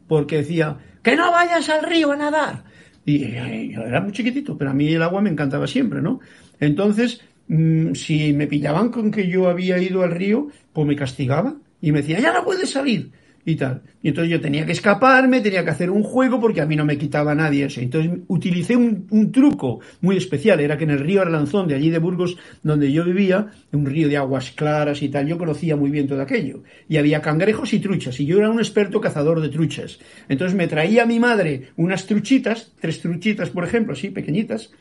porque 0.08 0.38
decía, 0.38 0.78
que 1.04 1.16
no 1.16 1.30
vayas 1.32 1.68
al 1.70 1.84
río 1.84 2.12
a 2.12 2.16
nadar. 2.16 2.64
Y 3.06 3.24
eh, 3.24 3.72
yo 3.74 3.82
era 3.82 4.02
muy 4.02 4.14
chiquitito, 4.14 4.58
pero 4.58 4.72
a 4.72 4.74
mí 4.74 4.94
el 4.94 5.04
agua 5.04 5.22
me 5.22 5.30
encantaba 5.30 5.68
siempre, 5.68 6.02
¿no? 6.02 6.22
Entonces, 6.60 7.22
mm, 7.50 7.94
si 7.94 8.34
me 8.34 8.48
pillaban 8.48 8.90
con 8.90 9.12
que 9.12 9.28
yo 9.28 9.50
había 9.50 9.78
ido 9.78 10.04
al 10.04 10.12
río, 10.12 10.48
pues 10.72 10.88
me 10.88 10.96
castigaba 10.96 11.56
y 11.82 11.92
me 11.92 12.00
decía, 12.02 12.20
ya 12.20 12.34
no 12.34 12.46
puedes 12.46 12.72
salir 12.72 13.12
y 13.46 13.56
tal. 13.56 13.84
Y 14.02 14.10
entonces 14.10 14.32
yo 14.32 14.42
tenía 14.42 14.66
que 14.66 14.72
escaparme, 14.72 15.40
tenía 15.40 15.64
que 15.64 15.70
hacer 15.70 15.92
un 15.92 16.02
juego 16.02 16.40
porque 16.40 16.62
a 16.62 16.66
mí 16.66 16.76
no 16.76 16.84
me 16.84 16.98
quitaba 16.98 17.36
nadie 17.36 17.66
eso. 17.66 17.80
Entonces 17.80 18.12
utilicé 18.28 18.76
un, 18.76 19.32
truco 19.32 19.82
muy 20.02 20.18
especial, 20.18 20.60
era 20.60 20.78
que 20.78 20.86
en 20.86 20.90
el 20.90 21.00
río 21.00 21.22
Arlanzón, 21.22 21.68
de 21.68 21.76
allí 21.76 21.92
de 21.92 22.00
Burgos, 22.00 22.38
donde 22.64 22.92
yo 22.92 23.06
vivía, 23.06 23.48
un 23.72 23.86
río 23.86 24.10
de 24.10 24.18
aguas 24.18 24.52
claras 24.52 25.02
y 25.04 25.10
tal, 25.10 25.28
yo 25.28 25.38
conocía 25.38 25.76
muy 25.76 25.92
bien 25.92 26.08
todo 26.08 26.22
aquello. 26.22 26.64
Y 26.90 26.98
había 26.98 27.22
cangrejos 27.22 27.74
y 27.74 27.80
truchas, 27.80 28.20
y 28.20 28.26
yo 28.26 28.40
era 28.40 28.50
un 28.50 28.60
experto 28.60 29.00
cazador 29.00 29.42
de 29.42 29.50
truchas. 29.50 30.00
Entonces 30.28 30.58
me 30.58 30.68
traía 30.68 31.04
a 31.04 31.06
mi 31.06 31.20
madre 31.20 31.70
unas 31.76 32.08
truchitas, 32.08 32.72
tres 32.80 33.02
truchitas 33.02 33.52
por 33.52 33.64
ejemplo, 33.64 33.94
así, 33.94 34.10
pequeñitas, 34.10 34.72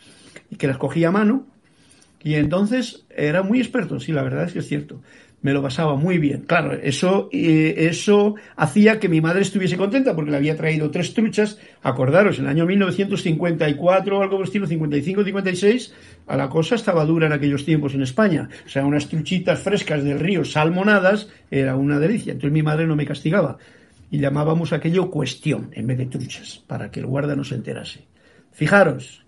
y 0.51 0.57
que 0.57 0.67
las 0.67 0.79
cogía 0.79 1.09
a 1.09 1.12
mano, 1.12 1.47
y 2.23 2.37
entonces 2.37 3.05
era 3.15 3.43
muy 3.43 3.59
experto, 3.61 4.01
sí, 4.01 4.11
la 4.11 4.23
verdad 4.23 4.45
es 4.45 4.55
que 4.55 4.61
es 4.61 4.67
cierto 4.67 5.03
me 5.45 5.53
lo 5.53 5.61
pasaba 5.61 5.95
muy 5.95 6.17
bien. 6.17 6.41
Claro, 6.47 6.73
eso, 6.73 7.29
eso 7.31 8.35
hacía 8.57 8.99
que 8.99 9.11
mi 9.11 9.21
madre 9.21 9.43
estuviese 9.43 9.77
contenta 9.77 10.15
porque 10.17 10.31
le 10.31 10.39
había 10.39 10.57
traído 10.57 10.91
tres 10.91 11.13
truchas. 11.13 11.59
Acordaros, 11.83 12.39
en 12.39 12.47
el 12.47 12.51
año 12.53 12.65
1954 12.65 14.19
o 14.19 14.23
algo 14.23 14.39
por 14.39 14.47
estilo, 14.47 14.67
55, 14.67 15.23
56, 15.23 15.95
a 16.29 16.39
la 16.39 16.49
cosa 16.49 16.77
estaba 16.77 17.05
dura 17.05 17.27
en 17.27 17.35
aquellos 17.35 17.67
tiempos 17.67 17.93
en 17.93 18.01
España. 18.01 18.49
O 18.65 18.71
sea, 18.71 18.87
unas 18.87 19.07
truchitas 19.07 19.61
frescas 19.61 20.03
del 20.03 20.19
río, 20.19 20.47
salmonadas, 20.47 21.29
era 21.51 21.77
una 21.77 21.99
delicia. 21.99 22.33
Entonces 22.33 22.55
mi 22.55 22.63
madre 22.63 22.87
no 22.87 22.97
me 22.97 23.05
castigaba. 23.05 23.59
Y 24.11 24.21
llamábamos 24.21 24.73
aquello 24.73 25.11
cuestión 25.11 25.69
en 25.75 25.87
vez 25.87 25.99
de 25.99 26.07
truchas, 26.07 26.63
para 26.67 26.91
que 26.91 27.01
el 27.01 27.07
guarda 27.07 27.37
no 27.37 27.45
se 27.45 27.57
enterase. 27.57 28.07
Fijaros, 28.51 29.24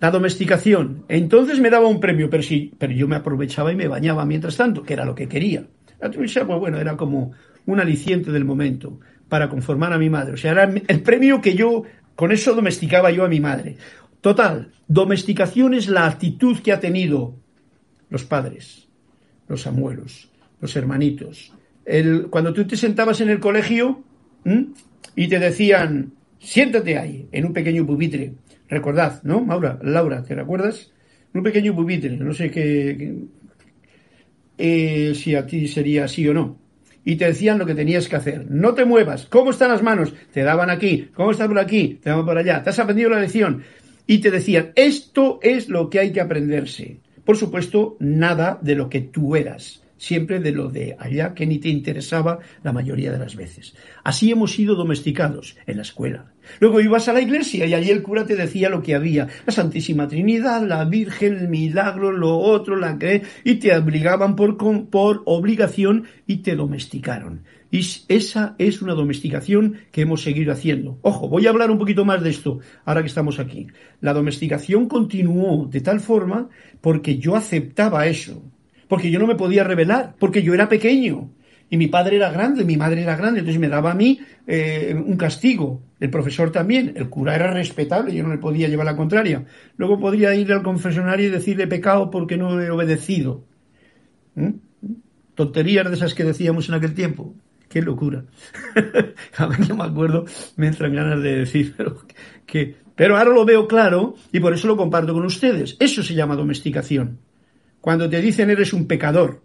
la 0.00 0.10
domesticación. 0.10 1.04
Entonces 1.08 1.60
me 1.60 1.70
daba 1.70 1.88
un 1.88 2.00
premio, 2.00 2.30
pero 2.30 2.42
sí, 2.42 2.72
pero 2.78 2.92
yo 2.92 3.08
me 3.08 3.16
aprovechaba 3.16 3.72
y 3.72 3.76
me 3.76 3.88
bañaba 3.88 4.24
mientras 4.24 4.56
tanto, 4.56 4.82
que 4.82 4.92
era 4.94 5.04
lo 5.04 5.14
que 5.14 5.28
quería. 5.28 5.66
La 6.00 6.10
trucha, 6.10 6.46
pues 6.46 6.58
bueno, 6.60 6.78
era 6.78 6.96
como 6.96 7.32
un 7.66 7.80
aliciente 7.80 8.30
del 8.30 8.44
momento 8.44 9.00
para 9.28 9.48
conformar 9.48 9.92
a 9.92 9.98
mi 9.98 10.08
madre. 10.08 10.34
O 10.34 10.36
sea, 10.36 10.52
era 10.52 10.64
el 10.64 11.02
premio 11.02 11.40
que 11.40 11.54
yo, 11.54 11.82
con 12.14 12.32
eso 12.32 12.54
domesticaba 12.54 13.10
yo 13.10 13.24
a 13.24 13.28
mi 13.28 13.40
madre. 13.40 13.76
Total, 14.20 14.72
domesticación 14.86 15.74
es 15.74 15.88
la 15.88 16.06
actitud 16.06 16.58
que 16.60 16.72
ha 16.72 16.80
tenido 16.80 17.36
los 18.08 18.24
padres, 18.24 18.88
los 19.48 19.66
abuelos, 19.66 20.30
los 20.60 20.74
hermanitos. 20.76 21.52
El, 21.84 22.28
cuando 22.28 22.52
tú 22.52 22.66
te 22.66 22.76
sentabas 22.76 23.20
en 23.20 23.30
el 23.30 23.40
colegio 23.40 24.02
y 25.14 25.28
te 25.28 25.38
decían, 25.38 26.12
siéntate 26.38 26.98
ahí, 26.98 27.28
en 27.32 27.46
un 27.46 27.52
pequeño 27.52 27.86
pupitre. 27.86 28.34
Recordad, 28.68 29.22
¿no, 29.22 29.40
Maura? 29.40 29.78
Laura, 29.82 30.22
¿te 30.22 30.34
recuerdas? 30.34 30.92
Un 31.34 31.42
pequeño 31.42 31.74
pupitre, 31.74 32.16
no 32.16 32.32
sé 32.34 32.50
qué, 32.50 33.16
eh, 34.56 35.12
si 35.14 35.34
a 35.34 35.46
ti 35.46 35.68
sería 35.68 36.04
así 36.04 36.26
o 36.28 36.34
no. 36.34 36.58
Y 37.04 37.16
te 37.16 37.26
decían 37.26 37.58
lo 37.58 37.64
que 37.64 37.74
tenías 37.74 38.08
que 38.08 38.16
hacer. 38.16 38.50
No 38.50 38.74
te 38.74 38.84
muevas. 38.84 39.26
¿Cómo 39.26 39.50
están 39.50 39.70
las 39.70 39.82
manos? 39.82 40.12
Te 40.32 40.42
daban 40.42 40.68
aquí. 40.68 41.08
¿Cómo 41.14 41.30
está 41.30 41.46
por 41.46 41.58
aquí? 41.58 41.98
Te 42.02 42.10
daban 42.10 42.26
por 42.26 42.36
allá. 42.36 42.62
¿Te 42.62 42.70
has 42.70 42.78
aprendido 42.78 43.08
la 43.08 43.20
lección? 43.20 43.62
Y 44.06 44.18
te 44.18 44.30
decían, 44.30 44.72
esto 44.74 45.38
es 45.42 45.68
lo 45.68 45.88
que 45.88 46.00
hay 46.00 46.12
que 46.12 46.20
aprenderse. 46.20 47.00
Por 47.24 47.36
supuesto, 47.36 47.96
nada 48.00 48.58
de 48.60 48.74
lo 48.74 48.90
que 48.90 49.00
tú 49.00 49.36
eras 49.36 49.82
siempre 49.98 50.40
de 50.40 50.52
lo 50.52 50.68
de 50.70 50.96
allá 50.98 51.34
que 51.34 51.46
ni 51.46 51.58
te 51.58 51.68
interesaba 51.68 52.38
la 52.62 52.72
mayoría 52.72 53.12
de 53.12 53.18
las 53.18 53.36
veces. 53.36 53.74
Así 54.04 54.30
hemos 54.30 54.52
sido 54.52 54.74
domesticados 54.74 55.56
en 55.66 55.76
la 55.76 55.82
escuela. 55.82 56.32
Luego 56.60 56.80
ibas 56.80 57.08
a 57.08 57.12
la 57.12 57.20
iglesia 57.20 57.66
y 57.66 57.74
allí 57.74 57.90
el 57.90 58.02
cura 58.02 58.24
te 58.24 58.36
decía 58.36 58.70
lo 58.70 58.82
que 58.82 58.94
había, 58.94 59.28
la 59.44 59.52
Santísima 59.52 60.08
Trinidad, 60.08 60.66
la 60.66 60.84
Virgen, 60.86 61.36
el 61.36 61.48
milagro, 61.48 62.10
lo 62.10 62.38
otro, 62.38 62.76
la 62.76 62.98
que, 62.98 63.22
y 63.44 63.56
te 63.56 63.76
obligaban 63.76 64.34
por, 64.34 64.56
por 64.88 65.22
obligación 65.26 66.04
y 66.26 66.38
te 66.38 66.56
domesticaron. 66.56 67.42
Y 67.70 67.86
esa 68.08 68.54
es 68.56 68.80
una 68.80 68.94
domesticación 68.94 69.76
que 69.92 70.00
hemos 70.00 70.22
seguido 70.22 70.52
haciendo. 70.52 70.98
Ojo, 71.02 71.28
voy 71.28 71.46
a 71.46 71.50
hablar 71.50 71.70
un 71.70 71.78
poquito 71.78 72.06
más 72.06 72.22
de 72.22 72.30
esto 72.30 72.60
ahora 72.86 73.02
que 73.02 73.08
estamos 73.08 73.38
aquí. 73.38 73.66
La 74.00 74.14
domesticación 74.14 74.88
continuó 74.88 75.66
de 75.66 75.82
tal 75.82 76.00
forma 76.00 76.48
porque 76.80 77.18
yo 77.18 77.36
aceptaba 77.36 78.06
eso 78.06 78.42
porque 78.88 79.10
yo 79.10 79.18
no 79.18 79.26
me 79.26 79.36
podía 79.36 79.64
revelar, 79.64 80.14
porque 80.18 80.42
yo 80.42 80.54
era 80.54 80.68
pequeño. 80.68 81.30
Y 81.70 81.76
mi 81.76 81.86
padre 81.86 82.16
era 82.16 82.30
grande, 82.30 82.64
mi 82.64 82.76
madre 82.76 83.02
era 83.02 83.14
grande, 83.14 83.40
entonces 83.40 83.60
me 83.60 83.68
daba 83.68 83.90
a 83.90 83.94
mí 83.94 84.20
eh, 84.46 84.94
un 84.96 85.16
castigo. 85.16 85.82
El 86.00 86.08
profesor 86.08 86.50
también, 86.50 86.94
el 86.96 87.10
cura 87.10 87.34
era 87.34 87.52
respetable, 87.52 88.14
yo 88.14 88.22
no 88.22 88.30
le 88.30 88.38
podía 88.38 88.68
llevar 88.68 88.86
la 88.86 88.96
contraria. 88.96 89.44
Luego 89.76 89.98
podría 89.98 90.34
ir 90.34 90.50
al 90.52 90.62
confesionario 90.62 91.26
y 91.26 91.30
decirle 91.30 91.66
pecado 91.66 92.10
porque 92.10 92.38
no 92.38 92.60
he 92.60 92.70
obedecido. 92.70 93.44
¿Mm? 94.34 94.52
Tonterías 95.34 95.88
de 95.88 95.94
esas 95.94 96.14
que 96.14 96.24
decíamos 96.24 96.68
en 96.68 96.74
aquel 96.76 96.94
tiempo. 96.94 97.34
Qué 97.68 97.82
locura. 97.82 98.24
a 99.36 99.46
ver, 99.46 99.66
yo 99.66 99.76
me 99.76 99.84
acuerdo, 99.84 100.24
me 100.56 100.68
entran 100.68 100.94
ganas 100.94 101.22
de 101.22 101.40
decir, 101.40 101.74
pero, 101.76 101.98
que, 102.46 102.76
pero 102.96 103.18
ahora 103.18 103.30
lo 103.30 103.44
veo 103.44 103.68
claro 103.68 104.14
y 104.32 104.40
por 104.40 104.54
eso 104.54 104.68
lo 104.68 104.76
comparto 104.78 105.12
con 105.12 105.26
ustedes. 105.26 105.76
Eso 105.78 106.02
se 106.02 106.14
llama 106.14 106.34
domesticación. 106.34 107.18
Cuando 107.88 108.10
te 108.10 108.20
dicen 108.20 108.50
eres 108.50 108.74
un 108.74 108.86
pecador, 108.86 109.42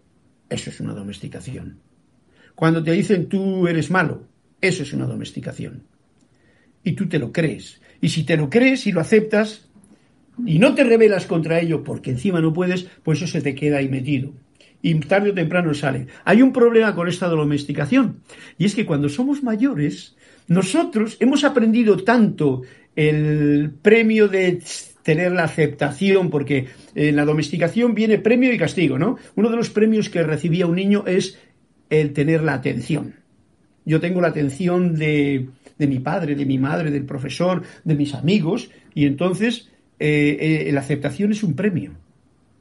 eso 0.50 0.68
es 0.68 0.78
una 0.78 0.92
domesticación. 0.92 1.78
Cuando 2.54 2.84
te 2.84 2.92
dicen 2.92 3.26
tú 3.26 3.66
eres 3.66 3.90
malo, 3.90 4.28
eso 4.60 4.82
es 4.82 4.92
una 4.92 5.06
domesticación. 5.06 5.84
Y 6.82 6.92
tú 6.92 7.08
te 7.08 7.18
lo 7.18 7.32
crees. 7.32 7.80
Y 8.02 8.10
si 8.10 8.24
te 8.24 8.36
lo 8.36 8.50
crees 8.50 8.86
y 8.86 8.92
lo 8.92 9.00
aceptas 9.00 9.70
y 10.44 10.58
no 10.58 10.74
te 10.74 10.84
rebelas 10.84 11.24
contra 11.24 11.58
ello 11.58 11.82
porque 11.82 12.10
encima 12.10 12.42
no 12.42 12.52
puedes, 12.52 12.86
pues 13.02 13.22
eso 13.22 13.32
se 13.32 13.40
te 13.40 13.54
queda 13.54 13.78
ahí 13.78 13.88
metido. 13.88 14.34
Y 14.82 14.94
tarde 14.96 15.30
o 15.30 15.34
temprano 15.34 15.72
sale. 15.72 16.08
Hay 16.26 16.42
un 16.42 16.52
problema 16.52 16.94
con 16.94 17.08
esta 17.08 17.28
domesticación. 17.28 18.20
Y 18.58 18.66
es 18.66 18.74
que 18.74 18.84
cuando 18.84 19.08
somos 19.08 19.42
mayores, 19.42 20.16
nosotros 20.48 21.16
hemos 21.18 21.44
aprendido 21.44 21.96
tanto 21.96 22.60
el 22.94 23.72
premio 23.80 24.28
de 24.28 24.60
tener 25.04 25.32
la 25.32 25.44
aceptación, 25.44 26.30
porque 26.30 26.66
en 26.94 27.14
la 27.14 27.24
domesticación 27.24 27.94
viene 27.94 28.18
premio 28.18 28.52
y 28.52 28.58
castigo, 28.58 28.98
¿no? 28.98 29.18
Uno 29.36 29.50
de 29.50 29.56
los 29.56 29.70
premios 29.70 30.08
que 30.08 30.22
recibía 30.24 30.66
un 30.66 30.74
niño 30.74 31.04
es 31.06 31.38
el 31.90 32.12
tener 32.12 32.42
la 32.42 32.54
atención. 32.54 33.14
Yo 33.84 34.00
tengo 34.00 34.22
la 34.22 34.28
atención 34.28 34.96
de, 34.96 35.48
mi 35.78 35.98
padre, 35.98 36.34
de 36.34 36.46
mi 36.46 36.58
madre, 36.58 36.90
del 36.90 37.04
profesor, 37.04 37.62
de 37.84 37.94
mis 37.94 38.14
amigos, 38.14 38.70
y 38.94 39.04
entonces 39.04 39.68
eh, 40.00 40.64
eh, 40.66 40.72
la 40.72 40.80
aceptación 40.80 41.32
es 41.32 41.42
un 41.42 41.54
premio. 41.54 41.92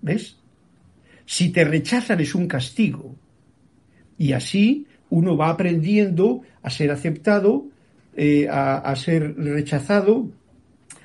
¿Ves? 0.01 0.37
Si 1.25 1.49
te 1.49 1.63
rechazan 1.63 2.19
es 2.19 2.35
un 2.35 2.47
castigo. 2.47 3.15
Y 4.17 4.33
así 4.33 4.85
uno 5.09 5.37
va 5.37 5.49
aprendiendo 5.49 6.41
a 6.61 6.69
ser 6.69 6.91
aceptado, 6.91 7.65
eh, 8.17 8.47
a 8.49 8.93
ser 8.97 9.35
rechazado, 9.37 10.29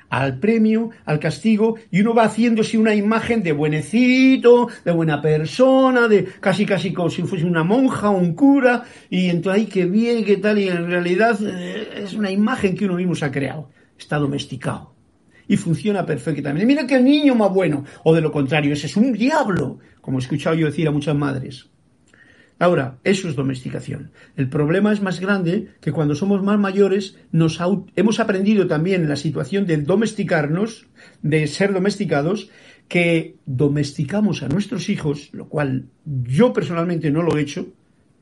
al 0.09 0.39
premio, 0.39 0.89
al 1.05 1.19
castigo, 1.19 1.75
y 1.91 2.01
uno 2.01 2.13
va 2.13 2.25
haciéndose 2.25 2.77
una 2.77 2.95
imagen 2.95 3.43
de 3.43 3.51
buenecito, 3.51 4.67
de 4.83 4.91
buena 4.91 5.21
persona, 5.21 6.07
de 6.07 6.25
casi 6.39 6.65
casi 6.65 6.93
como 6.93 7.09
si 7.09 7.23
fuese 7.23 7.45
una 7.45 7.63
monja 7.63 8.09
o 8.09 8.17
un 8.17 8.33
cura, 8.33 8.83
y 9.09 9.29
entonces, 9.29 9.63
ay, 9.63 9.67
qué 9.67 9.85
bien, 9.85 10.25
qué 10.25 10.37
tal, 10.37 10.57
y 10.59 10.67
en 10.67 10.87
realidad 10.87 11.39
eh, 11.41 12.03
es 12.03 12.13
una 12.13 12.31
imagen 12.31 12.75
que 12.75 12.85
uno 12.85 12.95
mismo 12.95 13.15
se 13.15 13.25
ha 13.25 13.31
creado, 13.31 13.69
está 13.97 14.17
domesticado. 14.17 14.95
Y 15.47 15.57
funciona 15.57 16.05
perfectamente. 16.05 16.63
Mira 16.67 16.85
que 16.85 16.95
el 16.95 17.03
niño 17.03 17.33
más 17.33 17.51
bueno, 17.51 17.83
o 18.03 18.13
de 18.13 18.21
lo 18.21 18.31
contrario, 18.31 18.71
ese 18.71 18.85
es 18.85 18.95
un 18.95 19.13
diablo, 19.13 19.79
como 19.99 20.19
he 20.19 20.21
escuchado 20.21 20.55
yo 20.55 20.67
decir 20.67 20.87
a 20.87 20.91
muchas 20.91 21.15
madres. 21.15 21.69
Ahora, 22.59 22.99
eso 23.05 23.29
es 23.29 23.35
domesticación. 23.35 24.11
El 24.35 24.49
problema 24.49 24.91
es 24.91 25.01
más 25.01 25.21
grande 25.21 25.69
que 25.79 25.93
cuando 25.93 26.13
somos 26.13 26.43
más 26.43 26.59
mayores 26.59 27.17
hemos 27.95 28.19
aprendido 28.19 28.67
también 28.67 29.07
la 29.07 29.15
situación 29.15 29.65
de 29.65 29.77
domesticarnos, 29.77 30.85
de 31.21 31.47
ser 31.47 31.71
domesticados, 31.71 32.49
que 32.89 33.37
domesticamos 33.45 34.43
a 34.43 34.49
nuestros 34.49 34.89
hijos, 34.89 35.29
lo 35.31 35.47
cual 35.47 35.85
yo 36.05 36.51
personalmente 36.51 37.11
no 37.11 37.21
lo 37.21 37.37
he 37.37 37.41
hecho, 37.41 37.67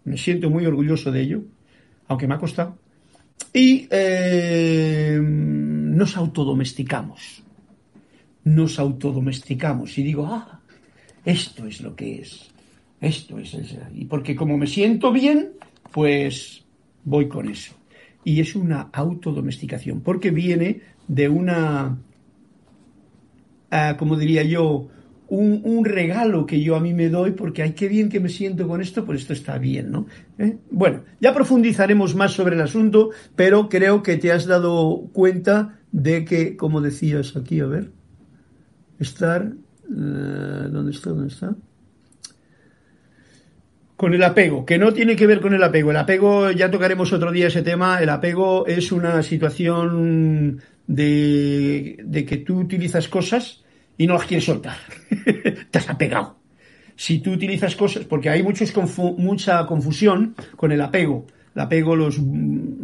me 0.04 0.18
siento 0.18 0.52
muy 0.52 0.68
orgulloso 0.68 1.12
de 1.12 1.22
ello, 1.22 1.44
aunque 2.08 2.28
me 2.28 2.36
ha 2.36 2.38
costado, 2.38 2.78
y 3.52 3.88
eh, 3.90 5.20
nos 5.20 6.16
autodomesticamos. 6.16 7.42
Nos 8.44 8.78
autodomesticamos 8.78 9.98
y 9.98 10.04
digo, 10.04 10.28
ah, 10.28 10.62
esto 11.26 11.66
es 11.66 11.82
lo 11.82 11.96
que 11.96 12.22
es 12.22 12.52
esto 13.02 13.38
es 13.40 13.54
eso. 13.54 13.78
Y 13.94 14.06
porque 14.06 14.36
como 14.36 14.58
me 14.58 14.68
siento 14.68 15.12
bien, 15.12 15.52
pues 15.92 16.64
voy 17.04 17.28
con 17.28 17.50
eso. 17.50 17.74
Y 18.24 18.42
es 18.42 18.56
una 18.56 18.90
autodomesticación, 18.92 20.02
porque 20.02 20.32
viene 20.32 20.82
de 21.08 21.30
una, 21.30 21.98
ah, 23.72 23.96
como 23.98 24.18
diría 24.18 24.44
yo, 24.44 24.90
un, 25.30 25.86
regalo 25.86 26.46
que 26.46 26.62
yo 26.62 26.76
a 26.76 26.80
mí 26.80 26.94
me 26.94 27.10
doy 27.10 27.32
porque 27.32 27.64
ay, 27.64 27.74
qué 27.74 27.88
bien 27.88 28.10
que 28.10 28.20
me 28.20 28.30
siento 28.30 28.68
con 28.68 28.82
esto, 28.82 29.06
pues 29.06 29.22
esto 29.22 29.34
está 29.34 29.58
bien, 29.58 29.92
¿no? 29.92 30.08
¿Eh? 30.38 30.58
Bueno, 30.72 31.04
ya 31.20 31.34
profundizaremos 31.34 32.16
más 32.16 32.32
sobre 32.32 32.56
el 32.56 32.62
asunto, 32.62 33.12
pero 33.36 33.70
creo 33.70 34.04
que 34.04 34.18
te 34.18 34.32
has 34.32 34.46
dado 34.46 35.10
cuenta 35.14 35.80
de 35.92 36.26
que, 36.26 36.56
como 36.56 36.82
decías 36.82 37.36
aquí, 37.36 37.60
a 37.60 37.66
ver, 37.66 37.92
estar, 39.00 39.54
eh, 39.90 40.68
¿dónde 40.72 40.92
está? 40.92 41.10
¿Dónde 41.10 41.28
está? 41.28 41.56
Con 43.98 44.14
el 44.14 44.24
apego, 44.24 44.64
que 44.64 44.78
no 44.78 44.94
tiene 44.94 45.16
que 45.16 45.26
ver 45.26 45.42
con 45.42 45.56
el 45.56 45.64
apego. 45.64 45.90
El 45.90 45.98
apego, 45.98 46.52
ya 46.52 46.70
tocaremos 46.70 47.12
otro 47.12 47.32
día 47.32 47.48
ese 47.48 47.64
tema, 47.64 48.00
el 48.00 48.10
apego 48.10 48.68
es 48.68 48.92
una 48.92 49.24
situación 49.24 50.62
de, 50.86 51.98
de 52.04 52.26
que 52.26 52.38
tú 52.38 52.60
utilizas 52.60 53.08
cosas 53.08 53.64
y 53.98 54.06
no 54.06 54.14
las 54.14 54.26
quieres 54.26 54.46
soltar. 54.46 54.78
Te 55.72 55.78
has 55.80 55.90
apegado. 55.90 56.38
Si 56.96 57.20
tú 57.20 57.32
utilizas 57.32 57.76
cosas, 57.76 58.06
porque 58.06 58.30
hay 58.30 58.44
muchos 58.44 58.72
mucha 59.18 59.66
confusión 59.66 60.36
con 60.56 60.72
el 60.72 60.82
apego. 60.82 61.26
El 61.56 61.62
apego, 61.64 61.96
los, 61.96 62.20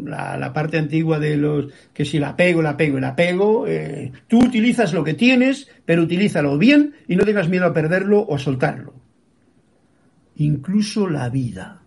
la, 0.04 0.52
parte 0.52 0.80
antigua 0.80 1.20
de 1.20 1.38
los, 1.38 1.68
que 1.94 2.06
si 2.06 2.18
el 2.18 2.24
apego, 2.24 2.62
el 2.62 2.68
apego, 2.68 2.98
el 2.98 3.04
apego, 3.04 3.68
eh, 3.68 4.12
tú 4.28 4.40
utilizas 4.40 4.94
lo 4.94 5.04
que 5.04 5.14
tienes, 5.14 5.70
pero 5.86 6.02
utilízalo 6.02 6.58
bien 6.58 6.96
y 7.08 7.16
no 7.16 7.24
tengas 7.24 7.50
miedo 7.50 7.68
a 7.68 7.74
perderlo 7.74 8.22
o 8.22 8.36
a 8.36 8.40
soltarlo 8.40 9.03
incluso 10.36 11.08
la 11.10 11.30
vida, 11.30 11.82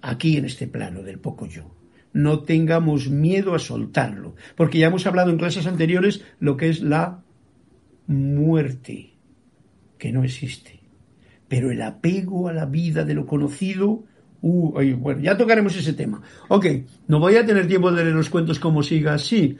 aquí 0.00 0.36
en 0.36 0.44
este 0.44 0.66
plano 0.66 1.02
del 1.02 1.18
poco 1.18 1.46
yo. 1.46 1.74
No 2.12 2.40
tengamos 2.40 3.08
miedo 3.08 3.54
a 3.54 3.58
soltarlo, 3.58 4.34
porque 4.56 4.78
ya 4.78 4.88
hemos 4.88 5.06
hablado 5.06 5.30
en 5.30 5.38
clases 5.38 5.66
anteriores 5.66 6.22
lo 6.40 6.56
que 6.56 6.68
es 6.68 6.82
la 6.82 7.22
muerte, 8.06 9.14
que 9.98 10.12
no 10.12 10.22
existe. 10.22 10.80
Pero 11.48 11.70
el 11.70 11.80
apego 11.82 12.48
a 12.48 12.52
la 12.52 12.66
vida 12.66 13.04
de 13.04 13.14
lo 13.14 13.26
conocido, 13.26 14.04
uh, 14.42 14.96
bueno, 14.96 15.20
ya 15.20 15.36
tocaremos 15.36 15.76
ese 15.76 15.94
tema. 15.94 16.22
Ok, 16.48 16.66
no 17.08 17.18
voy 17.18 17.36
a 17.36 17.46
tener 17.46 17.66
tiempo 17.66 17.90
de 17.90 18.04
leer 18.04 18.16
los 18.16 18.30
cuentos 18.30 18.58
como 18.58 18.82
siga 18.82 19.14
así. 19.14 19.56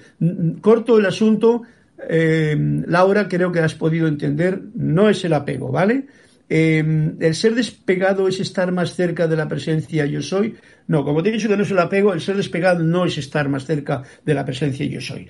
Corto 0.61 0.99
el 0.99 1.07
asunto. 1.07 1.63
Eh, 2.09 2.57
Laura, 2.87 3.29
creo 3.29 3.53
que 3.53 3.61
has 3.61 3.75
podido 3.75 4.09
entender, 4.09 4.61
no 4.75 5.09
es 5.09 5.25
el 5.25 5.35
apego, 5.35 5.71
¿vale? 5.71 6.07
Em, 6.55 7.17
el 7.19 7.35
ser 7.35 7.55
despegado 7.55 8.29
es 8.29 8.39
estar 8.39 8.73
más 8.73 8.95
cerca 8.95 9.27
de 9.27 9.37
la 9.37 9.49
presencia 9.49 10.05
yo 10.05 10.21
soy. 10.21 10.55
No, 10.87 11.03
como 11.03 11.23
te 11.23 11.31
he 11.31 11.33
dicho 11.33 11.49
que 11.49 11.57
no 11.57 11.63
es 11.63 11.71
el 11.71 11.79
apego, 11.79 12.13
el 12.13 12.21
ser 12.21 12.37
despegado 12.37 12.85
no 12.85 13.07
es 13.07 13.17
estar 13.17 13.49
más 13.49 13.65
cerca 13.65 14.03
de 14.23 14.35
la 14.35 14.45
presencia 14.45 14.85
yo 14.85 15.01
soy. 15.01 15.27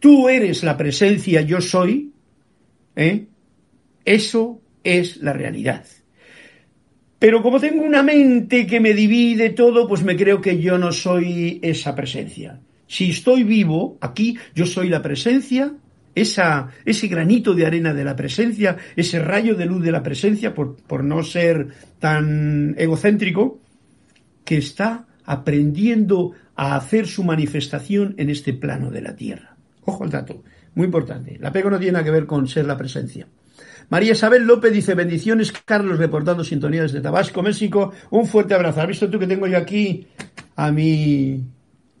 Tú 0.00 0.28
eres 0.28 0.64
la 0.64 0.76
presencia 0.76 1.42
yo 1.42 1.60
soy. 1.60 2.12
¿eh? 2.96 3.26
Eso 4.04 4.62
es 4.82 5.18
la 5.18 5.32
realidad. 5.32 5.84
Pero 7.20 7.40
como 7.40 7.60
tengo 7.60 7.84
una 7.84 8.02
mente 8.02 8.66
que 8.66 8.80
me 8.80 8.94
divide 8.94 9.50
todo, 9.50 9.86
pues 9.86 10.02
me 10.02 10.16
creo 10.16 10.40
que 10.40 10.58
yo 10.58 10.76
no 10.76 10.90
soy 10.90 11.60
esa 11.62 11.94
presencia. 11.94 12.58
Si 12.88 13.10
estoy 13.10 13.44
vivo 13.44 13.96
aquí, 14.00 14.36
yo 14.56 14.66
soy 14.66 14.88
la 14.88 15.02
presencia, 15.02 15.72
esa, 16.14 16.68
ese 16.84 17.08
granito 17.08 17.54
de 17.54 17.66
arena 17.66 17.92
de 17.94 18.04
la 18.04 18.16
presencia, 18.16 18.76
ese 18.96 19.18
rayo 19.18 19.54
de 19.54 19.66
luz 19.66 19.82
de 19.82 19.92
la 19.92 20.02
presencia, 20.02 20.54
por, 20.54 20.76
por 20.76 21.04
no 21.04 21.22
ser 21.22 21.68
tan 21.98 22.74
egocéntrico, 22.78 23.60
que 24.44 24.58
está 24.58 25.06
aprendiendo 25.24 26.32
a 26.54 26.76
hacer 26.76 27.06
su 27.06 27.24
manifestación 27.24 28.14
en 28.18 28.30
este 28.30 28.52
plano 28.52 28.90
de 28.90 29.02
la 29.02 29.16
tierra. 29.16 29.56
Ojo 29.84 30.04
al 30.04 30.10
dato, 30.10 30.42
muy 30.74 30.86
importante. 30.86 31.36
El 31.36 31.44
apego 31.44 31.70
no 31.70 31.78
tiene 31.78 31.92
nada 31.92 32.04
que 32.04 32.10
ver 32.10 32.26
con 32.26 32.46
ser 32.46 32.66
la 32.66 32.76
presencia. 32.76 33.26
María 33.90 34.12
Isabel 34.12 34.46
López 34.46 34.72
dice, 34.72 34.94
bendiciones, 34.94 35.52
Carlos, 35.52 35.98
reportando 35.98 36.42
sintonía 36.42 36.82
desde 36.82 37.00
Tabasco, 37.00 37.42
México. 37.42 37.92
Un 38.10 38.26
fuerte 38.26 38.54
abrazo. 38.54 38.80
¿Has 38.80 38.88
visto 38.88 39.10
tú 39.10 39.18
que 39.18 39.26
tengo 39.26 39.46
yo 39.46 39.58
aquí 39.58 40.06
a 40.56 40.72
mi 40.72 41.44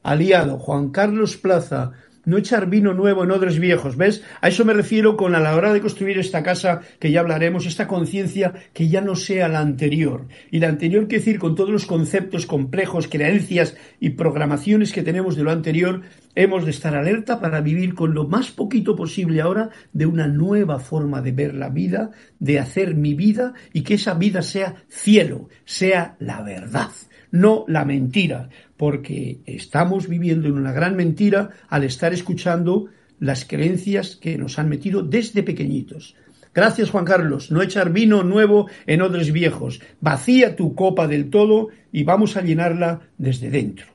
aliado, 0.02 0.58
Juan 0.58 0.90
Carlos 0.90 1.36
Plaza? 1.36 1.92
No 2.24 2.38
echar 2.38 2.68
vino 2.68 2.94
nuevo 2.94 3.24
en 3.24 3.30
odres 3.30 3.58
viejos, 3.58 3.96
¿ves? 3.96 4.22
A 4.40 4.48
eso 4.48 4.64
me 4.64 4.72
refiero 4.72 5.16
con 5.16 5.34
a 5.34 5.40
la 5.40 5.54
hora 5.56 5.72
de 5.72 5.80
construir 5.80 6.18
esta 6.18 6.42
casa, 6.42 6.80
que 6.98 7.10
ya 7.10 7.20
hablaremos, 7.20 7.66
esta 7.66 7.86
conciencia 7.86 8.52
que 8.72 8.88
ya 8.88 9.00
no 9.00 9.16
sea 9.16 9.48
la 9.48 9.60
anterior. 9.60 10.26
Y 10.50 10.60
la 10.60 10.68
anterior 10.68 11.06
quiere 11.08 11.24
decir 11.24 11.38
con 11.38 11.54
todos 11.54 11.70
los 11.70 11.86
conceptos 11.86 12.46
complejos, 12.46 13.08
creencias 13.08 13.76
y 14.00 14.10
programaciones 14.10 14.92
que 14.92 15.02
tenemos 15.02 15.36
de 15.36 15.44
lo 15.44 15.50
anterior, 15.50 16.02
hemos 16.34 16.64
de 16.64 16.70
estar 16.70 16.94
alerta 16.96 17.40
para 17.40 17.60
vivir 17.60 17.94
con 17.94 18.14
lo 18.14 18.26
más 18.26 18.50
poquito 18.50 18.96
posible 18.96 19.40
ahora 19.40 19.70
de 19.92 20.06
una 20.06 20.26
nueva 20.26 20.78
forma 20.78 21.22
de 21.22 21.32
ver 21.32 21.54
la 21.54 21.68
vida, 21.68 22.10
de 22.38 22.58
hacer 22.58 22.94
mi 22.94 23.14
vida 23.14 23.54
y 23.72 23.82
que 23.82 23.94
esa 23.94 24.14
vida 24.14 24.42
sea 24.42 24.74
cielo, 24.88 25.48
sea 25.64 26.16
la 26.18 26.42
verdad 26.42 26.90
no 27.34 27.64
la 27.66 27.84
mentira, 27.84 28.48
porque 28.76 29.38
estamos 29.46 30.08
viviendo 30.08 30.48
en 30.48 30.54
una 30.54 30.72
gran 30.72 30.96
mentira 30.96 31.50
al 31.68 31.84
estar 31.84 32.12
escuchando 32.12 32.86
las 33.20 33.44
creencias 33.44 34.16
que 34.16 34.36
nos 34.36 34.58
han 34.58 34.68
metido 34.68 35.02
desde 35.02 35.42
pequeñitos. 35.42 36.16
Gracias 36.54 36.90
Juan 36.90 37.04
Carlos, 37.04 37.50
no 37.50 37.62
echar 37.62 37.92
vino 37.92 38.22
nuevo 38.22 38.68
en 38.86 39.02
odres 39.02 39.32
viejos, 39.32 39.80
vacía 40.00 40.54
tu 40.54 40.74
copa 40.74 41.08
del 41.08 41.30
todo 41.30 41.68
y 41.90 42.04
vamos 42.04 42.36
a 42.36 42.42
llenarla 42.42 43.08
desde 43.18 43.50
dentro, 43.50 43.86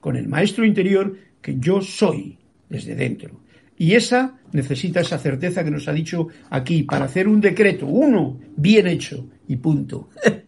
con 0.00 0.16
el 0.16 0.26
maestro 0.26 0.64
interior 0.64 1.16
que 1.40 1.56
yo 1.58 1.80
soy 1.80 2.38
desde 2.68 2.96
dentro. 2.96 3.40
Y 3.78 3.94
esa 3.94 4.38
necesita 4.52 5.00
esa 5.00 5.18
certeza 5.18 5.64
que 5.64 5.70
nos 5.70 5.88
ha 5.88 5.92
dicho 5.92 6.28
aquí 6.50 6.82
para 6.82 7.06
hacer 7.06 7.28
un 7.28 7.40
decreto, 7.40 7.86
uno, 7.86 8.38
bien 8.56 8.86
hecho 8.86 9.26
y 9.48 9.56
punto. 9.56 10.10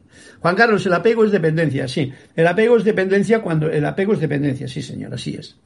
Juan 0.42 0.56
Carlos, 0.56 0.84
el 0.86 0.92
apego 0.92 1.24
es 1.24 1.30
dependencia, 1.30 1.86
sí. 1.86 2.12
El 2.34 2.48
apego 2.48 2.76
es 2.76 2.82
dependencia 2.82 3.40
cuando. 3.40 3.70
El 3.70 3.84
apego 3.86 4.12
es 4.12 4.20
dependencia, 4.20 4.66
sí, 4.66 4.82
señor, 4.82 5.14
así 5.14 5.36
es. 5.36 5.56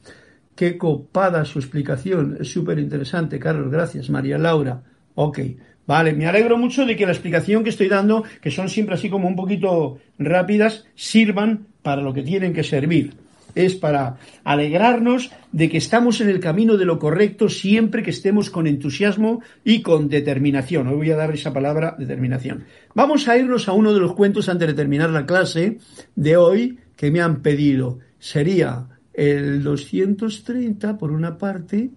Qué 0.55 0.77
copada 0.77 1.45
su 1.45 1.57
explicación, 1.57 2.37
es 2.39 2.51
súper 2.51 2.77
interesante, 2.77 3.39
Carlos, 3.39 3.71
gracias. 3.71 4.09
María 4.11 4.37
Laura, 4.37 4.83
ok. 5.15 5.39
Vale, 5.87 6.13
me 6.13 6.27
alegro 6.27 6.57
mucho 6.57 6.85
de 6.85 6.95
que 6.95 7.05
la 7.05 7.11
explicación 7.11 7.63
que 7.63 7.71
estoy 7.71 7.87
dando, 7.87 8.23
que 8.41 8.51
son 8.51 8.69
siempre 8.69 8.95
así 8.95 9.09
como 9.09 9.27
un 9.27 9.35
poquito 9.35 9.97
rápidas, 10.19 10.85
sirvan 10.95 11.67
para 11.81 12.01
lo 12.01 12.13
que 12.13 12.21
tienen 12.21 12.53
que 12.53 12.63
servir 12.63 13.26
es 13.55 13.75
para 13.75 14.17
alegrarnos 14.43 15.31
de 15.51 15.69
que 15.69 15.77
estamos 15.77 16.21
en 16.21 16.29
el 16.29 16.39
camino 16.39 16.77
de 16.77 16.85
lo 16.85 16.99
correcto 16.99 17.49
siempre 17.49 18.03
que 18.03 18.11
estemos 18.11 18.49
con 18.49 18.67
entusiasmo 18.67 19.41
y 19.63 19.81
con 19.81 20.09
determinación. 20.09 20.87
Hoy 20.87 20.95
voy 20.95 21.11
a 21.11 21.17
dar 21.17 21.33
esa 21.33 21.53
palabra 21.53 21.95
determinación. 21.97 22.65
Vamos 22.93 23.27
a 23.27 23.37
irnos 23.37 23.67
a 23.67 23.73
uno 23.73 23.93
de 23.93 23.99
los 23.99 24.13
cuentos 24.13 24.49
antes 24.49 24.67
de 24.67 24.73
terminar 24.73 25.09
la 25.09 25.25
clase 25.25 25.79
de 26.15 26.37
hoy 26.37 26.79
que 26.95 27.11
me 27.11 27.21
han 27.21 27.41
pedido. 27.41 27.99
Sería 28.19 28.87
el 29.13 29.63
230 29.63 30.97
por 30.97 31.11
una 31.11 31.37
parte, 31.37 31.89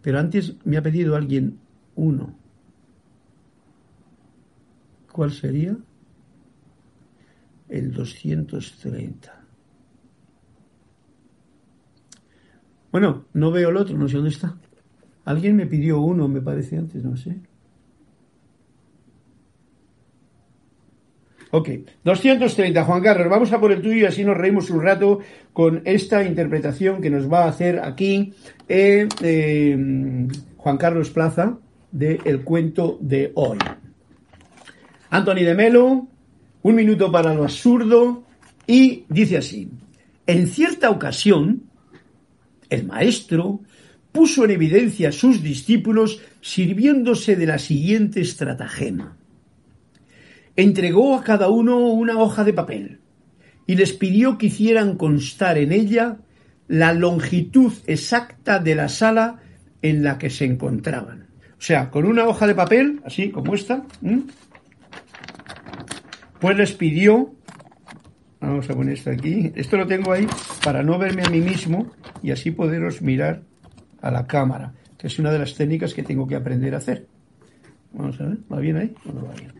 pero 0.00 0.18
antes 0.18 0.54
me 0.64 0.76
ha 0.76 0.82
pedido 0.82 1.16
alguien 1.16 1.58
uno. 1.96 2.36
¿Cuál 5.10 5.32
sería? 5.32 5.76
El 7.68 7.92
230. 7.92 9.43
Bueno, 12.94 13.24
no 13.32 13.50
veo 13.50 13.70
el 13.70 13.76
otro, 13.76 13.98
no 13.98 14.08
sé 14.08 14.14
dónde 14.14 14.30
está. 14.30 14.54
Alguien 15.24 15.56
me 15.56 15.66
pidió 15.66 16.00
uno, 16.00 16.28
me 16.28 16.40
parece 16.40 16.76
antes, 16.78 17.02
no 17.02 17.16
sé. 17.16 17.34
Ok, 21.50 21.70
230, 22.04 22.84
Juan 22.84 23.02
Carlos, 23.02 23.28
vamos 23.28 23.52
a 23.52 23.58
por 23.58 23.72
el 23.72 23.82
tuyo 23.82 23.96
y 23.96 24.04
así 24.04 24.22
nos 24.22 24.36
reímos 24.36 24.70
un 24.70 24.80
rato 24.80 25.18
con 25.52 25.82
esta 25.84 26.22
interpretación 26.22 27.02
que 27.02 27.10
nos 27.10 27.28
va 27.28 27.46
a 27.46 27.48
hacer 27.48 27.80
aquí 27.80 28.32
eh, 28.68 29.08
eh, 29.22 30.28
Juan 30.56 30.76
Carlos 30.76 31.10
Plaza 31.10 31.58
del 31.90 32.20
el 32.24 32.44
cuento 32.44 32.96
de 33.00 33.32
hoy. 33.34 33.58
Anthony 35.10 35.42
de 35.42 35.54
Melo, 35.56 36.06
un 36.62 36.74
minuto 36.76 37.10
para 37.10 37.34
lo 37.34 37.42
absurdo, 37.42 38.22
y 38.68 39.04
dice 39.08 39.38
así, 39.38 39.68
en 40.28 40.46
cierta 40.46 40.90
ocasión, 40.90 41.73
el 42.74 42.86
maestro 42.86 43.60
puso 44.12 44.44
en 44.44 44.52
evidencia 44.52 45.08
a 45.08 45.12
sus 45.12 45.42
discípulos 45.42 46.20
sirviéndose 46.40 47.36
de 47.36 47.46
la 47.46 47.58
siguiente 47.58 48.20
estratagema. 48.20 49.16
Entregó 50.56 51.16
a 51.16 51.24
cada 51.24 51.48
uno 51.48 51.78
una 51.78 52.18
hoja 52.18 52.44
de 52.44 52.52
papel 52.52 53.00
y 53.66 53.74
les 53.74 53.92
pidió 53.92 54.38
que 54.38 54.46
hicieran 54.46 54.96
constar 54.96 55.58
en 55.58 55.72
ella 55.72 56.18
la 56.68 56.92
longitud 56.92 57.72
exacta 57.86 58.58
de 58.58 58.74
la 58.74 58.88
sala 58.88 59.40
en 59.82 60.04
la 60.04 60.18
que 60.18 60.30
se 60.30 60.44
encontraban. 60.44 61.26
O 61.58 61.62
sea, 61.66 61.90
con 61.90 62.04
una 62.04 62.26
hoja 62.26 62.46
de 62.46 62.54
papel, 62.54 63.00
así 63.04 63.30
como 63.30 63.54
esta, 63.54 63.84
pues 66.40 66.56
les 66.56 66.72
pidió 66.72 67.34
Vamos 68.46 68.68
a 68.68 68.74
poner 68.74 68.94
esto 68.94 69.10
aquí. 69.10 69.50
Esto 69.54 69.78
lo 69.78 69.86
tengo 69.86 70.12
ahí 70.12 70.26
para 70.62 70.82
no 70.82 70.98
verme 70.98 71.22
a 71.22 71.30
mí 71.30 71.40
mismo 71.40 71.90
y 72.22 72.30
así 72.30 72.50
poderos 72.50 73.00
mirar 73.00 73.42
a 74.02 74.10
la 74.10 74.26
cámara, 74.26 74.74
que 74.98 75.06
es 75.06 75.18
una 75.18 75.32
de 75.32 75.38
las 75.38 75.54
técnicas 75.54 75.94
que 75.94 76.02
tengo 76.02 76.26
que 76.26 76.36
aprender 76.36 76.74
a 76.74 76.78
hacer. 76.78 77.06
Vamos 77.94 78.20
a 78.20 78.26
ver, 78.26 78.38
¿va 78.52 78.60
bien 78.60 78.76
ahí 78.76 78.94
no 79.06 79.26
va 79.26 79.32
bien? 79.32 79.52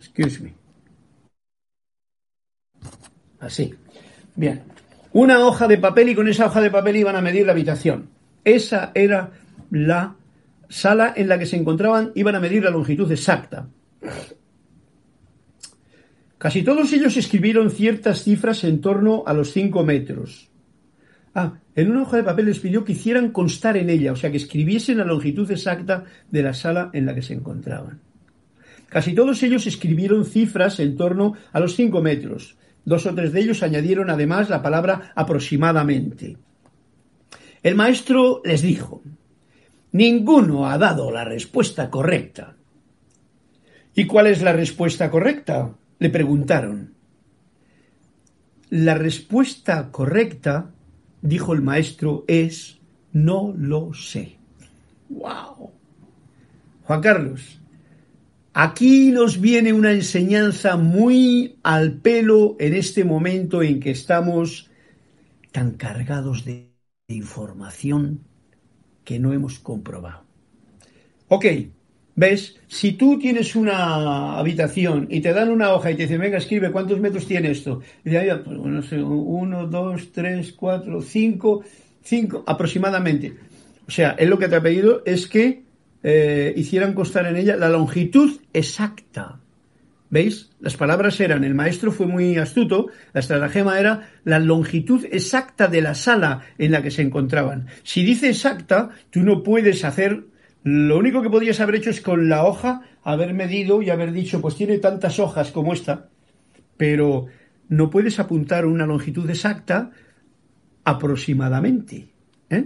Excuse 0.00 0.42
me. 0.42 0.54
Así. 3.38 3.72
Bien. 4.34 4.62
Una 5.12 5.38
hoja 5.46 5.68
de 5.68 5.78
papel 5.78 6.08
y 6.08 6.14
con 6.16 6.26
esa 6.26 6.46
hoja 6.46 6.60
de 6.60 6.70
papel 6.70 6.96
iban 6.96 7.14
a 7.14 7.20
medir 7.20 7.46
la 7.46 7.52
habitación. 7.52 8.10
Esa 8.44 8.90
era 8.94 9.30
la 9.70 10.17
sala 10.68 11.12
en 11.16 11.28
la 11.28 11.38
que 11.38 11.46
se 11.46 11.56
encontraban 11.56 12.12
iban 12.14 12.34
a 12.34 12.40
medir 12.40 12.64
la 12.64 12.70
longitud 12.70 13.10
exacta. 13.10 13.68
Casi 16.38 16.62
todos 16.62 16.92
ellos 16.92 17.16
escribieron 17.16 17.70
ciertas 17.70 18.22
cifras 18.22 18.62
en 18.62 18.80
torno 18.80 19.24
a 19.26 19.32
los 19.32 19.52
5 19.52 19.82
metros. 19.82 20.50
Ah, 21.34 21.58
en 21.74 21.90
una 21.90 22.02
hoja 22.02 22.16
de 22.16 22.22
papel 22.22 22.46
les 22.46 22.60
pidió 22.60 22.84
que 22.84 22.92
hicieran 22.92 23.30
constar 23.30 23.76
en 23.76 23.90
ella, 23.90 24.12
o 24.12 24.16
sea, 24.16 24.30
que 24.30 24.36
escribiesen 24.36 24.98
la 24.98 25.04
longitud 25.04 25.50
exacta 25.50 26.04
de 26.30 26.42
la 26.42 26.54
sala 26.54 26.90
en 26.92 27.06
la 27.06 27.14
que 27.14 27.22
se 27.22 27.34
encontraban. 27.34 28.00
Casi 28.88 29.14
todos 29.14 29.42
ellos 29.42 29.66
escribieron 29.66 30.24
cifras 30.24 30.80
en 30.80 30.96
torno 30.96 31.34
a 31.52 31.60
los 31.60 31.74
5 31.74 32.00
metros. 32.00 32.56
Dos 32.84 33.04
o 33.06 33.14
tres 33.14 33.32
de 33.32 33.40
ellos 33.40 33.62
añadieron 33.62 34.08
además 34.08 34.48
la 34.48 34.62
palabra 34.62 35.12
aproximadamente. 35.14 36.38
El 37.62 37.74
maestro 37.74 38.40
les 38.44 38.62
dijo, 38.62 39.02
Ninguno 39.92 40.68
ha 40.68 40.76
dado 40.76 41.10
la 41.10 41.24
respuesta 41.24 41.90
correcta. 41.90 42.56
¿Y 43.94 44.06
cuál 44.06 44.26
es 44.26 44.42
la 44.42 44.52
respuesta 44.52 45.10
correcta? 45.10 45.74
Le 45.98 46.10
preguntaron. 46.10 46.94
La 48.70 48.94
respuesta 48.94 49.90
correcta, 49.90 50.70
dijo 51.22 51.54
el 51.54 51.62
maestro, 51.62 52.24
es 52.28 52.78
no 53.12 53.54
lo 53.56 53.94
sé. 53.94 54.36
¡Wow! 55.08 55.72
Juan 56.84 57.00
Carlos, 57.00 57.60
aquí 58.52 59.10
nos 59.10 59.40
viene 59.40 59.72
una 59.72 59.92
enseñanza 59.92 60.76
muy 60.76 61.58
al 61.62 61.94
pelo 61.94 62.56
en 62.60 62.74
este 62.74 63.04
momento 63.04 63.62
en 63.62 63.80
que 63.80 63.90
estamos 63.90 64.70
tan 65.50 65.72
cargados 65.72 66.44
de 66.44 66.74
información 67.08 68.27
que 69.08 69.18
no 69.18 69.32
hemos 69.32 69.58
comprobado. 69.58 70.20
Ok, 71.28 71.46
¿ves? 72.14 72.60
Si 72.66 72.92
tú 72.92 73.18
tienes 73.18 73.56
una 73.56 74.38
habitación 74.38 75.06
y 75.08 75.22
te 75.22 75.32
dan 75.32 75.48
una 75.48 75.72
hoja 75.72 75.90
y 75.90 75.94
te 75.94 76.02
dicen, 76.02 76.20
venga, 76.20 76.36
escribe 76.36 76.70
cuántos 76.70 77.00
metros 77.00 77.26
tiene 77.26 77.50
esto. 77.52 77.80
Y 78.04 78.10
de 78.10 78.18
ahí, 78.18 78.28
pues, 78.44 78.58
no 78.58 78.82
sé, 78.82 79.02
uno, 79.02 79.66
dos, 79.66 80.12
tres, 80.12 80.52
cuatro, 80.52 81.00
cinco, 81.00 81.64
cinco 82.02 82.44
aproximadamente. 82.46 83.34
O 83.86 83.90
sea, 83.90 84.10
él 84.18 84.28
lo 84.28 84.38
que 84.38 84.48
te 84.48 84.56
ha 84.56 84.60
pedido 84.60 85.00
es 85.06 85.26
que 85.26 85.62
eh, 86.02 86.52
hicieran 86.54 86.92
constar 86.92 87.24
en 87.28 87.36
ella 87.36 87.56
la 87.56 87.70
longitud 87.70 88.38
exacta. 88.52 89.40
¿Veis? 90.10 90.50
Las 90.60 90.76
palabras 90.76 91.20
eran, 91.20 91.44
el 91.44 91.54
maestro 91.54 91.92
fue 91.92 92.06
muy 92.06 92.36
astuto, 92.38 92.86
la 93.12 93.20
estratagema 93.20 93.78
era 93.78 94.08
la 94.24 94.38
longitud 94.38 95.04
exacta 95.10 95.68
de 95.68 95.82
la 95.82 95.94
sala 95.94 96.42
en 96.56 96.72
la 96.72 96.82
que 96.82 96.90
se 96.90 97.02
encontraban. 97.02 97.66
Si 97.82 98.04
dice 98.04 98.30
exacta, 98.30 98.88
tú 99.10 99.20
no 99.20 99.42
puedes 99.42 99.84
hacer, 99.84 100.24
lo 100.62 100.96
único 100.96 101.22
que 101.22 101.28
podrías 101.28 101.60
haber 101.60 101.76
hecho 101.76 101.90
es 101.90 102.00
con 102.00 102.28
la 102.30 102.44
hoja 102.44 102.82
haber 103.02 103.34
medido 103.34 103.82
y 103.82 103.90
haber 103.90 104.12
dicho, 104.12 104.40
pues 104.40 104.56
tiene 104.56 104.78
tantas 104.78 105.18
hojas 105.18 105.50
como 105.50 105.74
esta, 105.74 106.08
pero 106.78 107.26
no 107.68 107.90
puedes 107.90 108.18
apuntar 108.18 108.64
una 108.64 108.86
longitud 108.86 109.28
exacta 109.28 109.90
aproximadamente. 110.84 112.08
¿eh? 112.48 112.64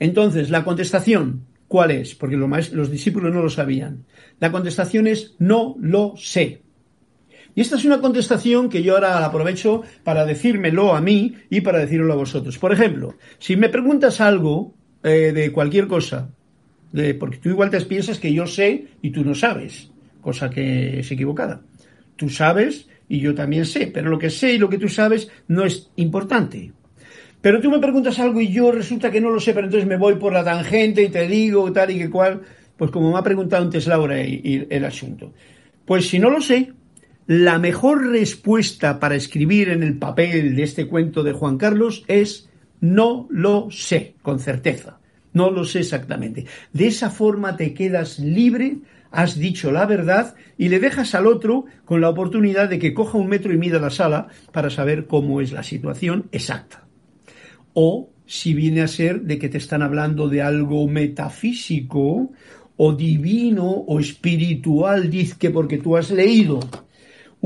Entonces, 0.00 0.50
la 0.50 0.64
contestación, 0.64 1.46
¿cuál 1.68 1.92
es? 1.92 2.16
Porque 2.16 2.36
los, 2.36 2.72
los 2.72 2.90
discípulos 2.90 3.32
no 3.32 3.42
lo 3.42 3.50
sabían. 3.50 4.06
La 4.40 4.50
contestación 4.50 5.06
es 5.06 5.36
no 5.38 5.76
lo 5.78 6.14
sé. 6.16 6.63
Y 7.54 7.60
esta 7.60 7.76
es 7.76 7.84
una 7.84 8.00
contestación 8.00 8.68
que 8.68 8.82
yo 8.82 8.94
ahora 8.94 9.24
aprovecho 9.24 9.82
para 10.02 10.24
decírmelo 10.24 10.94
a 10.94 11.00
mí 11.00 11.34
y 11.50 11.60
para 11.60 11.78
decirlo 11.78 12.12
a 12.12 12.16
vosotros. 12.16 12.58
Por 12.58 12.72
ejemplo, 12.72 13.14
si 13.38 13.56
me 13.56 13.68
preguntas 13.68 14.20
algo 14.20 14.74
eh, 15.02 15.32
de 15.32 15.52
cualquier 15.52 15.86
cosa, 15.86 16.30
de, 16.92 17.14
porque 17.14 17.38
tú 17.38 17.48
igual 17.50 17.70
te 17.70 17.80
piensas 17.82 18.18
que 18.18 18.32
yo 18.32 18.46
sé 18.46 18.86
y 19.02 19.10
tú 19.10 19.24
no 19.24 19.34
sabes, 19.34 19.90
cosa 20.20 20.50
que 20.50 21.00
es 21.00 21.10
equivocada. 21.10 21.60
Tú 22.16 22.28
sabes 22.28 22.88
y 23.08 23.20
yo 23.20 23.34
también 23.34 23.66
sé, 23.66 23.88
pero 23.88 24.10
lo 24.10 24.18
que 24.18 24.30
sé 24.30 24.54
y 24.54 24.58
lo 24.58 24.68
que 24.68 24.78
tú 24.78 24.88
sabes 24.88 25.28
no 25.48 25.64
es 25.64 25.90
importante. 25.96 26.72
Pero 27.44 27.60
tú 27.60 27.70
me 27.70 27.78
preguntas 27.78 28.18
algo 28.20 28.40
y 28.40 28.50
yo 28.50 28.72
resulta 28.72 29.10
que 29.10 29.20
no 29.20 29.28
lo 29.28 29.38
sé, 29.38 29.52
pero 29.52 29.66
entonces 29.66 29.86
me 29.86 29.98
voy 29.98 30.14
por 30.14 30.32
la 30.32 30.42
tangente 30.42 31.02
y 31.02 31.10
te 31.10 31.28
digo 31.28 31.70
tal 31.72 31.90
y 31.90 31.98
que 31.98 32.08
cual, 32.08 32.40
pues 32.76 32.90
como 32.90 33.12
me 33.12 33.18
ha 33.18 33.22
preguntado 33.22 33.62
antes 33.62 33.86
Laura 33.86 34.18
y, 34.22 34.66
el 34.70 34.84
asunto. 34.84 35.34
Pues 35.84 36.08
si 36.08 36.18
no 36.18 36.30
lo 36.30 36.40
sé, 36.40 36.72
la 37.26 37.58
mejor 37.58 38.10
respuesta 38.10 39.00
para 39.00 39.14
escribir 39.14 39.68
en 39.70 39.82
el 39.82 39.98
papel 39.98 40.56
de 40.56 40.62
este 40.62 40.86
cuento 40.86 41.22
de 41.22 41.32
Juan 41.32 41.58
Carlos 41.58 42.04
es 42.08 42.48
no 42.80 43.26
lo 43.30 43.68
sé, 43.70 44.14
con 44.22 44.38
certeza. 44.38 44.98
No 45.32 45.50
lo 45.50 45.64
sé 45.64 45.80
exactamente. 45.80 46.46
De 46.72 46.86
esa 46.86 47.10
forma 47.10 47.56
te 47.56 47.74
quedas 47.74 48.18
libre, 48.18 48.78
has 49.10 49.38
dicho 49.38 49.72
la 49.72 49.86
verdad 49.86 50.34
y 50.58 50.68
le 50.68 50.80
dejas 50.80 51.14
al 51.14 51.26
otro 51.26 51.64
con 51.84 52.00
la 52.00 52.10
oportunidad 52.10 52.68
de 52.68 52.78
que 52.78 52.94
coja 52.94 53.18
un 53.18 53.28
metro 53.28 53.52
y 53.52 53.58
mida 53.58 53.78
la 53.78 53.90
sala 53.90 54.28
para 54.52 54.70
saber 54.70 55.06
cómo 55.06 55.40
es 55.40 55.52
la 55.52 55.62
situación 55.62 56.28
exacta 56.30 56.84
o 57.74 58.10
si 58.24 58.54
viene 58.54 58.80
a 58.80 58.88
ser 58.88 59.22
de 59.22 59.38
que 59.38 59.50
te 59.50 59.58
están 59.58 59.82
hablando 59.82 60.28
de 60.28 60.40
algo 60.40 60.88
metafísico 60.88 62.32
o 62.76 62.92
divino 62.94 63.68
o 63.68 64.00
espiritual, 64.00 65.10
dice 65.10 65.36
que 65.38 65.50
porque 65.50 65.78
tú 65.78 65.96
has 65.96 66.10
leído. 66.10 66.60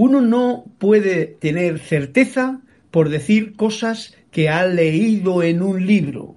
Uno 0.01 0.20
no 0.20 0.64
puede 0.78 1.26
tener 1.26 1.80
certeza 1.80 2.61
por 2.92 3.09
decir 3.09 3.57
cosas 3.57 4.14
que 4.30 4.49
ha 4.49 4.64
leído 4.64 5.42
en 5.42 5.61
un 5.61 5.88
libro. 5.88 6.36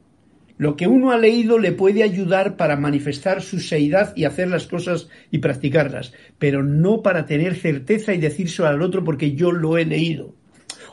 Lo 0.58 0.76
que 0.76 0.88
uno 0.88 1.12
ha 1.12 1.20
leído 1.20 1.60
le 1.60 1.72
puede 1.72 2.02
ayudar 2.02 2.58
para 2.58 2.76
manifestar 2.76 3.44
su 3.44 3.60
seidad 3.60 4.14
y 4.16 4.26
hacer 4.26 4.48
las 4.48 4.66
cosas 4.66 5.10
y 5.30 5.38
practicarlas, 5.38 6.12
pero 6.40 6.64
no 6.64 7.04
para 7.04 7.28
tener 7.28 7.54
certeza 7.54 8.16
y 8.16 8.18
decírselo 8.18 8.68
al 8.68 8.82
otro 8.82 9.04
porque 9.04 9.36
yo 9.36 9.52
lo 9.52 9.78
he 9.78 9.86
leído 9.86 10.34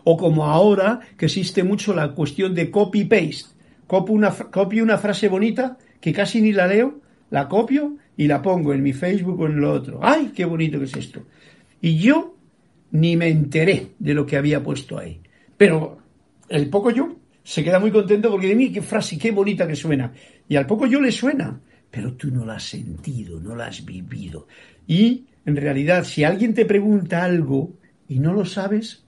o 0.05 0.19
como 0.19 0.45
ahora 0.45 1.01
que 1.17 1.25
existe 1.25 1.63
mucho 1.63 1.95
la 1.95 2.13
cuestión 2.13 2.55
de 2.55 2.71
copy-paste. 2.71 3.49
Copio 3.87 4.15
una, 4.15 4.31
copio 4.31 4.85
una 4.85 4.99
frase 4.99 5.29
bonita 5.29 5.79
que 6.03 6.13
casi 6.13 6.43
ni 6.43 6.53
la 6.53 6.67
leo, 6.67 7.01
la 7.31 7.49
copio 7.49 7.97
y 8.15 8.27
la 8.27 8.43
pongo 8.43 8.75
en 8.75 8.83
mi 8.83 8.93
Facebook 8.93 9.41
o 9.41 9.47
en 9.47 9.59
lo 9.59 9.73
otro. 9.73 10.01
¡Ay, 10.03 10.33
qué 10.37 10.45
bonito 10.45 10.79
que 10.79 10.85
es 10.85 10.97
esto! 10.97 11.23
Y 11.81 11.97
yo 11.97 12.35
ni 12.91 13.17
me 13.17 13.29
enteré 13.29 13.93
de 13.99 14.15
lo 14.15 14.27
que 14.27 14.37
había 14.37 14.63
puesto 14.63 14.99
ahí. 14.99 15.21
Pero 15.57 15.99
el 16.49 16.69
poco 16.69 16.91
yo 16.91 17.17
se 17.43 17.65
queda 17.65 17.79
muy 17.79 17.91
contento 17.91 18.31
porque 18.31 18.49
de 18.49 18.57
mí 18.57 18.73
qué 18.73 18.83
frase, 18.83 19.19
qué 19.19 19.31
bonita 19.31 19.67
que 19.67 19.77
suena. 19.77 20.13
Y 20.49 20.57
al 20.57 20.67
poco 20.67 20.87
yo 20.87 21.01
le 21.01 21.13
suena, 21.13 21.61
pero 21.91 22.15
tú 22.15 22.31
no 22.31 22.45
la 22.45 22.55
has 22.57 22.65
sentido, 22.65 23.41
no 23.41 23.55
la 23.55 23.67
has 23.67 23.85
vivido. 23.85 24.47
Y 24.87 25.27
en 25.45 25.57
realidad, 25.57 26.05
si 26.05 26.25
alguien 26.25 26.55
te 26.55 26.65
pregunta 26.65 27.25
algo 27.25 27.75
y 28.09 28.19
no 28.19 28.33
lo 28.33 28.45
sabes, 28.45 29.05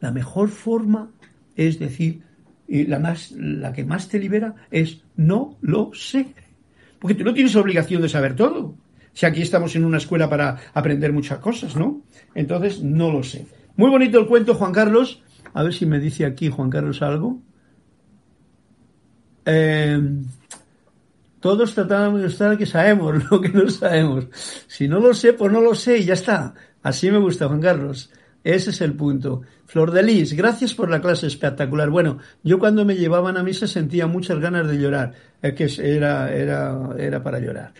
la 0.00 0.10
mejor 0.10 0.48
forma 0.48 1.10
es 1.56 1.78
decir, 1.78 2.22
y 2.68 2.86
la, 2.86 2.98
más, 2.98 3.32
la 3.32 3.72
que 3.72 3.84
más 3.84 4.08
te 4.08 4.18
libera 4.18 4.54
es 4.70 5.02
no 5.16 5.58
lo 5.60 5.92
sé. 5.94 6.26
Porque 6.98 7.14
tú 7.14 7.24
no 7.24 7.34
tienes 7.34 7.54
obligación 7.56 8.00
de 8.02 8.08
saber 8.08 8.36
todo. 8.36 8.76
Si 9.12 9.26
aquí 9.26 9.42
estamos 9.42 9.74
en 9.76 9.84
una 9.84 9.98
escuela 9.98 10.28
para 10.28 10.58
aprender 10.74 11.12
muchas 11.12 11.38
cosas, 11.38 11.76
¿no? 11.76 12.02
Entonces, 12.34 12.82
no 12.82 13.10
lo 13.10 13.22
sé. 13.22 13.46
Muy 13.76 13.90
bonito 13.90 14.18
el 14.18 14.26
cuento, 14.26 14.54
Juan 14.54 14.72
Carlos. 14.72 15.22
A 15.54 15.62
ver 15.62 15.74
si 15.74 15.86
me 15.86 15.98
dice 15.98 16.24
aquí 16.24 16.48
Juan 16.48 16.70
Carlos 16.70 17.02
algo. 17.02 17.40
Eh, 19.44 20.00
todos 21.40 21.74
tratamos 21.74 22.20
de 22.20 22.28
estar 22.28 22.56
que 22.56 22.66
sabemos 22.66 23.24
lo 23.30 23.40
que 23.40 23.48
no 23.48 23.68
sabemos. 23.68 24.28
Si 24.68 24.88
no 24.88 25.00
lo 25.00 25.12
sé, 25.12 25.32
pues 25.32 25.52
no 25.52 25.60
lo 25.60 25.74
sé 25.74 25.98
y 25.98 26.04
ya 26.04 26.14
está. 26.14 26.54
Así 26.82 27.10
me 27.10 27.18
gusta, 27.18 27.48
Juan 27.48 27.60
Carlos. 27.60 28.10
Ese 28.44 28.70
es 28.70 28.80
el 28.80 28.94
punto. 28.94 29.42
Flor 29.66 29.90
de 29.90 30.02
Lis, 30.02 30.34
gracias 30.34 30.74
por 30.74 30.90
la 30.90 31.00
clase 31.00 31.26
espectacular. 31.26 31.90
Bueno, 31.90 32.18
yo 32.42 32.58
cuando 32.58 32.84
me 32.84 32.96
llevaban 32.96 33.36
a 33.36 33.42
misa 33.42 33.66
sentía 33.66 34.06
muchas 34.06 34.38
ganas 34.38 34.68
de 34.68 34.78
llorar. 34.78 35.14
Es 35.40 35.54
que 35.54 35.96
era, 35.96 36.32
era, 36.32 36.90
era 36.98 37.22
para 37.22 37.38
llorar. 37.38 37.72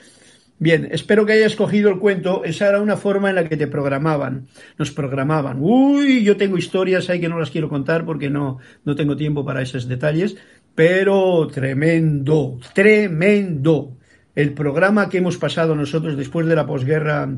Bien, 0.62 0.86
espero 0.92 1.26
que 1.26 1.32
hayas 1.32 1.56
cogido 1.56 1.90
el 1.90 1.98
cuento. 1.98 2.44
Esa 2.44 2.68
era 2.68 2.80
una 2.80 2.96
forma 2.96 3.28
en 3.28 3.34
la 3.34 3.48
que 3.48 3.56
te 3.56 3.66
programaban. 3.66 4.46
Nos 4.78 4.92
programaban. 4.92 5.56
Uy, 5.60 6.22
yo 6.22 6.36
tengo 6.36 6.56
historias 6.56 7.10
ahí 7.10 7.20
que 7.20 7.28
no 7.28 7.36
las 7.36 7.50
quiero 7.50 7.68
contar 7.68 8.04
porque 8.04 8.30
no, 8.30 8.58
no 8.84 8.94
tengo 8.94 9.16
tiempo 9.16 9.44
para 9.44 9.60
esos 9.60 9.88
detalles. 9.88 10.36
Pero 10.76 11.48
tremendo, 11.48 12.60
tremendo 12.74 13.96
el 14.36 14.52
programa 14.52 15.08
que 15.08 15.18
hemos 15.18 15.36
pasado 15.36 15.74
nosotros 15.74 16.16
después 16.16 16.46
de 16.46 16.54
la 16.54 16.64
posguerra, 16.64 17.28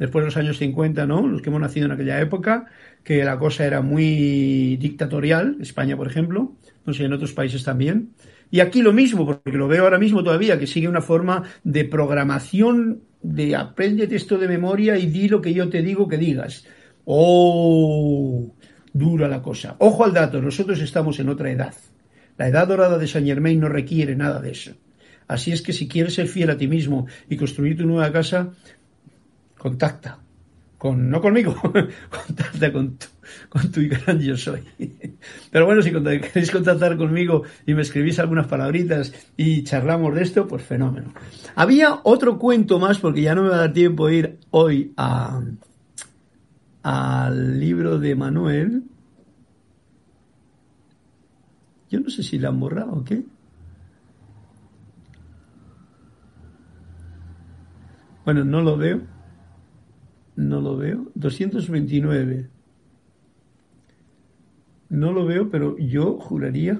después 0.00 0.24
de 0.24 0.26
los 0.26 0.36
años 0.36 0.58
50, 0.58 1.06
¿no? 1.06 1.24
Los 1.24 1.40
que 1.40 1.50
hemos 1.50 1.60
nacido 1.60 1.86
en 1.86 1.92
aquella 1.92 2.20
época, 2.20 2.66
que 3.04 3.22
la 3.22 3.38
cosa 3.38 3.64
era 3.64 3.80
muy 3.80 4.76
dictatorial, 4.78 5.56
España, 5.60 5.96
por 5.96 6.08
ejemplo, 6.08 6.56
no 6.84 6.92
sé, 6.92 7.04
en 7.04 7.12
otros 7.12 7.32
países 7.32 7.62
también. 7.62 8.10
Y 8.52 8.60
aquí 8.60 8.82
lo 8.82 8.92
mismo, 8.92 9.24
porque 9.24 9.56
lo 9.56 9.66
veo 9.66 9.84
ahora 9.84 9.98
mismo 9.98 10.22
todavía, 10.22 10.58
que 10.58 10.66
sigue 10.66 10.86
una 10.86 11.00
forma 11.00 11.42
de 11.64 11.86
programación 11.86 13.00
de 13.22 13.56
aprende 13.56 14.06
esto 14.14 14.36
de 14.36 14.46
memoria 14.46 14.98
y 14.98 15.06
di 15.06 15.26
lo 15.26 15.40
que 15.40 15.54
yo 15.54 15.70
te 15.70 15.80
digo 15.80 16.06
que 16.06 16.18
digas. 16.18 16.66
¡Oh! 17.06 18.54
Dura 18.92 19.26
la 19.26 19.40
cosa. 19.40 19.76
Ojo 19.78 20.04
al 20.04 20.12
dato, 20.12 20.42
nosotros 20.42 20.82
estamos 20.82 21.18
en 21.18 21.30
otra 21.30 21.50
edad. 21.50 21.74
La 22.36 22.46
edad 22.46 22.68
dorada 22.68 22.98
de 22.98 23.08
Saint 23.08 23.26
Germain 23.26 23.58
no 23.58 23.70
requiere 23.70 24.14
nada 24.16 24.38
de 24.38 24.50
eso. 24.50 24.72
Así 25.28 25.50
es 25.50 25.62
que 25.62 25.72
si 25.72 25.88
quieres 25.88 26.12
ser 26.12 26.28
fiel 26.28 26.50
a 26.50 26.58
ti 26.58 26.68
mismo 26.68 27.06
y 27.30 27.38
construir 27.38 27.78
tu 27.78 27.86
nueva 27.86 28.12
casa, 28.12 28.50
contacta. 29.56 30.18
Con, 30.76 31.08
no 31.08 31.22
conmigo, 31.22 31.54
contacta 32.10 32.70
con 32.70 32.98
tu, 32.98 33.06
con 33.48 33.70
tu 33.70 33.82
gran 33.88 34.20
yo 34.20 34.36
soy. 34.36 34.62
Pero 35.50 35.66
bueno, 35.66 35.82
si 35.82 35.92
queréis 35.92 36.50
contactar 36.50 36.96
conmigo 36.96 37.42
y 37.66 37.74
me 37.74 37.82
escribís 37.82 38.18
algunas 38.18 38.46
palabritas 38.46 39.12
y 39.36 39.62
charlamos 39.64 40.14
de 40.14 40.22
esto, 40.22 40.46
pues 40.48 40.62
fenómeno. 40.62 41.12
Había 41.54 42.00
otro 42.04 42.38
cuento 42.38 42.78
más, 42.78 42.98
porque 42.98 43.22
ya 43.22 43.34
no 43.34 43.42
me 43.42 43.50
va 43.50 43.56
a 43.56 43.60
dar 43.60 43.72
tiempo 43.72 44.08
ir 44.10 44.38
hoy 44.50 44.92
al 46.82 47.60
libro 47.60 47.98
de 47.98 48.14
Manuel. 48.14 48.84
Yo 51.90 52.00
no 52.00 52.08
sé 52.10 52.22
si 52.22 52.38
la 52.38 52.48
han 52.48 52.58
borrado 52.58 52.92
o 52.92 53.04
qué. 53.04 53.22
Bueno, 58.24 58.44
no 58.44 58.62
lo 58.62 58.76
veo. 58.76 59.00
No 60.36 60.60
lo 60.60 60.76
veo. 60.76 61.10
229. 61.14 62.48
No 64.92 65.10
lo 65.10 65.24
veo, 65.24 65.48
pero 65.48 65.78
yo 65.78 66.18
juraría 66.18 66.78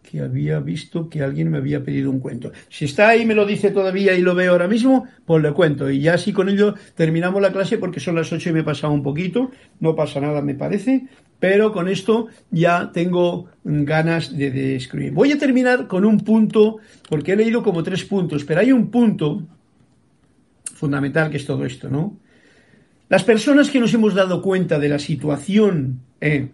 que 0.00 0.20
había 0.20 0.60
visto 0.60 1.08
que 1.08 1.22
alguien 1.22 1.50
me 1.50 1.58
había 1.58 1.82
pedido 1.82 2.08
un 2.08 2.20
cuento. 2.20 2.52
Si 2.68 2.84
está 2.84 3.08
ahí, 3.08 3.26
me 3.26 3.34
lo 3.34 3.44
dice 3.44 3.72
todavía 3.72 4.14
y 4.14 4.22
lo 4.22 4.36
veo 4.36 4.52
ahora 4.52 4.68
mismo, 4.68 5.08
pues 5.26 5.42
le 5.42 5.52
cuento. 5.52 5.90
Y 5.90 6.00
ya 6.00 6.14
así 6.14 6.32
con 6.32 6.48
ello 6.48 6.76
terminamos 6.94 7.42
la 7.42 7.50
clase 7.50 7.78
porque 7.78 7.98
son 7.98 8.14
las 8.14 8.32
8 8.32 8.48
y 8.48 8.52
me 8.52 8.60
he 8.60 8.62
pasado 8.62 8.92
un 8.92 9.02
poquito. 9.02 9.50
No 9.80 9.96
pasa 9.96 10.20
nada, 10.20 10.40
me 10.40 10.54
parece. 10.54 11.08
Pero 11.40 11.72
con 11.72 11.88
esto 11.88 12.28
ya 12.52 12.92
tengo 12.92 13.48
ganas 13.64 14.38
de, 14.38 14.52
de 14.52 14.76
escribir. 14.76 15.10
Voy 15.10 15.32
a 15.32 15.38
terminar 15.38 15.88
con 15.88 16.04
un 16.04 16.20
punto, 16.20 16.76
porque 17.08 17.32
he 17.32 17.36
leído 17.36 17.64
como 17.64 17.82
tres 17.82 18.04
puntos, 18.04 18.44
pero 18.44 18.60
hay 18.60 18.70
un 18.70 18.88
punto 18.88 19.42
fundamental 20.62 21.28
que 21.28 21.38
es 21.38 21.44
todo 21.44 21.64
esto, 21.64 21.88
¿no? 21.88 22.16
Las 23.08 23.24
personas 23.24 23.68
que 23.68 23.80
nos 23.80 23.92
hemos 23.92 24.14
dado 24.14 24.40
cuenta 24.40 24.78
de 24.78 24.88
la 24.88 25.00
situación 25.00 26.00
eh, 26.20 26.50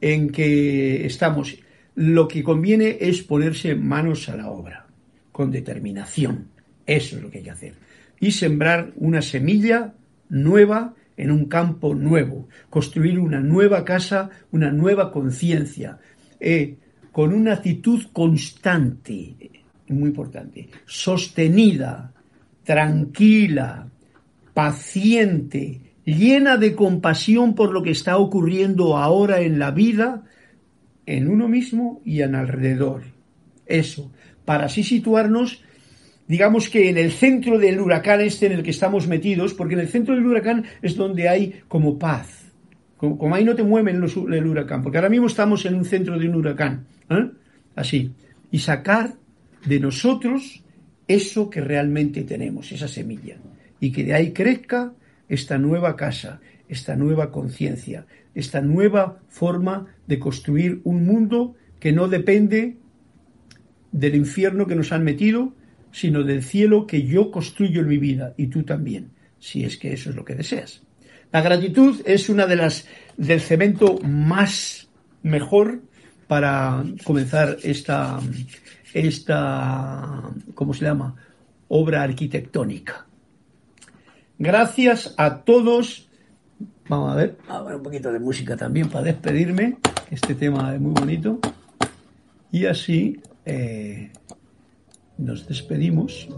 en 0.00 0.30
que 0.30 1.06
estamos, 1.06 1.56
lo 1.94 2.28
que 2.28 2.42
conviene 2.42 2.98
es 3.00 3.22
ponerse 3.22 3.74
manos 3.74 4.28
a 4.28 4.36
la 4.36 4.50
obra. 4.50 4.84
con 5.32 5.52
determinación. 5.52 6.48
Eso 6.84 7.14
es 7.14 7.22
lo 7.22 7.30
que 7.30 7.38
hay 7.38 7.44
que 7.44 7.50
hacer. 7.52 7.74
Y 8.18 8.32
sembrar 8.32 8.90
una 8.96 9.22
semilla 9.22 9.94
nueva 10.28 10.96
en 11.16 11.30
un 11.30 11.44
campo 11.44 11.94
nuevo, 11.94 12.48
construir 12.68 13.20
una 13.20 13.38
nueva 13.38 13.84
casa, 13.84 14.30
una 14.50 14.72
nueva 14.72 15.12
conciencia, 15.12 16.00
eh, 16.40 16.76
con 17.12 17.32
una 17.32 17.54
actitud 17.54 18.06
constante, 18.12 19.34
muy 19.88 20.08
importante, 20.08 20.68
sostenida, 20.86 22.12
tranquila, 22.64 23.88
paciente, 24.54 25.80
llena 26.08 26.56
de 26.56 26.74
compasión 26.74 27.54
por 27.54 27.72
lo 27.72 27.82
que 27.82 27.90
está 27.90 28.16
ocurriendo 28.16 28.96
ahora 28.96 29.40
en 29.40 29.58
la 29.58 29.70
vida, 29.70 30.24
en 31.04 31.28
uno 31.28 31.48
mismo 31.48 32.00
y 32.04 32.22
en 32.22 32.34
alrededor. 32.34 33.02
Eso, 33.66 34.10
para 34.44 34.66
así 34.66 34.82
situarnos, 34.82 35.62
digamos 36.26 36.70
que 36.70 36.88
en 36.88 36.96
el 36.96 37.12
centro 37.12 37.58
del 37.58 37.78
huracán 37.80 38.22
este 38.22 38.46
en 38.46 38.52
el 38.52 38.62
que 38.62 38.70
estamos 38.70 39.06
metidos, 39.06 39.52
porque 39.52 39.74
en 39.74 39.80
el 39.80 39.88
centro 39.88 40.14
del 40.14 40.26
huracán 40.26 40.64
es 40.80 40.96
donde 40.96 41.28
hay 41.28 41.60
como 41.68 41.98
paz. 41.98 42.46
Como, 42.96 43.34
ahí 43.34 43.44
no 43.44 43.54
te 43.54 43.62
mueven 43.62 44.00
los, 44.00 44.16
el 44.16 44.46
huracán, 44.46 44.82
porque 44.82 44.98
ahora 44.98 45.10
mismo 45.10 45.26
estamos 45.26 45.64
en 45.66 45.74
un 45.74 45.84
centro 45.84 46.18
de 46.18 46.28
un 46.28 46.36
huracán. 46.36 46.86
¿eh? 47.10 47.30
Así. 47.76 48.10
Y 48.50 48.58
sacar 48.58 49.12
de 49.66 49.78
nosotros 49.78 50.64
eso 51.06 51.50
que 51.50 51.60
realmente 51.60 52.24
tenemos, 52.24 52.72
esa 52.72 52.88
semilla. 52.88 53.36
Y 53.78 53.92
que 53.92 54.04
de 54.04 54.14
ahí 54.14 54.32
crezca 54.32 54.92
esta 55.28 55.58
nueva 55.58 55.96
casa, 55.96 56.40
esta 56.68 56.96
nueva 56.96 57.30
conciencia, 57.30 58.06
esta 58.34 58.60
nueva 58.60 59.20
forma 59.28 59.86
de 60.06 60.18
construir 60.18 60.80
un 60.84 61.04
mundo 61.04 61.56
que 61.80 61.92
no 61.92 62.08
depende 62.08 62.76
del 63.92 64.14
infierno 64.14 64.66
que 64.66 64.76
nos 64.76 64.92
han 64.92 65.04
metido, 65.04 65.54
sino 65.92 66.22
del 66.22 66.42
cielo 66.42 66.86
que 66.86 67.02
yo 67.02 67.30
construyo 67.30 67.80
en 67.80 67.88
mi 67.88 67.98
vida 67.98 68.34
y 68.36 68.48
tú 68.48 68.62
también, 68.62 69.10
si 69.38 69.64
es 69.64 69.76
que 69.76 69.92
eso 69.92 70.10
es 70.10 70.16
lo 70.16 70.24
que 70.24 70.34
deseas. 70.34 70.82
La 71.32 71.42
gratitud 71.42 72.00
es 72.04 72.28
una 72.28 72.46
de 72.46 72.56
las 72.56 72.86
del 73.16 73.40
cemento 73.40 73.98
más 73.98 74.88
mejor 75.22 75.82
para 76.26 76.84
comenzar 77.04 77.58
esta 77.62 78.20
esta 78.94 80.22
¿cómo 80.54 80.72
se 80.72 80.84
llama? 80.84 81.14
obra 81.68 82.02
arquitectónica. 82.02 83.07
Gracias 84.38 85.14
a 85.16 85.38
todos. 85.38 86.08
Vamos 86.88 87.12
a 87.12 87.16
ver, 87.16 87.36
a 87.48 87.60
ver 87.62 87.76
un 87.76 87.82
poquito 87.82 88.12
de 88.12 88.20
música 88.20 88.56
también 88.56 88.88
para 88.88 89.04
despedirme. 89.04 89.78
Este 90.10 90.34
tema 90.34 90.74
es 90.74 90.80
muy 90.80 90.92
bonito. 90.92 91.38
Y 92.52 92.66
así 92.66 93.20
eh, 93.44 94.10
nos 95.18 95.46
despedimos 95.46 96.28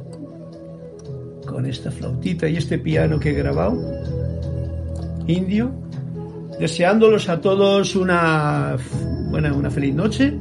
con 1.46 1.66
esta 1.66 1.90
flautita 1.90 2.48
y 2.48 2.57
este 2.57 2.78
piano 2.78 3.20
que 3.20 3.30
he 3.30 3.34
grabado, 3.34 3.78
indio, 5.26 5.70
deseándolos 6.59 7.28
a 7.28 7.40
todos 7.40 7.96
una 7.96 8.76
buena, 9.28 9.53
una 9.53 9.70
feliz 9.70 9.94
noche. 9.94 10.38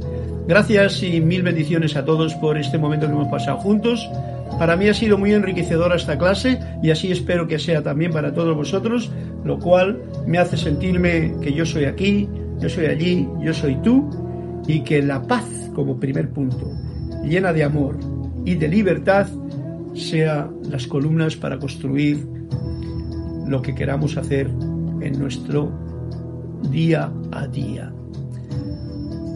Gracias 0.48 1.04
y 1.04 1.22
mil 1.22 1.44
bendiciones 1.44 1.96
a 1.96 2.06
todos 2.06 2.34
por 2.36 2.58
este 2.58 2.78
momento 2.78 3.06
que 3.06 3.12
hemos 3.12 3.28
pasado 3.28 3.58
juntos. 3.58 4.10
Para 4.58 4.76
mí 4.76 4.88
ha 4.90 4.94
sido 4.94 5.18
muy 5.18 5.34
enriquecedora 5.34 5.96
esta 5.96 6.18
clase 6.18 6.60
y 6.82 6.92
así 6.92 7.12
espero 7.12 7.48
que 7.48 7.60
sea 7.60 7.84
también 7.84 8.12
para 8.12 8.34
todos 8.34 8.56
vosotros, 8.56 9.12
lo 9.44 9.60
cual 9.60 10.02
me 10.26 10.38
hace 10.38 10.58
sentirme 10.58 11.34
que 11.42 11.54
yo 11.54 11.66
soy 11.66 11.86
aquí, 11.86 12.28
yo 12.60 12.70
soy 12.70 12.88
allí, 12.88 13.28
yo 13.42 13.54
soy 13.54 13.76
tú 13.82 14.10
y 14.68 14.82
que 14.84 15.02
la 15.02 15.22
paz 15.22 15.46
como 15.74 16.00
primer 16.00 16.30
punto, 16.30 16.72
llena 17.24 17.54
de 17.54 17.64
amor 17.64 17.98
y 18.46 18.56
de 18.56 18.68
libertad, 18.68 19.28
sea 19.96 20.50
las 20.70 20.88
columnas 20.88 21.36
para 21.36 21.58
construir 21.58 22.26
lo 23.48 23.62
que 23.62 23.74
queramos 23.74 24.18
hacer 24.18 24.48
en 25.02 25.20
nuestro 25.20 25.72
día 26.70 27.12
a 27.32 27.48
día. 27.48 27.92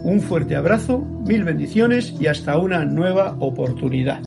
Un 0.04 0.20
fuerte 0.20 0.54
abrazo, 0.54 0.98
mil 1.26 1.44
bendiciones 1.44 2.14
y 2.20 2.26
hasta 2.26 2.58
una 2.58 2.84
nueva 2.84 3.36
oportunidad. 3.40 4.20